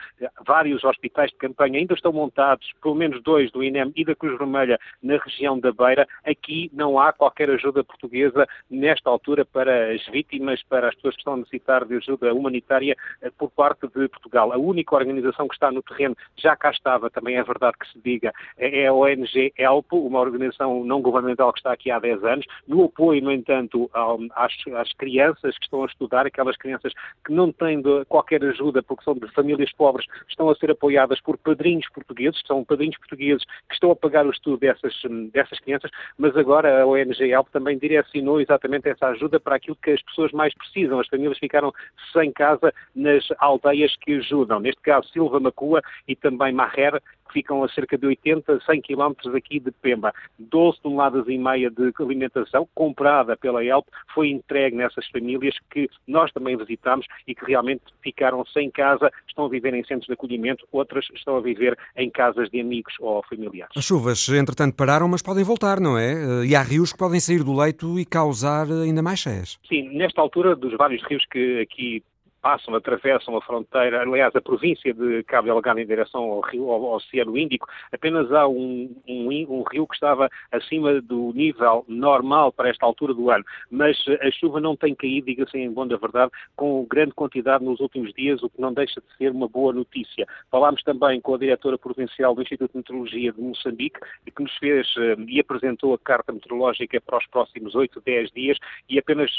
vários 0.46 0.82
hospitais 0.84 1.30
de 1.30 1.36
campanha 1.36 1.78
ainda 1.78 1.94
estão 1.94 2.12
montados, 2.12 2.72
pelo 2.82 2.94
menos 2.94 3.22
dois 3.22 3.51
do 3.51 3.62
INEM 3.62 3.92
e 3.96 4.05
da 4.05 4.14
Cruz 4.14 4.36
Vermelha 4.38 4.78
na 5.03 5.16
região 5.16 5.59
da 5.59 5.72
Beira. 5.72 6.07
Aqui 6.24 6.70
não 6.72 6.99
há 6.99 7.12
qualquer 7.12 7.51
ajuda 7.51 7.84
portuguesa 7.84 8.46
nesta 8.70 9.09
altura 9.09 9.44
para 9.44 9.92
as 9.92 10.05
vítimas, 10.07 10.62
para 10.64 10.88
as 10.88 10.94
pessoas 10.96 11.14
que 11.14 11.20
estão 11.20 11.34
a 11.34 11.38
necessitar 11.38 11.84
de 11.84 11.96
ajuda 11.96 12.34
humanitária 12.34 12.96
eh, 13.22 13.30
por 13.36 13.51
parte 13.51 13.86
de 13.88 14.09
Portugal. 14.09 14.53
A 14.53 14.59
única 14.59 14.94
organização 14.94 15.49
que 15.49 15.55
está 15.55 15.70
no 15.70 15.82
terreno, 15.82 16.16
já 16.36 16.57
cá 16.57 16.70
estava, 16.70 17.11
também 17.11 17.38
é 17.39 17.45
verdade 17.45 17.76
que 17.78 17.91
se 17.93 17.99
diga, 18.01 18.32
é 18.57 18.86
a 18.86 18.93
ONG 18.93 19.53
ELP, 19.57 19.93
uma 19.93 20.20
organização 20.20 20.84
não 20.84 21.01
governamental 21.01 21.53
que 21.53 21.61
está 21.61 21.72
aqui 21.72 21.91
há 21.91 21.99
10 21.99 22.24
anos, 22.24 22.47
no 22.66 22.84
apoio, 22.84 23.22
no 23.22 23.32
entanto, 23.32 23.91
às, 24.34 24.53
às 24.74 24.93
crianças 24.95 25.57
que 25.57 25.64
estão 25.64 25.82
a 25.82 25.86
estudar, 25.86 26.26
aquelas 26.26 26.57
crianças 26.57 26.93
que 27.24 27.32
não 27.32 27.53
têm 27.53 27.82
qualquer 28.09 28.45
ajuda 28.45 28.82
porque 28.82 29.05
são 29.05 29.14
de 29.14 29.28
famílias 29.32 29.72
pobres, 29.72 30.07
estão 30.28 30.49
a 30.51 30.55
ser 30.57 30.70
apoiadas 30.70 31.20
por 31.20 31.39
padrinhos 31.39 31.89
portugueses, 31.91 32.41
são 32.47 32.64
padrinhos 32.64 32.99
portugueses 32.99 33.45
que 33.68 33.74
estão 33.74 33.91
a 33.91 33.97
pagar 33.97 34.26
o 34.26 34.30
estudo 34.30 34.59
dessas, 34.59 34.95
dessas 35.32 35.59
crianças, 35.61 35.91
mas 36.16 36.36
agora 36.36 36.82
a 36.82 36.86
ONG 36.86 37.22
ELP 37.22 37.51
também 37.51 37.78
direcionou 37.78 38.41
exatamente 38.41 38.89
essa 38.89 39.09
ajuda 39.09 39.39
para 39.39 39.57
aquilo 39.57 39.76
que 39.76 39.91
as 39.91 40.03
pessoas 40.03 40.32
mais 40.32 40.55
precisam. 40.55 41.01
As 41.01 41.09
famílias 41.09 41.39
ficaram 41.39 41.72
sem 42.12 42.32
casa 42.32 42.72
nas 42.95 43.26
aldeias 43.39 43.95
que 43.97 44.14
ajudam. 44.14 44.61
Neste 44.61 44.80
caso, 44.82 45.09
Silva 45.09 45.41
Macua 45.41 45.82
e 46.07 46.16
também 46.16 46.53
Marrer, 46.53 47.01
que 47.29 47.35
ficam 47.35 47.62
a 47.62 47.68
cerca 47.68 47.97
de 47.97 48.07
80, 48.07 48.61
100 48.64 48.81
quilómetros 48.81 49.35
aqui 49.35 49.61
de 49.61 49.70
Pemba. 49.70 50.12
12 50.39 50.81
toneladas 50.83 51.26
e 51.29 51.39
meia 51.39 51.70
de 51.70 51.93
alimentação 52.01 52.68
comprada 52.74 53.37
pela 53.37 53.64
ELP 53.64 53.87
foi 54.14 54.31
entregue 54.31 54.76
nessas 54.76 55.07
famílias 55.09 55.55
que 55.70 55.89
nós 56.07 56.33
também 56.33 56.57
visitamos 56.57 57.07
e 57.26 57.35
que 57.35 57.45
realmente 57.45 57.83
ficaram 58.03 58.45
sem 58.47 58.70
casa, 58.70 59.11
estão 59.29 59.45
a 59.45 59.49
viver 59.49 59.74
em 59.74 59.85
centros 59.85 60.07
de 60.07 60.12
acolhimento, 60.12 60.66
outras 60.72 61.07
estão 61.14 61.37
a 61.37 61.41
viver 61.41 61.79
em 61.97 62.11
casas 62.11 62.49
de 62.51 62.61
amigos 62.61 62.95
ou 63.01 63.22
familiares. 63.29 63.76
As 63.76 63.85
chuvas, 63.85 64.29
entretanto, 64.29 64.74
pararam, 64.74 65.09
mas 65.09 65.22
podem 65.22 65.45
voltar, 65.45 65.81
não 65.81 65.99
é? 65.99 66.45
E 66.47 66.57
há 66.57 66.62
rios 66.62 66.93
que 66.93 66.99
podem 66.99 67.20
sair 67.20 67.43
do 67.45 67.55
leito 67.55 67.99
e 67.99 68.05
causar 68.05 68.66
ainda 68.70 69.03
mais 69.03 69.20
cheias. 69.20 69.59
Sim, 69.68 69.91
nesta 69.97 70.20
altura, 70.20 70.57
dos 70.57 70.76
vários 70.76 71.03
rios 71.05 71.24
que 71.31 71.61
aqui 71.61 72.03
passam, 72.41 72.74
atravessam 72.74 73.36
a 73.36 73.43
fronteira, 73.43 74.03
aliás, 74.03 74.34
a 74.34 74.41
província 74.41 74.93
de 74.95 75.22
Cabo 75.24 75.49
Delgado 75.49 75.80
em 75.80 75.86
direção 75.86 76.22
ao, 76.22 76.41
rio, 76.41 76.70
ao 76.70 76.95
Oceano 76.95 77.36
Índico, 77.36 77.68
apenas 77.93 78.30
há 78.32 78.47
um, 78.47 78.95
um, 79.07 79.28
um, 79.28 79.62
rio 79.70 79.86
que 79.86 79.95
estava 79.95 80.28
acima 80.53 81.01
do 81.01 81.32
nível 81.34 81.84
normal 81.89 82.53
para 82.53 82.68
esta 82.68 82.86
altura 82.86 83.14
do 83.14 83.30
ano, 83.30 83.45
mas 83.70 83.97
a 84.20 84.30
chuva 84.30 84.61
não 84.61 84.76
tem 84.76 84.95
caído, 84.95 85.26
diga-se 85.26 85.59
em 85.59 85.70
bom 85.70 85.86
da 85.86 85.97
verdade, 85.97 86.32
com 86.57 86.86
grande 86.89 87.12
quantidade 87.12 87.64
nos 87.64 87.80
últimos 87.80 88.12
dias, 88.14 88.43
o 88.43 88.51
que 88.51 88.61
não 88.61 88.72
deixa 88.72 89.01
de 89.01 89.16
ser 89.16 89.30
uma 89.32 89.49
boa 89.49 89.72
notícia. 89.72 90.26
Falámos 90.51 90.82
também 90.82 91.20
com 91.20 91.34
a 91.34 91.39
diretora 91.39 91.78
provincial 91.78 92.34
do 92.34 92.43
Instituto 92.43 92.72
de 92.72 92.78
Meteorologia 92.78 93.32
de 93.32 93.41
Moçambique, 93.41 94.01
que 94.34 94.43
nos 94.43 94.57
fez 94.57 94.86
eh, 94.99 95.16
e 95.26 95.41
apresentou 95.41 95.95
a 95.95 95.99
carta 95.99 96.32
meteorológica 96.32 97.01
para 97.01 97.18
os 97.18 97.26
próximos 97.26 97.74
8, 97.74 98.01
10 98.01 98.30
dias 98.30 98.59
e 98.89 98.99
apenas 98.99 99.30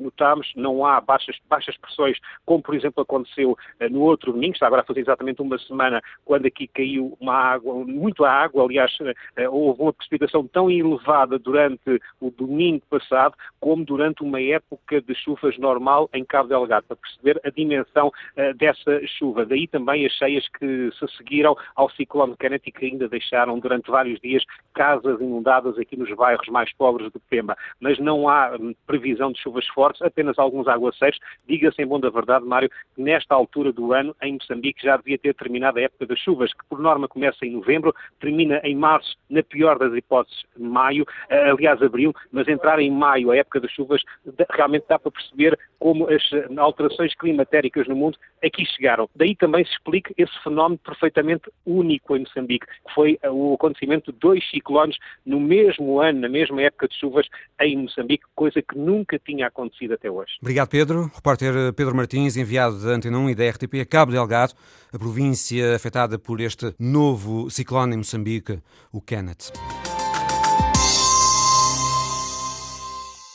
notámos 0.00 0.50
não 0.56 0.84
há 0.84 1.00
baixas, 1.00 1.36
baixas 1.48 1.76
pressões 1.76 2.18
como 2.46 2.62
por 2.62 2.74
exemplo 2.74 3.02
aconteceu 3.02 3.52
uh, 3.52 3.90
no 3.90 4.00
outro 4.00 4.32
domingo, 4.32 4.54
está 4.54 4.66
agora 4.66 4.82
a 4.82 4.84
fazer 4.84 5.00
exatamente 5.00 5.42
uma 5.42 5.58
semana, 5.58 6.00
quando 6.24 6.46
aqui 6.46 6.66
caiu 6.68 7.16
uma 7.20 7.34
água, 7.34 7.74
muito 7.84 8.24
água, 8.24 8.64
aliás, 8.64 8.90
uh, 9.00 9.50
houve 9.50 9.82
uma 9.82 9.92
precipitação 9.92 10.46
tão 10.46 10.70
elevada 10.70 11.38
durante 11.38 12.00
o 12.20 12.30
domingo 12.30 12.82
passado, 12.88 13.34
como 13.60 13.84
durante 13.84 14.22
uma 14.22 14.40
época 14.40 15.02
de 15.02 15.14
chuvas 15.14 15.58
normal 15.58 16.08
em 16.14 16.24
Cabo 16.24 16.48
Delgado, 16.48 16.86
para 16.86 16.96
perceber 16.96 17.40
a 17.44 17.50
dimensão 17.50 18.12
dessa 18.56 19.04
chuva. 19.06 19.44
Daí 19.44 19.66
também 19.66 20.06
as 20.06 20.12
cheias 20.12 20.46
que 20.48 20.90
se 20.92 21.16
seguiram 21.16 21.56
ao 21.74 21.90
ciclone 21.90 22.36
Kennedy 22.36 22.70
que 22.70 22.86
ainda 22.86 23.08
deixaram 23.08 23.58
durante 23.58 23.90
vários 23.90 24.20
dias 24.20 24.44
casas 24.76 25.18
inundadas 25.20 25.78
aqui 25.78 25.96
nos 25.96 26.12
bairros 26.14 26.46
mais 26.48 26.70
pobres 26.74 27.10
de 27.10 27.18
Pemba. 27.30 27.56
Mas 27.80 27.98
não 27.98 28.28
há 28.28 28.54
hum, 28.60 28.74
previsão 28.86 29.32
de 29.32 29.40
chuvas 29.40 29.66
fortes, 29.68 30.02
apenas 30.02 30.38
alguns 30.38 30.68
aguaceiros. 30.68 31.18
Diga-se 31.48 31.82
em 31.82 31.86
bom 31.86 31.98
da 31.98 32.10
verdade, 32.10 32.44
Mário, 32.44 32.70
que 32.94 33.02
nesta 33.02 33.34
altura 33.34 33.72
do 33.72 33.94
ano, 33.94 34.14
em 34.22 34.34
Moçambique, 34.34 34.82
já 34.82 34.98
devia 34.98 35.18
ter 35.18 35.34
terminado 35.34 35.78
a 35.78 35.82
época 35.82 36.06
das 36.06 36.18
chuvas, 36.18 36.52
que 36.52 36.64
por 36.68 36.78
norma 36.78 37.08
começa 37.08 37.46
em 37.46 37.52
novembro, 37.52 37.94
termina 38.20 38.60
em 38.62 38.76
março, 38.76 39.16
na 39.30 39.42
pior 39.42 39.78
das 39.78 39.94
hipóteses, 39.94 40.44
maio, 40.58 41.06
aliás, 41.30 41.82
abril, 41.82 42.12
mas 42.30 42.46
entrar 42.46 42.78
em 42.78 42.90
maio, 42.90 43.30
a 43.30 43.36
época 43.36 43.60
das 43.60 43.70
chuvas, 43.70 44.02
realmente 44.50 44.84
dá 44.88 44.98
para 44.98 45.10
perceber 45.10 45.58
como 45.78 46.08
as 46.08 46.22
eh, 46.32 46.46
alterações 46.56 47.14
climatéricas 47.14 47.86
no 47.86 47.96
mundo 47.96 48.18
aqui 48.44 48.64
chegaram. 48.64 49.08
Daí 49.14 49.34
também 49.34 49.64
se 49.64 49.72
explica 49.72 50.12
esse 50.16 50.32
fenómeno 50.42 50.78
perfeitamente 50.78 51.50
único 51.64 52.16
em 52.16 52.20
Moçambique, 52.20 52.66
que 52.66 52.94
foi 52.94 53.18
eh, 53.22 53.30
o 53.30 53.54
acontecimento 53.54 54.12
de 54.12 54.18
dois 54.18 54.44
ciclones 54.66 54.96
no 55.24 55.40
mesmo 55.40 56.00
ano, 56.00 56.20
na 56.20 56.28
mesma 56.28 56.60
época 56.62 56.88
de 56.88 56.98
chuvas 56.98 57.26
em 57.60 57.82
Moçambique, 57.82 58.24
coisa 58.34 58.60
que 58.60 58.76
nunca 58.76 59.18
tinha 59.18 59.46
acontecido 59.46 59.94
até 59.94 60.10
hoje. 60.10 60.32
Obrigado, 60.40 60.68
Pedro. 60.68 61.10
Repórter 61.14 61.72
Pedro 61.74 61.94
Martins, 61.94 62.36
enviado 62.36 62.82
da 62.82 62.90
Antena 62.90 63.18
1 63.18 63.30
e 63.30 63.34
da 63.34 63.48
RTP 63.48 63.80
a 63.80 63.86
Cabo 63.86 64.12
Delgado, 64.12 64.54
a 64.92 64.98
província 64.98 65.74
afetada 65.76 66.18
por 66.18 66.40
este 66.40 66.74
novo 66.78 67.48
ciclone 67.50 67.94
em 67.94 67.98
Moçambique, 67.98 68.58
o 68.92 69.00
Kenneth. 69.00 69.52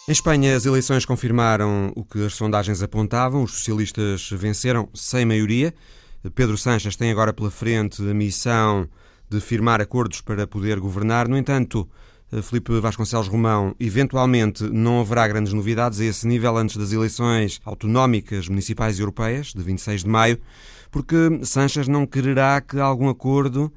Em 0.07 0.11
Espanha, 0.11 0.55
as 0.55 0.65
eleições 0.65 1.05
confirmaram 1.05 1.93
o 1.95 2.03
que 2.03 2.25
as 2.25 2.33
sondagens 2.33 2.83
apontavam. 2.83 3.43
Os 3.43 3.51
socialistas 3.51 4.29
venceram 4.31 4.89
sem 4.93 5.25
maioria. 5.25 5.73
Pedro 6.35 6.57
Sanches 6.57 6.95
tem 6.95 7.11
agora 7.11 7.31
pela 7.31 7.49
frente 7.49 8.01
a 8.01 8.13
missão 8.13 8.89
de 9.31 9.39
firmar 9.39 9.79
acordos 9.79 10.19
para 10.19 10.45
poder 10.45 10.77
governar. 10.77 11.29
No 11.29 11.37
entanto, 11.37 11.87
Felipe 12.43 12.77
Vasconcelos 12.81 13.29
Romão, 13.29 13.73
eventualmente 13.79 14.63
não 14.65 14.99
haverá 14.99 15.25
grandes 15.25 15.53
novidades 15.53 16.01
a 16.01 16.05
esse 16.05 16.27
nível 16.27 16.57
antes 16.57 16.75
das 16.75 16.91
eleições 16.91 17.61
autonómicas, 17.63 18.49
municipais 18.49 18.99
e 18.99 19.01
europeias, 19.01 19.53
de 19.53 19.63
26 19.63 20.03
de 20.03 20.09
maio, 20.09 20.37
porque 20.91 21.15
Sanches 21.43 21.87
não 21.87 22.05
quererá 22.05 22.59
que 22.59 22.77
algum 22.77 23.07
acordo 23.07 23.71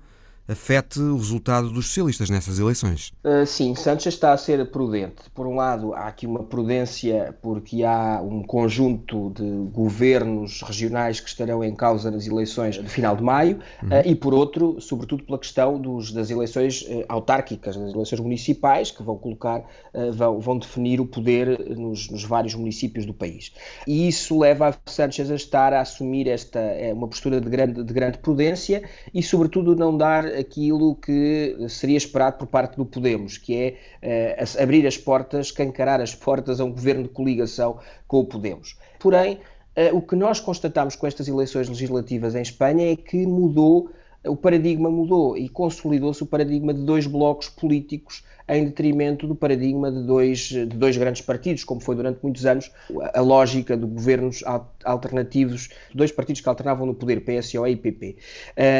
afete 0.46 1.00
o 1.00 1.16
resultado 1.16 1.70
dos 1.70 1.86
socialistas 1.86 2.28
nessas 2.28 2.58
eleições. 2.58 3.12
Uh, 3.24 3.46
sim, 3.46 3.74
Santos 3.74 4.06
está 4.06 4.32
a 4.32 4.36
ser 4.36 4.70
prudente. 4.70 5.30
Por 5.34 5.46
um 5.46 5.56
lado, 5.56 5.94
há 5.94 6.06
aqui 6.06 6.26
uma 6.26 6.42
prudência 6.42 7.34
porque 7.40 7.82
há 7.82 8.20
um 8.22 8.42
conjunto 8.42 9.30
de 9.30 9.44
governos 9.72 10.60
regionais 10.62 11.20
que 11.20 11.28
estarão 11.28 11.64
em 11.64 11.74
causa 11.74 12.10
nas 12.10 12.26
eleições 12.26 12.74
de 12.74 12.88
final 12.88 13.16
de 13.16 13.22
maio 13.22 13.58
uhum. 13.82 13.88
uh, 13.88 14.02
e, 14.04 14.14
por 14.14 14.34
outro, 14.34 14.80
sobretudo 14.80 15.24
pela 15.24 15.38
questão 15.38 15.80
dos, 15.80 16.12
das 16.12 16.30
eleições 16.30 16.82
uh, 16.82 17.04
autárquicas, 17.08 17.76
das 17.76 17.94
eleições 17.94 18.20
municipais, 18.20 18.90
que 18.90 19.02
vão 19.02 19.16
colocar, 19.16 19.64
vão, 20.12 20.40
vão 20.40 20.58
definir 20.58 21.00
o 21.00 21.06
poder 21.06 21.58
nos, 21.76 22.10
nos, 22.10 22.24
vários 22.24 22.54
municípios 22.54 23.06
do 23.06 23.14
país. 23.14 23.52
E 23.86 24.08
isso 24.08 24.38
leva 24.38 24.68
a 24.68 24.74
Sanches 24.86 25.30
a 25.30 25.34
estar 25.34 25.72
a 25.72 25.80
assumir 25.80 26.28
esta 26.28 26.60
uma 26.92 27.08
postura 27.08 27.40
de 27.40 27.48
grande, 27.48 27.82
de 27.82 27.92
grande 27.92 28.18
prudência 28.18 28.82
e, 29.12 29.22
sobretudo, 29.22 29.74
não 29.74 29.96
dar 29.96 30.33
aquilo 30.38 30.94
que 30.96 31.56
seria 31.68 31.96
esperado 31.96 32.38
por 32.38 32.46
parte 32.46 32.76
do 32.76 32.84
Podemos, 32.84 33.38
que 33.38 33.76
é 34.02 34.36
uh, 34.38 34.62
abrir 34.62 34.86
as 34.86 34.96
portas, 34.96 35.50
cancarar 35.50 36.00
as 36.00 36.14
portas 36.14 36.60
a 36.60 36.64
um 36.64 36.70
governo 36.70 37.04
de 37.04 37.08
coligação 37.08 37.78
com 38.06 38.20
o 38.20 38.24
Podemos. 38.24 38.76
Porém, 38.98 39.40
uh, 39.76 39.96
o 39.96 40.02
que 40.02 40.16
nós 40.16 40.40
constatamos 40.40 40.96
com 40.96 41.06
estas 41.06 41.28
eleições 41.28 41.68
legislativas 41.68 42.34
em 42.34 42.42
Espanha 42.42 42.92
é 42.92 42.96
que 42.96 43.26
mudou 43.26 43.90
o 44.26 44.36
paradigma 44.36 44.90
mudou 44.90 45.36
e 45.36 45.48
consolidou-se 45.48 46.22
o 46.22 46.26
paradigma 46.26 46.72
de 46.72 46.82
dois 46.82 47.06
blocos 47.06 47.48
políticos 47.50 48.24
em 48.48 48.64
detrimento 48.66 49.26
do 49.26 49.34
paradigma 49.34 49.90
de 49.90 50.02
dois, 50.02 50.38
de 50.38 50.66
dois 50.66 50.96
grandes 50.96 51.22
partidos, 51.22 51.64
como 51.64 51.80
foi 51.80 51.96
durante 51.96 52.18
muitos 52.22 52.44
anos 52.44 52.70
a 53.14 53.20
lógica 53.20 53.76
de 53.76 53.86
governos 53.86 54.42
alternativos, 54.84 55.70
dois 55.94 56.12
partidos 56.12 56.40
que 56.40 56.48
alternavam 56.48 56.86
no 56.86 56.94
poder, 56.94 57.24
PSOE 57.24 57.72
e 57.72 57.76
PP. 57.76 58.16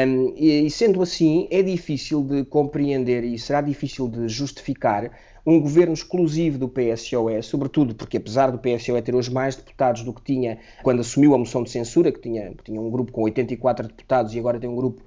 Um, 0.07 0.33
e, 0.37 0.69
sendo 0.69 1.01
assim, 1.01 1.47
é 1.49 1.63
difícil 1.63 2.23
de 2.23 2.43
compreender 2.45 3.23
e 3.23 3.39
será 3.39 3.61
difícil 3.61 4.07
de 4.07 4.27
justificar 4.27 5.11
um 5.45 5.59
governo 5.59 5.93
exclusivo 5.93 6.57
do 6.57 6.67
PSOE, 6.67 7.41
sobretudo 7.43 7.93
porque, 7.93 8.17
apesar 8.17 8.51
do 8.51 8.57
PSOE 8.57 9.01
ter 9.01 9.13
hoje 9.13 9.31
mais 9.31 9.55
deputados 9.55 10.03
do 10.03 10.11
que 10.11 10.21
tinha 10.21 10.57
quando 10.83 11.01
assumiu 11.01 11.35
a 11.35 11.37
moção 11.37 11.63
de 11.63 11.69
censura, 11.69 12.11
que 12.11 12.19
tinha, 12.19 12.53
tinha 12.63 12.81
um 12.81 12.89
grupo 12.89 13.11
com 13.11 13.21
84 13.23 13.87
deputados 13.87 14.33
e 14.33 14.39
agora 14.39 14.59
tem 14.59 14.69
um 14.69 14.75
grupo 14.75 15.03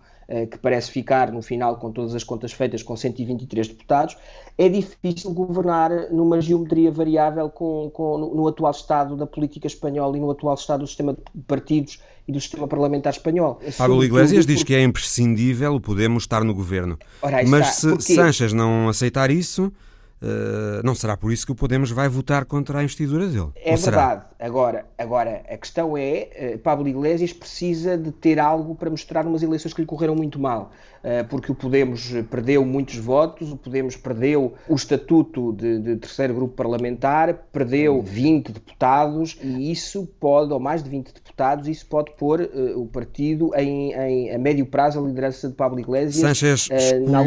que 0.51 0.59
parece 0.59 0.91
ficar 0.91 1.33
no 1.33 1.41
final, 1.41 1.77
com 1.77 1.91
todas 1.91 2.15
as 2.15 2.23
contas 2.23 2.53
feitas, 2.53 2.83
com 2.83 2.95
123 2.95 3.69
deputados, 3.69 4.17
é 4.59 4.69
difícil 4.69 5.33
governar 5.33 5.91
numa 6.11 6.41
geometria 6.41 6.91
variável 6.91 7.49
com, 7.49 7.91
com, 7.91 8.19
no, 8.19 8.35
no 8.35 8.49
atual 8.49 8.71
estado 8.71 9.17
da 9.17 9.27
política 9.27 9.67
espanhola 9.67 10.17
e 10.19 10.21
no 10.21 10.31
atual 10.31 10.55
estado 10.55 10.81
do 10.81 10.87
sistema 10.87 11.15
de 11.15 11.43
partidos 11.45 12.01
e 12.27 12.33
do 12.33 12.39
sistema 12.41 12.69
parlamentar 12.69 13.13
espanhol. 13.13 13.59
Pablo 13.79 14.05
Iglesias 14.05 14.45
diz 14.45 14.63
que 14.63 14.75
é 14.75 14.83
imprescindível 14.83 15.75
o 15.75 15.81
Podemos 15.81 16.25
estar 16.25 16.45
no 16.45 16.53
governo. 16.53 16.99
Mas 17.47 17.77
se 17.77 17.89
Porquê? 17.89 18.15
Sanches 18.15 18.53
não 18.53 18.89
aceitar 18.89 19.31
isso, 19.31 19.73
Uh, 20.21 20.83
não 20.85 20.97
será 20.97 21.17
por 21.17 21.33
isso 21.33 21.47
que 21.47 21.53
o 21.53 21.55
Podemos 21.55 21.91
vai 21.93 22.09
votar 22.09 22.45
contra 22.45 22.81
a 22.81 22.83
investidura 22.83 23.29
dele? 23.29 23.51
É 23.55 23.77
verdade. 23.77 24.23
Agora, 24.39 24.85
agora, 24.99 25.43
a 25.49 25.57
questão 25.57 25.97
é, 25.97 26.55
uh, 26.55 26.59
Pablo 26.59 26.89
Iglesias 26.89 27.33
precisa 27.33 27.97
de 27.97 28.11
ter 28.11 28.41
algo 28.41 28.75
para 28.75 28.91
mostrar 28.91 29.25
numas 29.25 29.43
eleições 29.43 29.73
que 29.73 29.81
lhe 29.81 29.87
correram 29.87 30.17
muito 30.17 30.39
mal. 30.39 30.73
Uh, 30.99 31.27
porque 31.29 31.53
o 31.53 31.55
Podemos 31.55 32.13
perdeu 32.29 32.65
muitos 32.65 32.97
votos, 32.97 33.53
o 33.53 33.57
Podemos 33.57 33.97
perdeu 33.97 34.55
o 34.69 34.75
estatuto 34.75 35.53
de, 35.53 35.79
de, 35.79 35.97
terceiro 35.97 36.35
grupo 36.35 36.55
parlamentar, 36.55 37.35
perdeu 37.53 38.03
20 38.03 38.53
deputados 38.53 39.39
e 39.43 39.71
isso 39.71 40.09
pode, 40.19 40.53
ou 40.53 40.59
mais 40.59 40.83
de 40.83 40.91
20 40.91 41.13
deputados, 41.13 41.69
isso 41.69 41.87
pode 41.87 42.11
pôr 42.17 42.41
o 42.75 42.87
partido 42.87 43.53
em, 43.55 43.93
em, 43.93 44.35
a 44.35 44.39
médio 44.39 44.67
prazo 44.67 44.99
a 44.99 45.07
liderança 45.07 45.49
de 45.49 45.55
Pablo 45.55 45.79
Iglesias. 45.79 46.17
Sanchez 46.17 46.69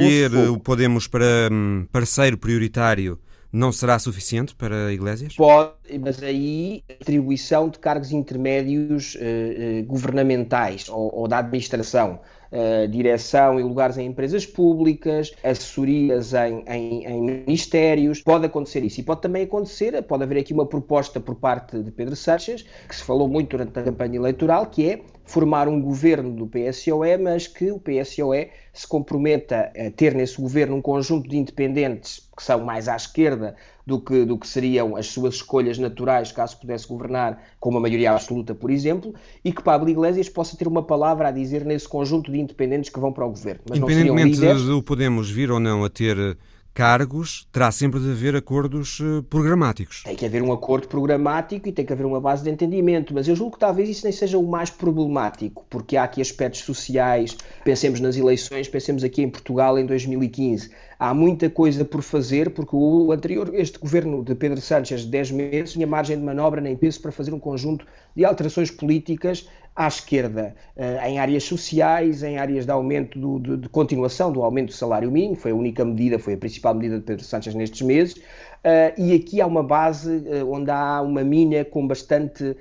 escolher 0.02 0.50
o 0.50 0.60
Podemos 0.60 1.08
para 1.08 1.50
um, 1.52 1.86
parceiro 1.92 2.38
prioritário 2.38 3.20
não 3.52 3.72
será 3.72 4.00
suficiente 4.00 4.56
para 4.56 4.94
Iglesias? 4.94 5.36
Pode, 5.36 5.74
mas 6.00 6.24
aí 6.24 6.84
atribuição 7.02 7.70
de 7.70 7.80
cargos 7.80 8.12
intermédios 8.12 9.18
eh, 9.20 9.80
eh, 9.80 9.82
governamentais 9.84 10.88
ou, 10.88 11.14
ou, 11.14 11.28
da 11.28 11.40
administração, 11.40 12.20
eh, 12.52 12.88
direção 12.88 13.60
e 13.60 13.64
lugares 13.64 13.98
em 13.98 14.08
empresas 14.08 14.46
públicas, 14.46 15.34
assessorias 15.44 16.34
em, 16.34 16.64
em, 16.68 17.06
em, 17.06 17.22
ministérios, 17.22 18.22
pode 18.22 18.46
acontecer 18.46 18.84
isso. 18.84 19.02
E 19.02 19.04
pode 19.04 19.22
também 19.22 19.44
acontecer, 19.44 20.02
pode 20.04 20.24
haver 20.24 20.40
aqui 20.40 20.54
uma 20.54 20.66
proposta 20.66 21.20
por 21.20 21.36
parte 21.36 21.82
de 21.82 21.92
Pedro 21.92 22.16
Sánchez, 22.16 22.66
que 22.88 22.96
se 22.96 23.04
falou 23.04 23.28
muito 23.28 23.52
durante 23.52 23.78
a 23.78 23.84
campanha 23.84 24.18
eleitoral, 24.18 24.66
que 24.68 24.90
é 24.90 25.02
formar 25.26 25.68
um 25.68 25.82
governo 25.82 26.32
do 26.34 26.48
PSOE, 26.48 27.18
mas 27.18 27.48
que 27.48 27.72
o 27.72 27.80
PSOE 27.80 28.50
se 28.74 28.88
comprometa 28.88 29.72
a 29.76 29.92
ter 29.92 30.14
nesse 30.14 30.40
governo 30.40 30.76
um 30.76 30.82
conjunto 30.82 31.30
de 31.30 31.38
independentes 31.38 32.30
que 32.36 32.44
são 32.44 32.64
mais 32.64 32.88
à 32.88 32.96
esquerda 32.96 33.56
do 33.86 34.00
que, 34.00 34.26
do 34.26 34.38
que 34.38 34.48
seriam 34.48 34.96
as 34.96 35.08
suas 35.08 35.36
escolhas 35.36 35.78
naturais 35.78 36.32
caso 36.32 36.60
pudesse 36.60 36.88
governar 36.88 37.42
com 37.60 37.70
uma 37.70 37.80
maioria 37.80 38.12
absoluta, 38.12 38.56
por 38.56 38.72
exemplo, 38.72 39.14
e 39.44 39.52
que 39.52 39.62
Pablo 39.62 39.90
Iglesias 39.90 40.30
possa 40.30 40.56
ter 40.58 40.68
uma 40.68 40.84
palavra 40.84 41.28
a 41.28 41.32
dizer 41.32 41.66
nesse 41.66 41.88
conjunto 41.88 42.32
de 42.32 42.40
independentes 42.40 42.90
que 42.90 43.00
vão 43.00 43.12
para 43.12 43.26
o 43.26 43.30
governo. 43.30 43.62
Mas 43.70 43.80
Independentemente 43.80 44.40
do 44.40 44.82
Podemos 44.82 45.30
vir 45.30 45.52
ou 45.52 45.60
não 45.60 45.84
a 45.84 45.90
ter 45.90 46.38
cargos, 46.74 47.48
terá 47.52 47.72
sempre 47.72 48.00
de 48.00 48.12
haver 48.12 48.36
acordos 48.36 49.00
eh, 49.02 49.22
programáticos. 49.30 50.04
Tem 50.04 50.16
que 50.16 50.26
haver 50.26 50.42
um 50.42 50.52
acordo 50.52 50.88
programático 50.88 51.68
e 51.68 51.72
tem 51.72 51.86
que 51.86 51.92
haver 51.92 52.06
uma 52.06 52.22
base 52.22 52.44
de 52.44 52.50
entendimento, 52.50 53.14
mas 53.14 53.28
eu 53.28 53.36
julgo 53.36 53.54
que 53.54 53.60
talvez 53.60 53.90
isso 53.90 54.04
nem 54.04 54.14
seja 54.14 54.38
o 54.38 54.48
mais 54.48 54.70
problemático, 54.70 55.66
porque 55.70 55.98
há 55.98 56.04
aqui 56.04 56.22
aspectos 56.22 56.62
sociais. 56.62 57.36
Pensemos 57.64 58.00
nas 58.00 58.16
eleições, 58.16 58.68
pensemos 58.68 59.04
aqui 59.04 59.22
em 59.22 59.30
Portugal 59.30 59.78
em 59.78 59.86
2015. 59.86 60.72
Há 61.04 61.16
muita 61.16 61.50
coisa 61.50 61.84
por 61.84 62.04
fazer, 62.04 62.52
porque 62.52 62.76
o 62.76 63.12
anterior, 63.12 63.50
este 63.56 63.80
governo 63.80 64.24
de 64.24 64.36
Pedro 64.36 64.62
Sánchez 64.62 65.02
de 65.02 65.08
10 65.08 65.32
meses, 65.32 65.72
tinha 65.72 65.88
margem 65.88 66.16
de 66.16 66.24
manobra 66.24 66.62
nem 66.62 66.76
peso 66.76 67.02
para 67.02 67.12
fazer 67.12 67.34
um 67.34 67.40
conjunto 67.40 67.88
de 68.16 68.24
alterações 68.24 68.70
políticas 68.70 69.50
à 69.76 69.88
esquerda, 69.88 70.56
eh, 70.76 71.10
em 71.10 71.18
áreas 71.18 71.44
sociais, 71.44 72.22
em 72.22 72.38
áreas 72.38 72.68
de 72.68 72.72
aumento 72.72 73.18
do, 73.18 73.40
de, 73.40 73.58
de, 73.58 73.70
continuação 73.70 74.32
do 74.32 74.44
aumento 74.44 74.68
do 74.68 74.74
salário 74.74 75.10
mínimo, 75.10 75.36
foi 75.36 75.50
a 75.50 75.56
única 75.56 75.84
medida, 75.84 76.20
foi 76.20 76.36
a 76.36 76.38
principal 76.38 76.76
medida 76.76 77.00
de 77.00 77.04
Pedro 77.04 77.24
Sánchez 77.26 77.56
nestes 77.56 77.82
meses, 77.82 78.14
uh, 78.18 78.94
e 78.96 79.16
aqui 79.16 79.42
há 79.42 79.48
uma 79.48 79.64
base 79.64 80.18
uh, 80.18 80.54
onde 80.54 80.70
há 80.70 81.02
uma 81.02 81.24
mina 81.24 81.66
com 81.66 81.88
bastante, 81.88 82.56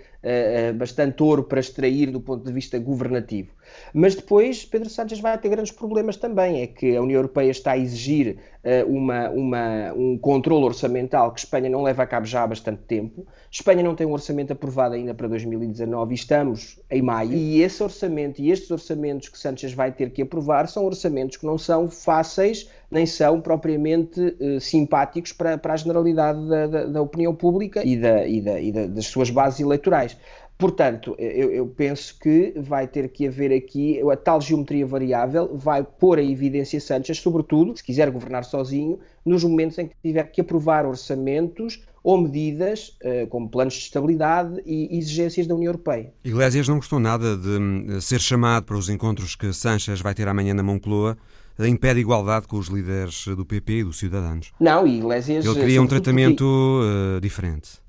bastante 0.76 1.22
ouro 1.22 1.42
para 1.42 1.60
extrair 1.60 2.10
do 2.10 2.22
ponto 2.22 2.42
de 2.44 2.52
vista 2.52 2.78
governativo. 2.78 3.50
Mas 3.92 4.14
depois 4.14 4.64
Pedro 4.64 4.88
Sánchez 4.88 5.20
vai 5.20 5.36
ter 5.38 5.48
grandes 5.48 5.72
problemas 5.72 6.16
também. 6.16 6.62
É 6.62 6.66
que 6.66 6.96
a 6.96 7.02
União 7.02 7.18
Europeia 7.18 7.50
está 7.50 7.72
a 7.72 7.78
exigir 7.78 8.38
uh, 8.64 8.88
uma, 8.90 9.30
uma, 9.30 9.92
um 9.94 10.18
controle 10.18 10.64
orçamental 10.64 11.32
que 11.32 11.40
Espanha 11.40 11.68
não 11.68 11.82
leva 11.82 12.02
a 12.02 12.06
cabo 12.06 12.26
já 12.26 12.42
há 12.42 12.46
bastante 12.46 12.82
tempo. 12.82 13.26
Espanha 13.50 13.82
não 13.82 13.94
tem 13.94 14.06
um 14.06 14.12
orçamento 14.12 14.52
aprovado 14.52 14.94
ainda 14.94 15.14
para 15.14 15.28
2019 15.28 16.12
e 16.12 16.14
estamos 16.14 16.80
em 16.90 17.02
maio. 17.02 17.32
E 17.32 17.62
esse 17.62 17.82
orçamento 17.82 18.40
e 18.40 18.50
estes 18.50 18.70
orçamentos 18.70 19.28
que 19.28 19.38
Sánchez 19.38 19.72
vai 19.72 19.92
ter 19.92 20.10
que 20.10 20.22
aprovar 20.22 20.68
são 20.68 20.84
orçamentos 20.84 21.36
que 21.36 21.46
não 21.46 21.58
são 21.58 21.88
fáceis 21.88 22.68
nem 22.90 23.06
são 23.06 23.40
propriamente 23.40 24.20
uh, 24.20 24.60
simpáticos 24.60 25.32
para, 25.32 25.56
para 25.56 25.74
a 25.74 25.76
generalidade 25.76 26.48
da, 26.48 26.66
da, 26.66 26.86
da 26.86 27.02
opinião 27.02 27.34
pública 27.34 27.86
e, 27.86 27.96
da, 27.96 28.26
e, 28.26 28.40
da, 28.40 28.60
e 28.60 28.72
das 28.72 29.06
suas 29.06 29.30
bases 29.30 29.60
eleitorais. 29.60 30.16
Portanto, 30.60 31.16
eu, 31.18 31.50
eu, 31.50 31.66
penso 31.66 32.18
que 32.18 32.52
vai 32.54 32.86
ter 32.86 33.08
que 33.08 33.26
haver 33.26 33.50
aqui 33.50 33.98
a 34.02 34.14
tal 34.14 34.42
geometria 34.42 34.86
variável, 34.86 35.56
vai 35.56 35.82
pôr 35.82 36.18
a 36.18 36.22
evidência 36.22 36.78
Sanches, 36.78 37.16
sobretudo, 37.16 37.74
se 37.74 37.82
quiser 37.82 38.10
governar 38.10 38.44
sozinho, 38.44 38.98
nos 39.24 39.42
momentos 39.42 39.78
em 39.78 39.88
que 39.88 39.94
tiver 40.02 40.24
que 40.24 40.42
aprovar 40.42 40.84
orçamentos 40.84 41.82
ou 42.04 42.20
medidas, 42.20 42.94
uh, 43.02 43.26
como 43.28 43.48
planos 43.48 43.72
de 43.72 43.80
estabilidade 43.80 44.60
e 44.66 44.98
exigências 44.98 45.46
da 45.46 45.54
União 45.54 45.70
Europeia. 45.70 46.12
Iglesias 46.22 46.68
não 46.68 46.76
gostou 46.76 47.00
nada 47.00 47.38
de 47.38 47.48
hum, 47.48 47.98
ser 47.98 48.20
chamado 48.20 48.64
para 48.66 48.76
os 48.76 48.90
encontros 48.90 49.34
que 49.34 49.54
Sanches 49.54 50.02
vai 50.02 50.14
ter 50.14 50.28
amanhã 50.28 50.52
na 50.52 50.62
Moncloa 50.62 51.16
em 51.58 51.74
pé 51.74 51.94
de 51.94 52.00
igualdade 52.00 52.46
com 52.46 52.58
os 52.58 52.68
líderes 52.68 53.26
do 53.26 53.46
PP 53.46 53.72
e 53.72 53.84
dos 53.84 53.98
Cidadãos. 53.98 54.52
Não, 54.60 54.86
Iglesias... 54.86 55.44
Ele 55.44 55.54
queria 55.54 55.80
um 55.80 55.86
tratamento 55.86 56.44
uh, 56.44 57.20
diferente. 57.20 57.80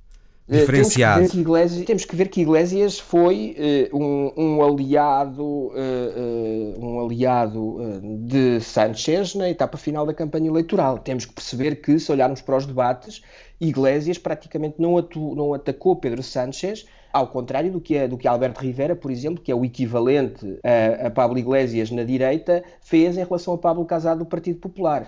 Diferenciado. 0.52 1.20
Temos 1.20 1.32
que, 1.32 1.39
Iglesias, 1.39 1.86
temos 1.86 2.06
que 2.06 2.16
ver 2.16 2.28
que 2.28 2.41
Iglesias 2.41 2.99
foi 2.99 3.56
uh, 3.91 3.97
um, 3.97 4.34
um, 4.36 4.64
aliado, 4.64 5.43
uh, 5.43 5.72
uh, 5.72 6.86
um 6.86 7.06
aliado 7.06 7.78
de 8.20 8.60
Sánchez 8.60 9.34
na 9.34 9.49
etapa 9.49 9.78
final 9.78 10.06
da 10.06 10.14
campanha 10.14 10.49
eleitoral. 10.49 10.99
Temos 10.99 11.24
que 11.24 11.34
perceber 11.34 11.76
que, 11.76 11.97
se 11.97 12.12
olharmos 12.12 12.41
para 12.41 12.58
os 12.58 12.66
debates, 12.66 13.22
Iglesias 13.62 14.18
praticamente 14.18 14.76
não, 14.78 14.97
atu, 14.97 15.34
não 15.36 15.54
atacou 15.54 15.95
Pedro 15.95 16.22
Sánchez, 16.22 16.86
ao 17.14 17.28
contrário 17.28 17.72
do 17.72 17.80
que, 17.80 17.95
é, 17.95 18.06
do 18.06 18.18
que 18.18 18.28
Alberto 18.28 18.60
Rivera, 18.60 18.95
por 18.95 19.10
exemplo, 19.10 19.41
que 19.41 19.54
é 19.54 19.56
o 19.56 19.64
equivalente 19.64 20.60
a, 20.64 21.08
a 21.08 21.10
Pablo 21.10 21.39
Iglesias 21.39 21.91
na 21.91 22.04
direita, 22.04 22.62
fez 22.82 23.18
em 23.18 23.24
relação 23.24 23.54
a 23.54 23.58
Pablo 23.58 23.86
Casado 23.86 24.20
do 24.20 24.26
Partido 24.26 24.60
Popular. 24.60 25.08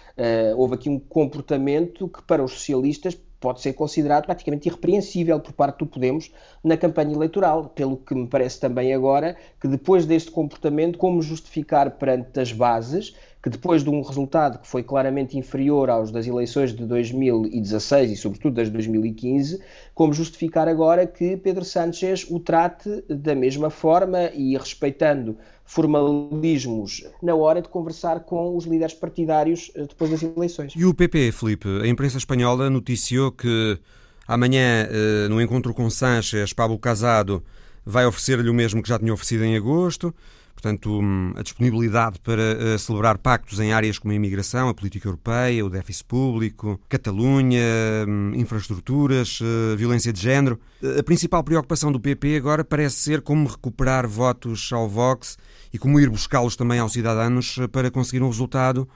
houve 0.56 0.76
aqui 0.76 0.90
um 0.90 1.00
comportamento 1.00 2.08
que, 2.08 2.22
para 2.24 2.44
os 2.44 2.54
socialistas, 2.54 3.18
pode 3.44 3.60
ser 3.60 3.74
considerado 3.74 4.26
praticamente 4.26 4.70
irrepreensível 4.70 5.38
por 5.38 5.52
parte 5.52 5.80
do 5.80 5.86
Podemos 5.86 6.32
na 6.64 6.78
campanha 6.78 7.14
eleitoral, 7.14 7.66
pelo 7.66 7.98
que 7.98 8.16
me 8.16 8.26
parece 8.26 8.58
também 8.58 8.94
agora 8.94 9.36
que 9.60 9.68
depois 9.68 10.06
deste 10.06 10.32
comportamento, 10.32 10.98
como 10.98 11.22
justificar 11.22 11.92
perante 11.92 12.40
as 12.40 12.54
bases 12.54 13.14
que 13.44 13.50
depois 13.50 13.84
de 13.84 13.90
um 13.90 14.02
resultado 14.02 14.58
que 14.58 14.68
foi 14.68 14.82
claramente 14.82 15.38
inferior 15.38 15.90
aos 15.90 16.12
das 16.12 16.26
eleições 16.26 16.74
de 16.74 16.86
2016 16.86 18.12
e 18.12 18.16
sobretudo 18.16 18.56
das 18.56 18.68
de 18.68 18.74
2015, 18.74 19.62
como 19.94 20.14
justificar 20.14 20.70
agora 20.70 21.06
que 21.06 21.36
Pedro 21.36 21.66
Sánchez 21.66 22.26
o 22.30 22.40
trate 22.40 23.04
da 23.10 23.36
mesma 23.36 23.70
forma 23.70 24.32
e 24.34 24.58
respeitando 24.58 25.38
formalismos 25.66 27.04
na 27.22 27.36
hora 27.36 27.62
de 27.62 27.68
conversar 27.68 28.22
com 28.22 28.56
os 28.56 28.64
líderes 28.64 28.94
partidários 28.94 29.72
eh, 29.76 29.88
depois 29.88 30.10
das 30.10 30.24
eleições. 30.24 30.74
E 30.74 30.86
o 30.86 30.94
PP, 30.94 31.34
Felipe, 31.34 31.68
a 31.82 31.88
imprensa 31.88 32.18
espanhola 32.18 32.70
noticiou 32.70 33.30
que 33.30 33.78
amanhã, 34.26 34.88
eh, 34.90 35.28
no 35.28 35.42
encontro 35.42 35.74
com 35.74 35.90
Sánchez, 35.90 36.54
Pablo 36.54 36.80
Casado 36.80 37.44
vai 37.86 38.06
oferecer-lhe 38.06 38.50
o 38.50 38.54
mesmo 38.54 38.82
que 38.82 38.88
já 38.88 38.98
tinha 38.98 39.14
oferecido 39.14 39.44
em 39.44 39.58
agosto, 39.58 40.16
portanto, 40.64 41.02
hum, 41.02 41.34
a 41.36 41.44
disponibilidade 41.44 42.20
para 42.22 42.42
uh, 42.42 42.80
celebrar 42.80 43.18
pactos 43.18 43.60
em 43.60 43.74
áreas 43.74 44.00
como 44.00 44.14
a 44.14 44.16
imigração, 44.16 44.70
a 44.70 44.74
política 44.74 45.10
europeia, 45.10 45.66
o 45.66 45.70
déficit 45.70 46.06
público, 46.06 46.80
Catalunha, 46.88 47.62
um, 48.08 48.34
infraestruturas, 48.34 49.42
uh, 49.42 49.76
violência 49.76 50.14
de 50.14 50.22
género. 50.22 50.58
A 50.98 51.04
principal 51.04 51.44
preocupação 51.44 51.92
do 51.92 52.00
PP 52.00 52.38
agora 52.38 52.64
parece 52.64 52.96
ser 52.96 53.22
como 53.22 53.50
recuperar 53.50 54.08
votos 54.08 54.72
ao 54.72 54.88
Vox 54.88 55.38
e 55.74 55.78
como 55.78 56.00
ir 56.00 56.10
buscá-los 56.10 56.56
também 56.56 56.80
aos 56.80 56.94
cidadãos 56.94 57.58
para 57.72 57.92
conseguir 57.92 58.24
um 58.24 58.30
resultado 58.30 58.88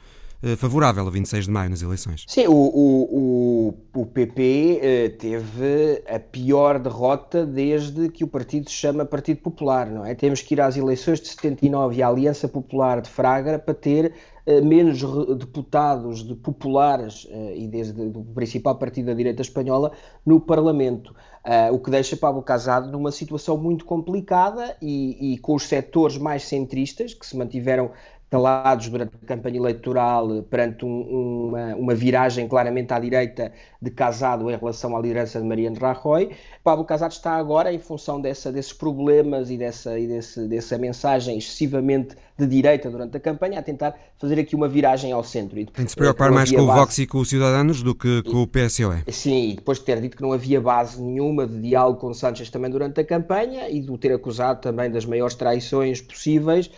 eh, 0.42 0.56
favorável 0.56 1.08
a 1.08 1.10
26 1.10 1.46
de 1.46 1.52
maio 1.52 1.70
nas 1.72 1.82
eleições. 1.82 2.24
Sim, 2.28 2.46
o, 2.48 2.54
o, 2.54 3.08
o, 3.12 3.57
o 3.96 4.06
PP 4.06 4.80
eh, 4.82 5.10
teve 5.10 6.04
a 6.08 6.20
pior 6.20 6.80
derrota 6.80 7.46
desde 7.46 8.10
que 8.10 8.24
o 8.24 8.28
partido 8.28 8.70
se 8.70 8.76
chama 8.76 9.06
Partido 9.06 9.42
Popular, 9.42 9.90
não 9.90 10.06
é? 10.06 10.14
Temos 10.14 10.42
que 10.42 10.54
ir 10.54 10.62
às 10.62 10.78
eleições 10.78 11.20
de 11.20 11.28
79 11.28 11.96
e 11.96 12.04
à 12.04 12.08
Aliança 12.08 12.48
Popular 12.48 13.02
de 13.02 13.10
Fraga 13.10 13.58
para 13.58 13.74
ter 13.74 14.14
eh, 14.46 14.62
menos 14.62 15.02
deputados 15.38 16.24
de 16.24 16.36
populares 16.36 17.28
e 17.56 17.68
desde 17.68 18.02
o 18.02 18.24
principal 18.36 18.76
partido 18.76 19.08
da 19.08 19.14
direita 19.14 19.42
espanhola 19.42 19.92
no 20.26 20.40
Parlamento. 20.40 21.14
Uh, 21.48 21.74
o 21.74 21.80
que 21.80 21.90
deixa 21.90 22.18
Pablo 22.18 22.42
Casado 22.42 22.92
numa 22.92 23.10
situação 23.10 23.58
muito 23.58 23.86
complicada 23.86 24.76
e, 24.82 25.34
e, 25.34 25.38
com 25.38 25.56
os 25.56 25.64
setores 25.64 26.18
mais 26.18 26.44
centristas 26.44 27.14
que 27.14 27.26
se 27.26 27.38
mantiveram 27.38 27.92
calados 28.30 28.90
durante 28.90 29.14
a 29.24 29.26
campanha 29.26 29.58
eleitoral 29.58 30.44
perante 30.50 30.86
um, 30.86 31.48
uma, 31.48 31.76
uma, 31.76 31.96
viragem 31.96 32.48
claramente 32.48 32.94
à 32.94 33.00
direita 33.00 33.54
de 33.82 33.90
Casado 33.90 34.52
em 34.52 34.58
relação 34.58 34.96
à 34.98 35.00
liderança 35.00 35.40
de 35.40 35.48
Mariano 35.48 35.78
Rajoy. 35.80 36.32
Pablo 36.64 36.84
Casado 36.84 37.12
está 37.12 37.36
agora, 37.36 37.72
em 37.72 37.80
função 37.80 38.20
dessa, 38.20 38.52
desses 38.52 38.74
problemas 38.74 39.50
e, 39.50 39.58
dessa, 39.58 39.98
e 39.98 40.08
desse, 40.08 40.46
dessa 40.48 40.78
mensagem 40.78 41.38
excessivamente 41.38 42.16
de 42.38 42.46
direita 42.46 42.90
durante 42.90 43.18
a 43.18 43.20
campanha, 43.20 43.60
a 43.60 43.64
tentar 43.64 43.96
fazer 44.18 44.40
aqui 44.40 44.56
uma 44.56 44.68
viragem 44.68 45.12
ao 45.12 45.24
centro. 45.24 45.56
Tem 45.56 45.86
de 45.86 45.90
se 45.90 45.96
preocupar 45.96 46.32
mais 46.32 46.52
com 46.52 46.62
o 46.62 46.68
Vox 46.68 47.00
e 47.00 47.08
com 47.08 47.20
os 47.20 47.30
Cidadanos 47.30 47.82
do 47.82 47.96
que 47.96 48.22
com 48.24 48.44
o 48.44 48.48
PSOE. 48.48 49.04
Sim, 49.08 49.52
e 49.52 49.56
depois 49.56 49.80
de 49.80 49.86
ter 49.86 50.00
dito 50.02 50.18
que 50.18 50.22
não 50.22 50.34
havia 50.34 50.62
base 50.62 51.02
nenhuma 51.02 51.48
de 51.48 51.60
diálogo 51.60 52.00
com 52.00 52.14
Sánchez 52.14 52.50
também 52.50 52.70
durante 52.70 53.00
a 53.00 53.04
campanha 53.04 53.70
e 53.70 53.80
de 53.80 53.90
o 53.90 53.98
ter 53.98 54.14
acusado 54.14 54.62
também 54.62 54.92
das 54.92 55.06
maiores 55.06 55.34
traições 55.34 56.00
possíveis, 56.02 56.70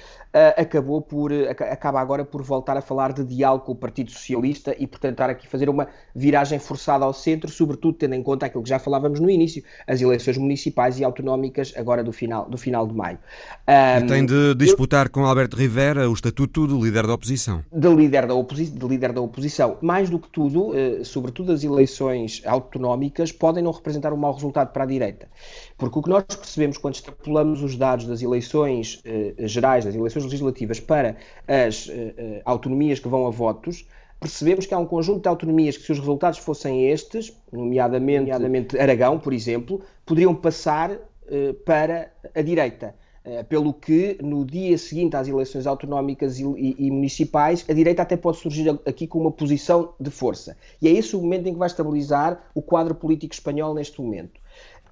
acabou 0.58 1.02
por, 1.02 1.32
uh, 1.32 1.50
acaba 1.50 2.00
agora 2.00 2.24
por 2.24 2.44
voltar 2.44 2.78
a 2.78 2.82
falar 2.82 3.14
de 3.14 3.24
diálogo 3.24 3.66
com 3.66 3.72
o 3.72 3.76
Partido 3.76 4.12
Socialista 4.12 4.76
e 4.78 4.86
por 4.86 5.00
tentar 5.00 5.30
aqui 5.30 5.48
fazer 5.48 5.70
uma 5.70 5.88
viragem 6.16 6.60
forçada 6.60 7.04
ao 7.04 7.14
centro, 7.14 7.50
sobretudo 7.50 7.98
tendo 7.98 8.14
em 8.14 8.22
conta 8.22 8.46
aquilo 8.46 8.64
que 8.64 8.70
já 8.70 8.78
falávamos 8.78 9.20
no 9.20 9.30
início, 9.30 9.64
as 9.88 10.02
eleições 10.02 10.38
municipais 10.38 11.00
e 11.00 11.04
autonómicas 11.04 11.74
agora 11.76 12.04
do 12.04 12.12
final, 12.12 12.48
do 12.48 12.58
final 12.58 12.86
de 12.86 12.94
maio. 12.94 13.18
Um, 13.68 14.06
e 14.06 14.08
tem 14.08 14.26
de 14.26 14.54
disputar 14.56 15.08
eu, 15.08 15.12
com 15.12 15.26
Alberto 15.26 15.58
Rivera 15.58 16.10
o 16.10 16.14
estatuto 16.14 16.68
de 16.68 16.74
líder 16.74 17.08
da 17.08 17.14
oposição. 17.14 17.64
De 17.72 17.90
líder 17.90 18.28
da, 18.28 18.34
oposi 18.34 18.68
de 18.68 18.88
líder 18.88 19.12
da 19.14 19.22
oposição. 19.22 19.78
Mais 19.82 20.10
do 20.10 20.20
que 20.20 20.30
tudo, 20.30 20.70
uh, 20.70 21.04
sobretudo 21.04 21.52
as 21.52 21.64
eleições 21.64 22.42
autonómicas, 22.46 23.32
podem 23.32 23.64
não 23.64 23.72
representar 23.72 24.14
um 24.14 24.18
mau 24.18 24.34
resultado 24.34 24.72
para 24.72 24.84
a 24.84 24.88
direita. 24.88 25.28
Porque 25.80 25.98
o 25.98 26.02
que 26.02 26.10
nós 26.10 26.26
percebemos 26.26 26.78
quando 26.78 26.96
extrapolamos 26.96 27.64
os 27.64 27.78
dados 27.78 28.06
das 28.06 28.22
eleições 28.22 29.02
uh, 29.06 29.48
gerais, 29.48 29.86
das 29.86 29.96
eleições 29.96 30.26
legislativas, 30.26 30.78
para 30.82 31.16
as 31.48 31.88
uh, 31.88 31.92
autonomias 32.44 33.00
que 33.00 33.08
vão 33.08 33.26
a 33.26 33.30
votos, 33.30 33.88
percebemos 34.20 34.66
que 34.66 34.74
há 34.74 34.78
um 34.78 34.86
conjunto 34.86 35.22
de 35.22 35.30
autonomias 35.30 35.78
que, 35.78 35.84
se 35.84 35.92
os 35.94 36.00
resultados 36.00 36.38
fossem 36.40 36.90
estes, 36.90 37.34
nomeadamente, 37.50 38.20
nomeadamente 38.20 38.78
Aragão, 38.78 39.18
por 39.18 39.32
exemplo, 39.32 39.82
poderiam 40.06 40.36
passar 40.36 41.00
para 41.64 42.12
a 42.36 42.42
direita. 42.42 42.96
Pelo 43.48 43.72
que, 43.72 44.18
no 44.22 44.44
dia 44.44 44.76
seguinte 44.78 45.16
às 45.16 45.28
eleições 45.28 45.68
autonómicas 45.68 46.40
e, 46.40 46.44
e, 46.44 46.88
e, 46.88 46.92
municipais, 46.92 47.64
a 47.70 47.74
direita 47.74 48.02
até 48.02 48.18
pode 48.18 48.38
surgir 48.38 48.70
aqui 48.86 49.06
com 49.06 49.20
uma 49.20 49.32
posição 49.32 49.94
de 50.00 50.10
força. 50.10 50.58
E 50.82 50.88
é 50.88 50.92
esse 50.92 51.16
o 51.16 51.22
momento 51.22 51.48
em 51.48 51.54
que 51.54 51.60
vai 51.60 51.68
estabilizar 51.68 52.42
o 52.56 52.62
quadro 52.62 52.96
político 52.96 53.34
espanhol 53.34 53.76
neste 53.76 54.02
momento. 54.02 54.42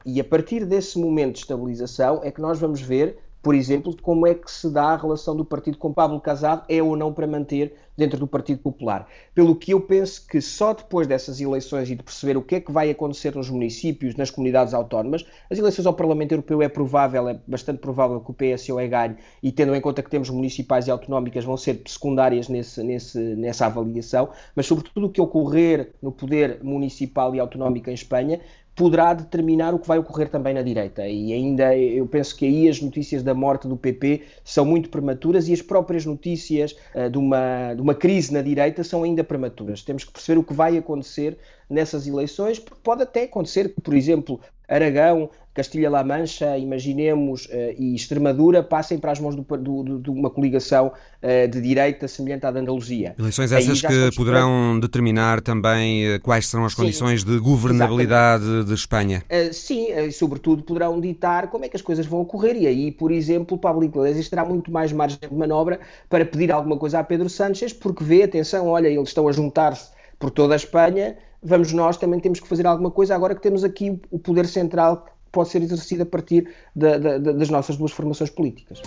E 0.10 0.22
a 0.22 0.24
partir 0.24 0.64
desse 0.64 0.98
momento 0.98 1.34
de 1.34 1.40
estabilização 1.40 2.22
é 2.24 2.32
que 2.32 2.40
nós 2.40 2.58
vamos 2.58 2.80
ver, 2.80 3.18
por 3.44 3.54
exemplo, 3.54 3.94
como 4.02 4.26
é 4.26 4.34
que 4.34 4.50
se 4.50 4.70
dá 4.70 4.94
a 4.94 4.96
relação 4.96 5.36
do 5.36 5.44
partido 5.44 5.78
com 5.78 5.92
Pablo 5.92 6.22
Casado, 6.22 6.64
é 6.70 6.82
ou 6.82 6.96
não 6.96 7.12
para 7.12 7.28
manter 7.28 7.76
dentro 7.98 8.18
do 8.18 8.26
Partido 8.26 8.62
Popular. 8.62 9.06
Pelo 9.36 9.54
que 9.54 9.72
eu 9.74 9.82
penso 9.82 10.26
que 10.26 10.40
só 10.40 10.74
depois 10.74 11.08
dessas 11.08 11.42
eleições 11.42 11.90
e 11.90 11.96
de 11.96 12.04
perceber 12.04 12.38
o 12.38 12.42
que 12.42 12.56
é 12.56 12.62
que 12.62 12.72
vai 12.72 12.90
acontecer 12.90 13.36
nos 13.36 13.50
municípios, 13.50 14.16
nas 14.16 14.32
comunidades 14.32 14.74
autónomas, 14.74 15.26
as 15.50 15.58
eleições 15.58 15.86
ao 15.86 15.94
Parlamento 15.94 16.32
Europeu 16.32 16.62
é 16.62 16.70
provável, 16.70 17.28
é 17.28 17.38
bastante 17.46 17.80
provável 17.80 18.22
que 18.22 18.32
o 18.32 18.34
PSOE 18.34 18.88
ganhe, 18.88 19.18
e 19.44 19.52
tendo 19.52 19.76
em 19.76 19.82
conta 19.82 20.02
que 20.02 20.10
temos 20.10 20.30
municipais 20.30 20.88
e 20.88 20.92
autonómicas, 20.92 21.44
vão 21.44 21.58
ser 21.58 21.82
secundárias 21.86 22.48
nesse, 22.48 22.82
nesse, 22.82 23.20
nessa 23.20 23.66
avaliação, 23.66 24.30
mas 24.56 24.68
sobretudo 24.68 25.08
o 25.08 25.10
que 25.10 25.20
ocorrer 25.20 25.92
no 26.02 26.14
poder 26.14 26.64
municipal 26.64 27.36
e 27.36 27.42
autonómico 27.42 27.90
em 27.90 27.94
Espanha 27.94 28.40
poderá 28.78 29.12
determinar 29.16 29.74
o 29.74 29.80
que 29.80 29.88
vai 29.88 29.98
ocorrer 29.98 30.30
também 30.30 30.54
na 30.54 30.62
direita. 30.62 31.06
E 31.08 31.34
ainda 31.34 31.76
eu 31.76 32.06
penso 32.06 32.36
que 32.36 32.46
aí 32.46 32.70
as 32.70 32.80
notícias 32.80 33.24
da 33.24 33.34
morte 33.34 33.68
do 33.68 33.76
PP 33.76 34.22
são 34.44 34.64
muito 34.64 34.90
prematuras 34.90 35.50
e 35.50 35.54
as 35.54 35.64
próprias 35.64 36.06
notícias 36.06 36.76
uh, 36.94 37.10
de, 37.10 37.18
uma, 37.18 37.74
de 37.74 37.82
uma 37.82 37.96
crise 37.96 38.32
na 38.32 38.42
direita 38.44 38.84
são 38.84 39.02
ainda 39.02 39.24
prematuras. 39.24 39.82
Temos 39.82 40.04
que 40.04 40.12
perceber 40.12 40.40
o 40.40 40.44
que 40.44 40.54
vai 40.54 40.78
acontecer 40.78 41.40
nessas 41.70 42.08
eleições, 42.08 42.60
porque 42.60 42.80
pode 42.84 43.04
até 43.04 43.24
acontecer 43.24 43.74
que, 43.74 43.82
por 43.82 43.94
exemplo, 43.94 44.40
Aragão, 44.68 45.30
Castilha-La 45.54 46.04
Mancha, 46.04 46.56
imaginemos, 46.56 47.46
uh, 47.46 47.74
e 47.80 47.96
Extremadura 47.96 48.62
passem 48.62 49.00
para 49.00 49.12
as 49.12 49.20
mãos 49.20 49.36
do, 49.36 49.44
do, 49.44 50.00
de 50.00 50.10
uma 50.12 50.30
coligação 50.30 50.92
uh, 50.92 51.48
de 51.48 51.60
direita 51.60 52.08
semelhante 52.08 52.46
à 52.46 52.52
da 52.52 52.60
Andaluzia. 52.60 53.16
Eleições 53.18 53.52
essas 53.52 53.82
que 53.82 54.16
poderão 54.16 54.80
determinar 54.80 55.42
também 55.42 56.14
uh, 56.14 56.20
quais 56.22 56.46
serão 56.46 56.66
as 56.66 56.74
sim, 56.74 56.84
condições 56.84 57.24
de 57.24 57.40
governabilidade 57.40 58.44
exatamente. 58.44 58.68
de 58.68 58.74
Espanha. 58.74 59.24
sim, 59.52 59.92
e 59.92 60.12
sobretudo 60.12 60.62
poderão 60.62 61.02
ditar 61.02 61.50
como 61.50 61.66
é 61.66 61.70
que 61.70 61.76
as 61.76 61.82
coisas 61.82 62.06
vão 62.06 62.22
ocorrer 62.22 62.56
e 62.56 62.68
aí, 62.68 62.92
por 62.92 63.12
exemplo, 63.12 63.58
Pablo 63.58 63.84
Iglesias 63.84 64.30
terá 64.30 64.46
muito 64.46 64.72
mais 64.72 64.92
margem 64.92 65.18
de 65.20 65.34
manobra 65.34 65.80
para 66.08 66.24
pedir 66.24 66.52
alguma 66.52 66.78
coisa 66.78 67.00
a 67.00 67.04
Pedro 67.04 67.30
Sánchez, 67.30 67.74
porque 67.74 68.04
vê, 68.04 68.24
atenção, 68.24 68.68
olha, 68.68 68.88
eles 68.88 69.08
estão 69.08 69.28
a 69.28 69.32
juntar-se 69.32 69.90
por 70.20 70.30
toda 70.30 70.54
a 70.54 70.58
Espanha, 70.58 71.18
vamos 71.42 71.72
nós 71.72 71.98
também 71.98 72.20
temos 72.20 72.40
que 72.40 72.48
fazer 72.48 72.66
alguma 72.66 72.92
coisa 72.92 73.16
agora 73.16 73.36
que 73.36 73.42
temos 73.42 73.64
aqui 73.64 74.00
o 74.12 74.20
poder 74.20 74.48
central 74.48 75.06
pode 75.32 75.50
ser 75.50 75.62
exercido 75.62 76.04
a 76.04 76.06
partir 76.06 76.50
da, 76.76 76.98
da, 76.98 77.18
das 77.18 77.50
nossas 77.50 77.78
duas 77.78 77.92
formações 77.92 78.30
políticas. 78.30 78.82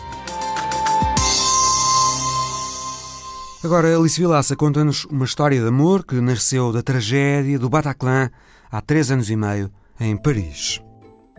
Agora, 3.62 3.94
Alice 3.94 4.18
Vilaça 4.18 4.56
conta-nos 4.56 5.04
uma 5.04 5.26
história 5.26 5.60
de 5.60 5.68
amor 5.68 6.04
que 6.04 6.14
nasceu 6.14 6.72
da 6.72 6.82
tragédia 6.82 7.58
do 7.58 7.68
Bataclan 7.68 8.30
há 8.70 8.80
três 8.80 9.10
anos 9.10 9.28
e 9.28 9.36
meio, 9.36 9.70
em 10.00 10.16
Paris. 10.16 10.80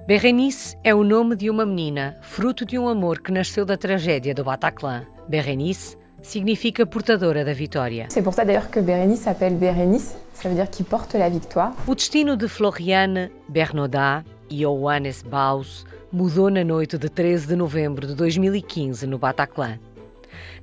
Berenice 0.05 0.78
é 0.84 0.93
o 0.93 1.03
nome 1.03 1.36
de 1.36 1.49
uma 1.49 1.66
menina, 1.66 2.16
fruto 2.22 2.64
de 2.64 2.78
um 2.78 2.88
amor 2.88 3.22
que 3.22 3.32
nasceu 3.32 3.66
da 3.66 3.76
tragédia 3.76 4.36
do 4.36 4.43
Bataclan. 4.43 5.05
Berenice 5.28 5.97
significa 6.22 6.86
portadora 6.86 7.43
da 7.43 7.53
vitória. 7.53 8.07
C'est 8.09 8.22
pour 8.22 8.34
ça 8.34 8.45
d'ailleurs 8.45 8.69
que 8.69 8.80
Berenice 8.80 9.22
s'appelle 9.22 9.55
Berenice, 9.55 10.15
ça 10.34 10.49
veut 10.49 10.55
dire 10.55 10.69
qui 10.69 10.84
porte 10.84 11.13
la 11.15 11.30
victoire. 11.30 11.74
O 11.88 11.95
destino 11.95 12.36
de 12.36 12.47
Floriane 12.47 13.30
Bernaudin 13.49 14.24
e 14.49 14.63
Johannes 14.63 15.24
Baus 15.26 15.86
mudou 16.11 16.49
na 16.49 16.63
noite 16.63 16.97
de 16.97 17.09
13 17.09 17.47
de 17.47 17.55
novembro 17.55 18.05
de 18.05 18.15
2015 18.15 19.07
no 19.07 19.17
Bataclan. 19.17 19.78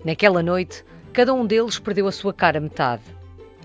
Naquela 0.05 0.43
noite, 0.43 0.85
cada 1.13 1.33
um 1.35 1.47
deles 1.47 1.79
perdeu 1.79 2.07
a 2.07 2.13
sua 2.13 2.33
cara 2.33 2.61
metade. 2.61 3.03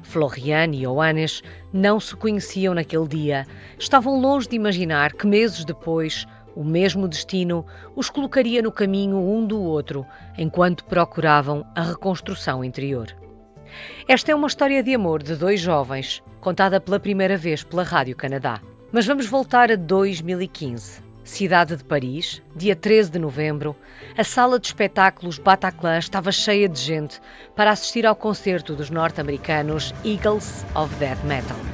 Floriane 0.01 0.77
e 0.77 0.81
Johannes 0.81 1.41
não 1.71 1.99
se 1.99 2.15
conheciam 2.15 2.73
naquele 2.73 3.07
dia. 3.07 3.47
Estavam 3.79 4.19
longe 4.19 4.47
de 4.47 4.55
imaginar 4.55 5.13
que 5.13 5.25
meses 5.25 5.63
depois 5.63 6.25
o 6.55 6.63
mesmo 6.63 7.07
destino 7.07 7.65
os 7.95 8.09
colocaria 8.09 8.61
no 8.61 8.71
caminho 8.71 9.17
um 9.17 9.45
do 9.45 9.61
outro 9.61 10.05
enquanto 10.37 10.85
procuravam 10.85 11.65
a 11.75 11.81
reconstrução 11.81 12.63
interior. 12.63 13.15
Esta 14.07 14.31
é 14.31 14.35
uma 14.35 14.47
história 14.47 14.83
de 14.83 14.93
amor 14.93 15.23
de 15.23 15.35
dois 15.35 15.59
jovens, 15.59 16.21
contada 16.39 16.79
pela 16.79 16.99
primeira 16.99 17.37
vez 17.37 17.63
pela 17.63 17.83
Rádio 17.83 18.15
Canadá. 18.15 18.61
Mas 18.91 19.05
vamos 19.05 19.25
voltar 19.25 19.71
a 19.71 19.75
2015. 19.75 21.01
Cidade 21.23 21.77
de 21.77 21.83
Paris, 21.85 22.41
dia 22.53 22.75
13 22.75 23.11
de 23.11 23.17
novembro, 23.17 23.75
a 24.17 24.23
sala 24.23 24.59
de 24.59 24.67
espetáculos 24.67 25.39
Bataclan 25.39 25.97
estava 25.97 26.31
cheia 26.31 26.67
de 26.67 26.79
gente 26.79 27.19
para 27.55 27.71
assistir 27.71 28.05
ao 28.05 28.15
concerto 28.15 28.75
dos 28.75 28.89
norte-americanos 28.89 29.93
Eagles 30.03 30.65
of 30.75 30.93
Death 30.95 31.23
Metal. 31.23 31.72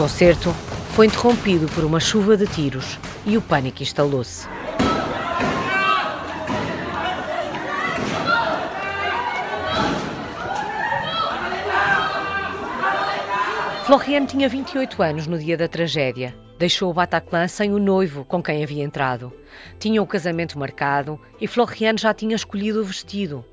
Concerto 0.00 0.50
foi 0.94 1.04
interrompido 1.04 1.68
por 1.74 1.84
uma 1.84 2.00
chuva 2.00 2.34
de 2.34 2.46
tiros 2.46 2.98
e 3.26 3.36
o 3.36 3.42
pânico 3.42 3.82
instalou-se. 3.82 4.48
Floriane 13.84 14.26
tinha 14.26 14.48
28 14.48 15.02
anos 15.02 15.26
no 15.26 15.38
dia 15.38 15.58
da 15.58 15.68
tragédia. 15.68 16.34
Deixou 16.58 16.90
o 16.90 16.94
Bataclan 16.94 17.46
sem 17.46 17.70
o 17.70 17.78
noivo 17.78 18.24
com 18.24 18.42
quem 18.42 18.64
havia 18.64 18.82
entrado. 18.82 19.30
Tinha 19.78 20.00
o 20.00 20.06
casamento 20.06 20.58
marcado 20.58 21.20
e 21.38 21.46
Floriane 21.46 21.98
já 21.98 22.14
tinha 22.14 22.34
escolhido 22.34 22.80
o 22.80 22.84
vestido. 22.84 23.44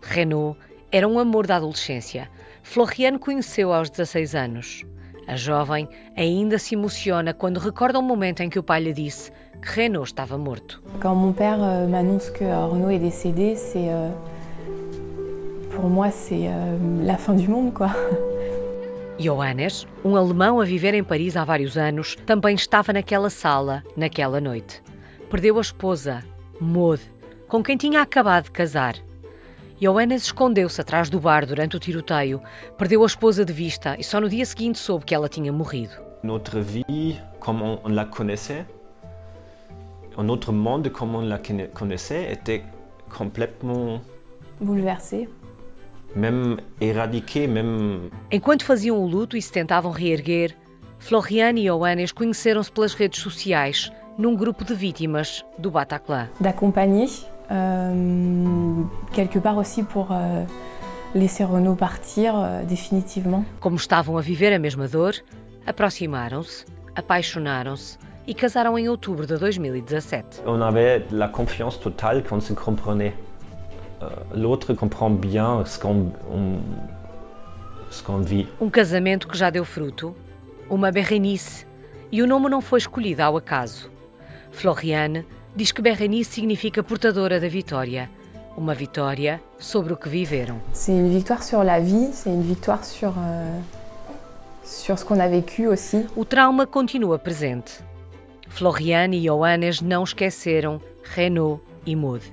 Renault 0.00 0.58
era 0.90 1.06
um 1.06 1.18
amor 1.18 1.46
da 1.46 1.56
adolescência. 1.56 2.30
Floriane 2.62 3.18
conheceu 3.18 3.70
aos 3.70 3.90
16 3.90 4.34
anos. 4.34 4.86
A 5.30 5.36
jovem 5.36 5.88
ainda 6.16 6.58
se 6.58 6.74
emociona 6.74 7.32
quando 7.32 7.58
recorda 7.58 8.00
um 8.00 8.02
momento 8.02 8.40
em 8.40 8.50
que 8.50 8.58
o 8.58 8.64
pai 8.64 8.80
lhe 8.80 8.92
disse 8.92 9.30
que 9.62 9.80
Renault 9.80 10.08
estava 10.08 10.36
morto. 10.36 10.82
Quand 11.00 11.14
mon 11.14 11.32
père 11.32 11.60
euh, 11.62 11.86
m'annonce 11.86 12.32
que 12.32 12.42
euh, 12.42 12.66
Renault 12.66 12.90
est 12.90 12.98
décédé, 12.98 13.54
c'est 13.54 13.88
euh, 13.90 14.10
pour 15.76 15.88
moi 15.88 16.10
c'est 16.10 16.48
euh, 16.48 17.06
la 17.06 17.16
fin 17.16 17.34
du 17.34 17.46
monde 17.46 17.72
quoi. 17.72 17.94
Johannes, 19.20 19.86
um 20.04 20.16
alemão 20.16 20.58
a 20.58 20.64
viver 20.64 20.94
em 20.94 21.04
Paris 21.04 21.36
há 21.36 21.44
vários 21.44 21.78
anos, 21.78 22.16
também 22.26 22.56
estava 22.56 22.92
naquela 22.92 23.30
sala, 23.30 23.84
naquela 23.96 24.40
noite. 24.40 24.82
Perdeu 25.30 25.58
a 25.58 25.60
esposa, 25.60 26.24
Maud, 26.60 27.00
com 27.46 27.62
quem 27.62 27.76
tinha 27.76 28.02
acabado 28.02 28.46
de 28.46 28.50
casar. 28.50 28.96
Johannes 29.80 30.24
escondeu-se 30.24 30.78
atrás 30.78 31.08
do 31.08 31.18
bar 31.18 31.46
durante 31.46 31.74
o 31.74 31.80
tiroteio, 31.80 32.42
perdeu 32.76 33.02
a 33.02 33.06
esposa 33.06 33.46
de 33.46 33.52
vista 33.52 33.96
e 33.98 34.04
só 34.04 34.20
no 34.20 34.28
dia 34.28 34.44
seguinte 34.44 34.78
soube 34.78 35.06
que 35.06 35.14
ela 35.14 35.26
tinha 35.26 35.50
morrido. 35.50 35.94
Notre 36.22 36.60
vie, 36.60 37.18
comme 37.38 37.62
on 37.62 37.88
la 37.88 38.04
connaissait, 38.04 38.66
notre 40.18 40.52
monde, 40.52 40.90
comme 40.90 41.16
on 41.16 41.22
la 41.22 41.40
connaissait, 41.72 42.30
était 42.30 42.62
complètement 43.08 44.02
Bouleversé. 44.60 45.30
même 46.14 46.58
éradiqué, 46.78 47.46
même 47.46 48.10
Enquanto 48.30 48.66
faziam 48.66 48.98
o 48.98 49.06
luto 49.06 49.34
e 49.34 49.40
se 49.40 49.50
tentavam 49.50 49.90
reerguer, 49.92 50.54
Floriane 50.98 51.62
e 51.62 51.70
Johannes 51.70 52.12
conheceram-se 52.12 52.70
pelas 52.70 52.92
redes 52.92 53.22
sociais, 53.22 53.90
num 54.18 54.36
grupo 54.36 54.62
de 54.62 54.74
vítimas 54.74 55.42
do 55.58 55.70
Bataclan. 55.70 56.28
D'accompagner, 56.38 57.08
euh, 57.08 57.39
quelque 59.12 59.38
part 59.38 59.56
aussi 59.58 59.82
pour 59.82 60.08
euh, 60.12 60.44
laisser 61.14 61.44
Renault 61.44 61.76
partir 61.76 62.34
euh, 62.36 62.64
définitivement. 62.64 63.44
Como 63.60 63.76
estavam 63.76 64.16
a 64.16 64.20
viver 64.22 64.52
a 64.52 64.58
mesma 64.58 64.86
dor, 64.88 65.12
aproximaram-se, 65.66 66.64
apaixonaram-se 66.94 67.98
e 68.26 68.34
casaram 68.34 68.78
em 68.78 68.88
outubro 68.88 69.26
de 69.26 69.36
2017. 69.36 70.42
on 70.46 70.60
avait 70.62 71.02
la 71.10 71.28
confiance 71.28 71.78
totale 71.80 72.22
qu'on 72.22 72.40
se 72.40 72.52
comprenait. 72.54 73.14
Euh, 74.02 74.08
L'autre 74.34 74.72
comprend 74.74 75.10
bien 75.10 75.64
ce 75.66 75.78
qu'on 75.78 76.12
on- 76.32 76.60
ce 77.90 78.02
qu'on 78.02 78.18
vit. 78.22 78.46
Um 78.60 78.70
casamento 78.70 79.26
que 79.26 79.36
já 79.36 79.50
deu 79.50 79.64
fruto, 79.64 80.14
uma 80.70 80.92
Berenice, 80.92 81.66
e 82.12 82.22
o 82.22 82.26
nome 82.26 82.48
não 82.48 82.60
foi 82.60 82.78
escolhido 82.78 83.22
ao 83.22 83.36
acaso. 83.36 83.90
Floriane 84.52 85.24
diz 85.54 85.72
que 85.72 85.82
Berenice 85.82 86.32
significa 86.32 86.82
portadora 86.82 87.40
da 87.40 87.48
vitória, 87.48 88.10
uma 88.56 88.74
vitória 88.74 89.40
sobre 89.58 89.92
o 89.92 89.96
que 89.96 90.08
viveram. 90.08 90.60
C'est 90.72 90.92
une 90.92 91.10
victoire 91.10 91.42
sur 91.42 91.64
la 91.64 91.80
vie, 91.80 92.10
c'est 92.12 92.30
une 92.30 92.42
victoire 92.42 92.84
sur, 92.84 93.12
euh, 93.16 93.60
sur 94.64 94.98
ce 94.98 95.04
qu'on 95.04 95.20
a 95.20 95.28
vécu 95.28 95.66
aussi. 95.66 96.06
O 96.16 96.24
trauma 96.24 96.66
continua 96.66 97.18
presente. 97.18 97.82
Floriane 98.48 99.18
e 99.18 99.28
Johannes 99.28 99.80
não 99.80 100.02
esqueceram 100.02 100.80
Renault 101.04 101.62
e 101.86 101.94
Maud. 101.94 102.24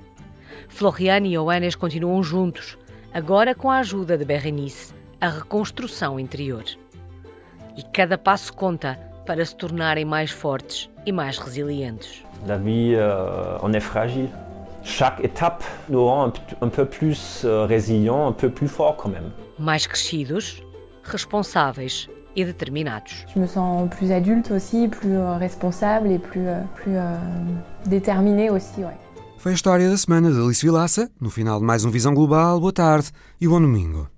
Floriane 0.68 1.30
e 1.30 1.36
Johannes 1.36 1.74
continuam 1.74 2.22
juntos, 2.22 2.76
agora 3.14 3.54
com 3.54 3.70
a 3.70 3.78
ajuda 3.78 4.18
de 4.18 4.24
Berenice, 4.24 4.92
a 5.20 5.28
reconstrução 5.28 6.18
interior. 6.18 6.64
E 7.76 7.82
cada 7.82 8.18
passo 8.18 8.52
conta 8.52 8.98
para 9.28 9.44
se 9.44 9.54
tornarem 9.54 10.06
mais 10.06 10.30
fortes 10.30 10.88
e 11.06 11.12
mais 11.12 11.36
resilientes. 11.38 12.24
La 12.46 12.56
vie, 12.56 12.94
euh, 12.94 13.58
on 13.62 13.74
est 13.74 13.84
fragile. 13.84 14.30
Chaque 14.82 15.22
étape 15.22 15.62
nous 15.90 16.02
rend 16.02 16.32
un, 16.62 16.68
peu 16.68 16.86
plus 16.86 17.42
euh, 17.44 17.66
résilient, 17.66 18.26
un 18.26 18.32
peu 18.32 18.48
plus 18.48 18.68
fort 18.68 18.96
quand 18.96 19.10
même. 19.10 19.30
Mais 19.58 19.86
crescidos, 19.86 20.62
responsáveis 21.04 22.08
e 22.34 22.42
determinados. 22.42 23.26
Je 23.34 23.38
me 23.38 23.46
sens 23.46 23.90
plus 23.90 24.10
adulte 24.10 24.50
aussi, 24.50 24.88
plus 24.88 25.18
euh, 25.18 25.36
responsable 25.36 26.10
et 26.10 26.18
plus, 26.18 26.48
euh, 26.48 26.62
plus 26.76 26.96
euh, 26.96 27.18
déterminée 27.84 28.48
aussi. 28.48 28.80
Ouais. 28.80 28.96
Foi 29.36 29.50
a 29.50 29.54
história 29.54 29.90
da 29.90 29.96
semana 29.98 30.30
de 30.30 30.40
Alice 30.40 30.64
Vilaça, 30.64 31.10
no 31.20 31.28
final 31.28 31.60
de 31.60 31.66
mais 31.66 31.84
um 31.84 31.90
Visão 31.90 32.14
Global. 32.14 32.58
Boa 32.60 32.72
tarde 32.72 33.10
e 33.38 33.46
bom 33.46 33.60
domingo. 33.60 34.08